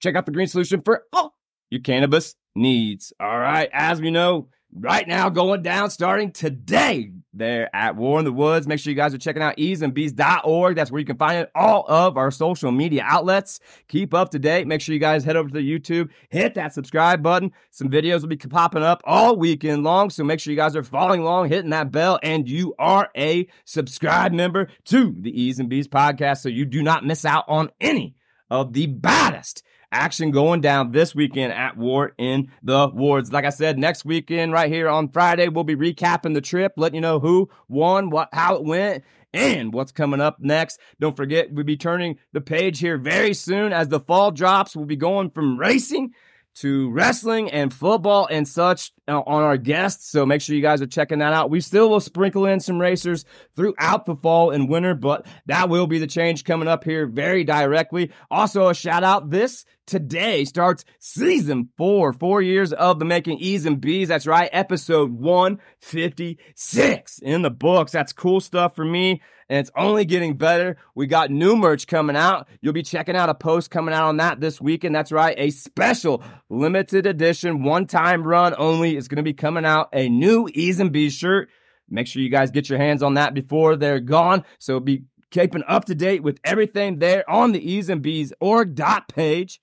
Check 0.00 0.16
out 0.16 0.26
The 0.26 0.32
Green 0.32 0.48
Solution 0.48 0.82
for 0.82 1.04
all 1.12 1.33
your 1.70 1.80
cannabis 1.80 2.34
needs. 2.54 3.12
All 3.20 3.38
right. 3.38 3.68
As 3.72 4.00
we 4.00 4.10
know, 4.10 4.48
right 4.76 5.06
now 5.06 5.28
going 5.28 5.62
down 5.62 5.88
starting 5.88 6.32
today 6.32 7.12
there 7.32 7.74
at 7.74 7.96
War 7.96 8.18
in 8.18 8.24
the 8.24 8.32
Woods. 8.32 8.66
Make 8.66 8.80
sure 8.80 8.90
you 8.90 8.96
guys 8.96 9.14
are 9.14 9.18
checking 9.18 9.42
out 9.42 9.56
eeeznbeez.org. 9.56 10.76
That's 10.76 10.90
where 10.90 10.98
you 10.98 11.06
can 11.06 11.16
find 11.16 11.46
all 11.54 11.84
of 11.88 12.16
our 12.16 12.30
social 12.30 12.72
media 12.72 13.02
outlets. 13.04 13.60
Keep 13.88 14.14
up 14.14 14.30
to 14.30 14.38
date. 14.38 14.66
Make 14.66 14.80
sure 14.80 14.92
you 14.92 15.00
guys 15.00 15.24
head 15.24 15.36
over 15.36 15.48
to 15.48 15.54
the 15.54 15.60
YouTube, 15.60 16.10
hit 16.28 16.54
that 16.54 16.74
subscribe 16.74 17.22
button. 17.22 17.52
Some 17.70 17.88
videos 17.88 18.20
will 18.20 18.28
be 18.28 18.36
popping 18.36 18.82
up 18.82 19.02
all 19.04 19.36
weekend 19.36 19.84
long. 19.84 20.10
So 20.10 20.24
make 20.24 20.40
sure 20.40 20.52
you 20.52 20.56
guys 20.56 20.76
are 20.76 20.84
following 20.84 21.20
along, 21.20 21.48
hitting 21.48 21.70
that 21.70 21.90
bell, 21.90 22.18
and 22.22 22.48
you 22.48 22.74
are 22.78 23.10
a 23.16 23.46
subscribe 23.64 24.32
member 24.32 24.68
to 24.86 25.14
the 25.18 25.40
E's 25.40 25.58
and 25.58 25.68
Bees 25.68 25.88
podcast. 25.88 26.38
So 26.38 26.48
you 26.48 26.64
do 26.64 26.82
not 26.82 27.04
miss 27.04 27.24
out 27.24 27.44
on 27.48 27.70
any 27.80 28.16
of 28.50 28.72
the 28.72 28.86
baddest 28.86 29.63
action 29.94 30.32
going 30.32 30.60
down 30.60 30.90
this 30.90 31.14
weekend 31.14 31.52
at 31.52 31.76
War 31.76 32.12
in 32.18 32.50
the 32.62 32.90
Woods. 32.92 33.32
Like 33.32 33.44
I 33.44 33.50
said, 33.50 33.78
next 33.78 34.04
weekend 34.04 34.52
right 34.52 34.70
here 34.70 34.88
on 34.88 35.08
Friday, 35.08 35.48
we'll 35.48 35.64
be 35.64 35.76
recapping 35.76 36.34
the 36.34 36.40
trip, 36.40 36.72
letting 36.76 36.96
you 36.96 37.00
know 37.00 37.20
who 37.20 37.48
won, 37.68 38.10
what, 38.10 38.28
how 38.32 38.56
it 38.56 38.64
went, 38.64 39.04
and 39.32 39.72
what's 39.72 39.92
coming 39.92 40.20
up 40.20 40.38
next. 40.40 40.80
Don't 41.00 41.16
forget, 41.16 41.52
we'll 41.52 41.64
be 41.64 41.76
turning 41.76 42.18
the 42.32 42.40
page 42.40 42.80
here 42.80 42.98
very 42.98 43.34
soon 43.34 43.72
as 43.72 43.88
the 43.88 44.00
fall 44.00 44.32
drops. 44.32 44.74
We'll 44.74 44.84
be 44.84 44.96
going 44.96 45.30
from 45.30 45.58
racing 45.58 46.12
to 46.56 46.88
wrestling 46.90 47.50
and 47.50 47.74
football 47.74 48.28
and 48.30 48.46
such 48.46 48.92
uh, 49.08 49.20
on 49.20 49.42
our 49.42 49.56
guests. 49.56 50.10
So 50.10 50.24
make 50.24 50.40
sure 50.40 50.54
you 50.54 50.62
guys 50.62 50.80
are 50.80 50.86
checking 50.86 51.18
that 51.18 51.32
out. 51.32 51.50
We 51.50 51.60
still 51.60 51.90
will 51.90 52.00
sprinkle 52.00 52.46
in 52.46 52.60
some 52.60 52.80
racers 52.80 53.24
throughout 53.56 54.06
the 54.06 54.14
fall 54.14 54.50
and 54.50 54.68
winter, 54.68 54.94
but 54.94 55.26
that 55.46 55.68
will 55.68 55.86
be 55.86 55.98
the 55.98 56.06
change 56.06 56.44
coming 56.44 56.68
up 56.68 56.84
here 56.84 57.06
very 57.06 57.44
directly. 57.44 58.12
Also, 58.30 58.68
a 58.68 58.74
shout 58.74 59.02
out 59.02 59.30
this 59.30 59.64
today 59.86 60.44
starts 60.44 60.84
season 60.98 61.68
four, 61.76 62.12
four 62.12 62.42
years 62.42 62.72
of 62.72 62.98
the 62.98 63.04
making 63.04 63.38
E's 63.38 63.66
and 63.66 63.80
B's. 63.80 64.08
That's 64.08 64.26
right. 64.26 64.50
Episode 64.52 65.12
156 65.12 67.18
in 67.20 67.42
the 67.42 67.50
books. 67.50 67.92
That's 67.92 68.12
cool 68.12 68.40
stuff 68.40 68.74
for 68.74 68.84
me. 68.84 69.22
And 69.48 69.58
it's 69.58 69.70
only 69.76 70.04
getting 70.04 70.36
better. 70.36 70.76
We 70.94 71.06
got 71.06 71.30
new 71.30 71.56
merch 71.56 71.86
coming 71.86 72.16
out. 72.16 72.48
You'll 72.60 72.72
be 72.72 72.82
checking 72.82 73.16
out 73.16 73.28
a 73.28 73.34
post 73.34 73.70
coming 73.70 73.94
out 73.94 74.04
on 74.04 74.16
that 74.16 74.40
this 74.40 74.60
weekend. 74.60 74.94
That's 74.94 75.12
right. 75.12 75.34
A 75.38 75.50
special 75.50 76.22
limited 76.48 77.06
edition, 77.06 77.62
one 77.62 77.86
time 77.86 78.22
run 78.22 78.54
only 78.56 78.96
is 78.96 79.08
going 79.08 79.16
to 79.16 79.22
be 79.22 79.34
coming 79.34 79.66
out. 79.66 79.90
A 79.92 80.08
new 80.08 80.48
E's 80.54 80.80
and 80.80 80.92
B's 80.92 81.12
shirt. 81.12 81.50
Make 81.90 82.06
sure 82.06 82.22
you 82.22 82.30
guys 82.30 82.50
get 82.50 82.70
your 82.70 82.78
hands 82.78 83.02
on 83.02 83.14
that 83.14 83.34
before 83.34 83.76
they're 83.76 84.00
gone. 84.00 84.44
So 84.58 84.80
be 84.80 85.04
keeping 85.30 85.64
up 85.68 85.84
to 85.86 85.94
date 85.94 86.22
with 86.22 86.40
everything 86.44 86.98
there 86.98 87.28
on 87.28 87.52
the 87.52 87.72
E's 87.72 87.90
and 87.90 88.00
B's 88.00 88.32
org 88.40 88.74
dot 88.74 89.08
page. 89.08 89.60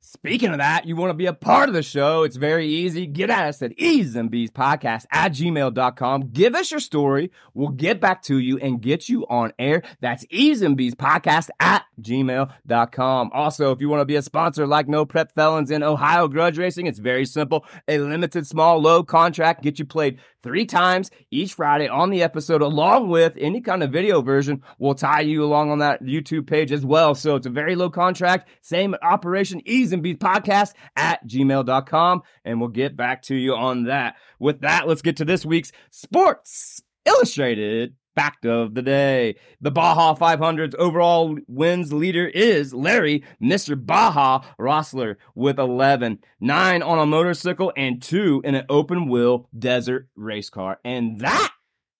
Speaking 0.00 0.50
of 0.50 0.58
that, 0.58 0.86
you 0.86 0.96
want 0.96 1.10
to 1.10 1.14
be 1.14 1.26
a 1.26 1.34
part 1.34 1.68
of 1.68 1.74
the 1.74 1.82
show. 1.82 2.22
It's 2.22 2.36
very 2.36 2.66
easy. 2.66 3.06
Get 3.06 3.30
at 3.30 3.46
us 3.46 3.62
at 3.62 3.76
podcast 3.76 5.04
at 5.12 5.32
gmail.com. 5.32 6.30
Give 6.32 6.54
us 6.54 6.70
your 6.70 6.80
story. 6.80 7.30
We'll 7.52 7.68
get 7.68 8.00
back 8.00 8.22
to 8.22 8.38
you 8.38 8.58
and 8.58 8.80
get 8.80 9.08
you 9.08 9.26
on 9.28 9.52
air. 9.58 9.82
That's 10.00 10.24
podcast 10.30 11.48
at 11.60 11.84
gmail.com. 12.00 13.30
Also, 13.34 13.72
if 13.72 13.80
you 13.80 13.88
want 13.88 14.00
to 14.00 14.06
be 14.06 14.16
a 14.16 14.22
sponsor 14.22 14.66
like 14.66 14.88
No 14.88 15.04
Prep 15.04 15.34
Felons 15.34 15.70
in 15.70 15.82
Ohio 15.82 16.28
Grudge 16.28 16.58
Racing, 16.58 16.86
it's 16.86 17.00
very 17.00 17.26
simple. 17.26 17.66
A 17.88 17.98
limited, 17.98 18.46
small, 18.46 18.80
low 18.80 19.02
contract, 19.02 19.62
get 19.62 19.78
you 19.78 19.84
played 19.84 20.20
three 20.42 20.64
times 20.64 21.10
each 21.30 21.54
Friday 21.54 21.88
on 21.88 22.10
the 22.10 22.22
episode, 22.22 22.62
along 22.62 23.08
with 23.08 23.34
any 23.36 23.60
kind 23.60 23.82
of 23.82 23.90
video 23.90 24.22
version. 24.22 24.62
We'll 24.78 24.94
tie 24.94 25.20
you 25.20 25.44
along 25.44 25.70
on 25.70 25.80
that 25.80 26.02
YouTube 26.02 26.46
page 26.46 26.72
as 26.72 26.84
well. 26.84 27.14
So 27.14 27.36
it's 27.36 27.46
a 27.46 27.50
very 27.50 27.74
low 27.74 27.90
contract, 27.90 28.48
same 28.62 28.94
operation, 29.02 29.60
And 29.92 30.02
B's 30.02 30.16
podcast 30.16 30.74
at 30.96 31.26
gmail.com. 31.26 32.22
And 32.44 32.60
we'll 32.60 32.70
get 32.70 32.96
back 32.96 33.22
to 33.22 33.34
you 33.34 33.54
on 33.54 33.84
that. 33.84 34.16
With 34.38 34.60
that, 34.60 34.86
let's 34.88 35.02
get 35.02 35.16
to 35.18 35.24
this 35.24 35.44
week's 35.44 35.72
Sports 35.90 36.82
Illustrated 37.04 37.94
fact 38.18 38.44
of 38.44 38.74
the 38.74 38.82
day. 38.82 39.36
The 39.60 39.70
Baja 39.70 40.16
500's 40.16 40.74
overall 40.76 41.38
wins 41.46 41.92
leader 41.92 42.26
is 42.26 42.74
Larry, 42.74 43.22
Mr. 43.40 43.80
Baja 43.80 44.40
Roeseler 44.58 45.16
with 45.36 45.60
11, 45.60 46.18
nine 46.40 46.82
on 46.82 46.98
a 46.98 47.06
motorcycle 47.06 47.72
and 47.76 48.02
two 48.02 48.42
in 48.44 48.56
an 48.56 48.66
open 48.68 49.08
wheel 49.08 49.48
desert 49.56 50.08
race 50.16 50.50
car. 50.50 50.80
And 50.84 51.20
that 51.20 51.52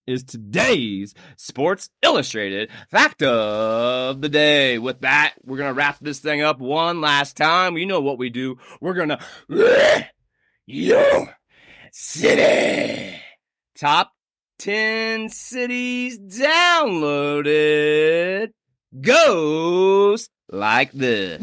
is 0.08 0.24
today's 0.24 1.14
Sports 1.36 1.90
Illustrated 2.02 2.70
fact 2.90 3.22
of 3.22 4.22
the 4.22 4.30
day. 4.30 4.78
With 4.78 5.02
that, 5.02 5.34
we're 5.44 5.58
going 5.58 5.68
to 5.68 5.74
wrap 5.74 5.98
this 6.00 6.18
thing 6.18 6.40
up 6.40 6.58
one 6.60 7.02
last 7.02 7.36
time. 7.36 7.76
You 7.76 7.84
know 7.84 8.00
what 8.00 8.18
we 8.18 8.30
do. 8.30 8.56
We're 8.80 8.94
going 8.94 9.10
to 9.10 9.20
your 10.66 11.36
city. 11.92 13.20
Top 13.78 14.12
10 14.60 15.28
cities 15.28 16.18
downloaded 16.18 17.42
goes 18.98 20.30
like 20.50 20.92
this. 20.92 21.40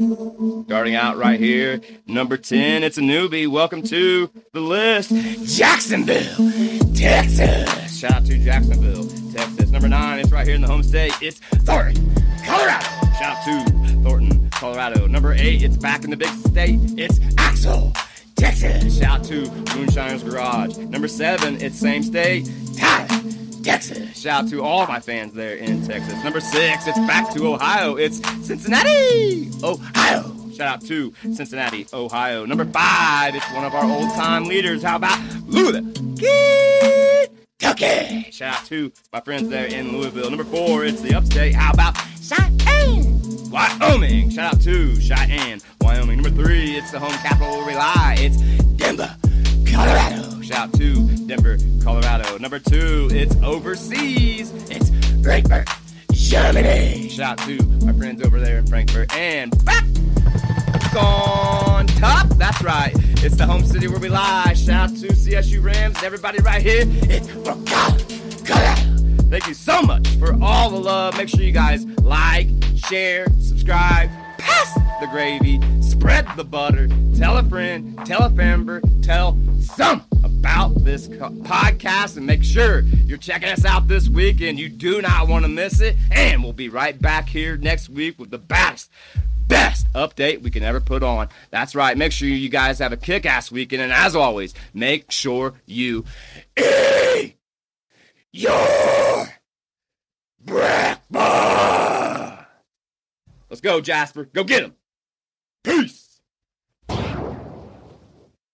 Starting 0.65 0.95
out 0.95 1.17
right 1.17 1.39
here, 1.39 1.81
number 2.07 2.37
10, 2.37 2.83
it's 2.83 2.97
a 2.97 3.01
newbie. 3.01 3.47
Welcome 3.47 3.83
to 3.83 4.29
the 4.53 4.59
list. 4.59 5.11
Jacksonville, 5.57 6.51
Texas. 6.93 7.97
Shout 7.99 8.11
out 8.11 8.25
to 8.25 8.37
Jacksonville, 8.37 9.07
Texas. 9.31 9.69
Number 9.69 9.87
9, 9.87 10.19
it's 10.19 10.31
right 10.31 10.45
here 10.45 10.55
in 10.55 10.61
the 10.61 10.67
home 10.67 10.83
state. 10.83 11.13
It's 11.21 11.39
Thornton, 11.39 12.13
Colorado. 12.45 12.85
Shout 13.19 13.37
out 13.37 13.43
to 13.45 13.71
Thornton, 14.03 14.49
Colorado. 14.51 15.07
Number 15.07 15.33
8, 15.33 15.61
it's 15.63 15.77
back 15.77 16.03
in 16.03 16.09
the 16.09 16.17
big 16.17 16.29
state. 16.29 16.79
It's 16.97 17.19
Azle, 17.19 17.95
Texas. 18.35 18.97
Shout 18.97 19.19
out 19.19 19.25
to 19.25 19.41
Moonshiner's 19.75 20.23
Garage. 20.23 20.77
Number 20.77 21.07
7, 21.07 21.61
it's 21.61 21.77
same 21.77 22.01
state. 22.01 22.49
Tyler, 22.75 23.07
Texas. 23.65 24.21
Shout 24.21 24.43
out 24.43 24.49
to 24.51 24.61
all 24.61 24.85
my 24.85 24.99
fans 24.99 25.33
there 25.33 25.55
in 25.55 25.85
Texas. 25.85 26.23
Number 26.23 26.39
six, 26.39 26.85
it's 26.85 26.99
back 26.99 27.33
to 27.33 27.47
Ohio. 27.47 27.95
It's 27.95 28.17
Cincinnati, 28.45 29.49
Ohio. 29.63 30.31
Shout 30.55 30.67
out 30.67 30.81
to 30.85 31.11
Cincinnati, 31.33 31.87
Ohio. 31.91 32.45
Number 32.45 32.65
five, 32.65 33.33
it's 33.35 33.51
one 33.53 33.65
of 33.65 33.73
our 33.73 33.83
old 33.83 34.13
time 34.13 34.45
leaders. 34.45 34.83
How 34.83 34.97
about 34.97 35.19
Louisville, 35.47 35.91
Kentucky? 37.59 38.31
Shout 38.31 38.59
out 38.59 38.65
to 38.67 38.91
my 39.11 39.19
friends 39.21 39.49
there 39.49 39.65
in 39.65 39.97
Louisville. 39.97 40.29
Number 40.29 40.45
four, 40.45 40.85
it's 40.85 41.01
the 41.01 41.15
upstate. 41.15 41.55
How 41.55 41.73
about 41.73 41.97
Cheyenne, 42.21 43.49
Wyoming? 43.49 44.29
Shout 44.29 44.53
out 44.53 44.61
to 44.61 45.01
Cheyenne, 45.01 45.59
Wyoming. 45.81 46.21
Number 46.21 46.43
three, 46.43 46.77
it's 46.77 46.91
the 46.91 46.99
home 46.99 47.11
capital 47.13 47.61
lie. 47.61 48.15
It's 48.19 48.37
Denver, 48.77 49.15
Colorado. 49.65 50.24
Shout 50.45 50.69
out 50.69 50.73
to 50.73 51.07
Denver, 51.25 51.57
Colorado. 51.83 52.37
Number 52.37 52.59
two, 52.59 53.09
it's 53.11 53.35
overseas. 53.37 54.51
It's 54.69 54.91
Frankfurt, 55.23 55.67
Germany. 56.11 57.09
Shout 57.09 57.41
out 57.41 57.47
to 57.47 57.63
my 57.83 57.91
friends 57.93 58.23
over 58.23 58.39
there 58.39 58.59
in 58.59 58.67
Frankfurt. 58.67 59.11
And 59.15 59.65
back 59.65 59.83
on 60.95 61.87
top, 61.87 62.27
that's 62.37 62.61
right. 62.61 62.93
It's 63.23 63.37
the 63.37 63.47
home 63.47 63.65
city 63.65 63.87
where 63.87 63.97
we 63.97 64.07
lie. 64.07 64.53
Shout 64.53 64.91
out 64.91 64.97
to 64.97 65.07
CSU 65.07 65.63
Rams 65.63 66.03
everybody 66.03 66.39
right 66.41 66.61
here. 66.61 66.83
It's 66.85 67.27
Colorado. 68.47 68.85
Thank 69.31 69.47
you 69.47 69.55
so 69.55 69.81
much 69.81 70.07
for 70.17 70.37
all 70.43 70.69
the 70.69 70.79
love. 70.79 71.17
Make 71.17 71.29
sure 71.29 71.41
you 71.41 71.53
guys 71.53 71.85
like, 72.01 72.49
share, 72.75 73.25
subscribe, 73.39 74.11
pass 74.37 74.75
the 75.01 75.07
gravy, 75.07 75.59
spread 75.81 76.27
the 76.37 76.43
butter, 76.43 76.87
tell 77.17 77.35
a 77.35 77.43
friend, 77.43 77.99
tell 78.05 78.21
a 78.21 78.29
member, 78.29 78.79
tell 79.01 79.39
some 79.59 80.05
about 80.45 80.75
this 80.83 81.07
co- 81.07 81.31
podcast 81.41 82.17
and 82.17 82.25
make 82.27 82.43
sure 82.43 82.81
you're 82.81 83.17
checking 83.17 83.49
us 83.49 83.65
out 83.65 83.87
this 83.87 84.07
weekend. 84.07 84.59
You 84.59 84.69
do 84.69 85.01
not 85.01 85.27
want 85.27 85.43
to 85.43 85.49
miss 85.49 85.81
it. 85.81 85.95
And 86.11 86.43
we'll 86.43 86.53
be 86.53 86.69
right 86.69 87.01
back 87.01 87.27
here 87.27 87.57
next 87.57 87.89
week 87.89 88.19
with 88.19 88.29
the 88.29 88.37
best, 88.37 88.91
best 89.47 89.91
update 89.93 90.43
we 90.43 90.51
can 90.51 90.61
ever 90.61 90.79
put 90.79 91.01
on. 91.01 91.29
That's 91.49 91.73
right. 91.73 91.97
Make 91.97 92.11
sure 92.11 92.27
you 92.27 92.49
guys 92.49 92.77
have 92.77 92.93
a 92.93 92.97
kick 92.97 93.25
ass 93.25 93.51
weekend. 93.51 93.81
And 93.81 93.91
as 93.91 94.15
always, 94.15 94.53
make 94.71 95.09
sure 95.11 95.55
you 95.65 96.05
eat 96.55 97.33
your 98.31 99.27
breakfast. 100.45 101.09
Let's 103.49 103.61
go, 103.61 103.81
Jasper. 103.81 104.25
Go 104.25 104.43
get 104.43 104.63
him. 104.63 104.75
Peace. 105.63 105.94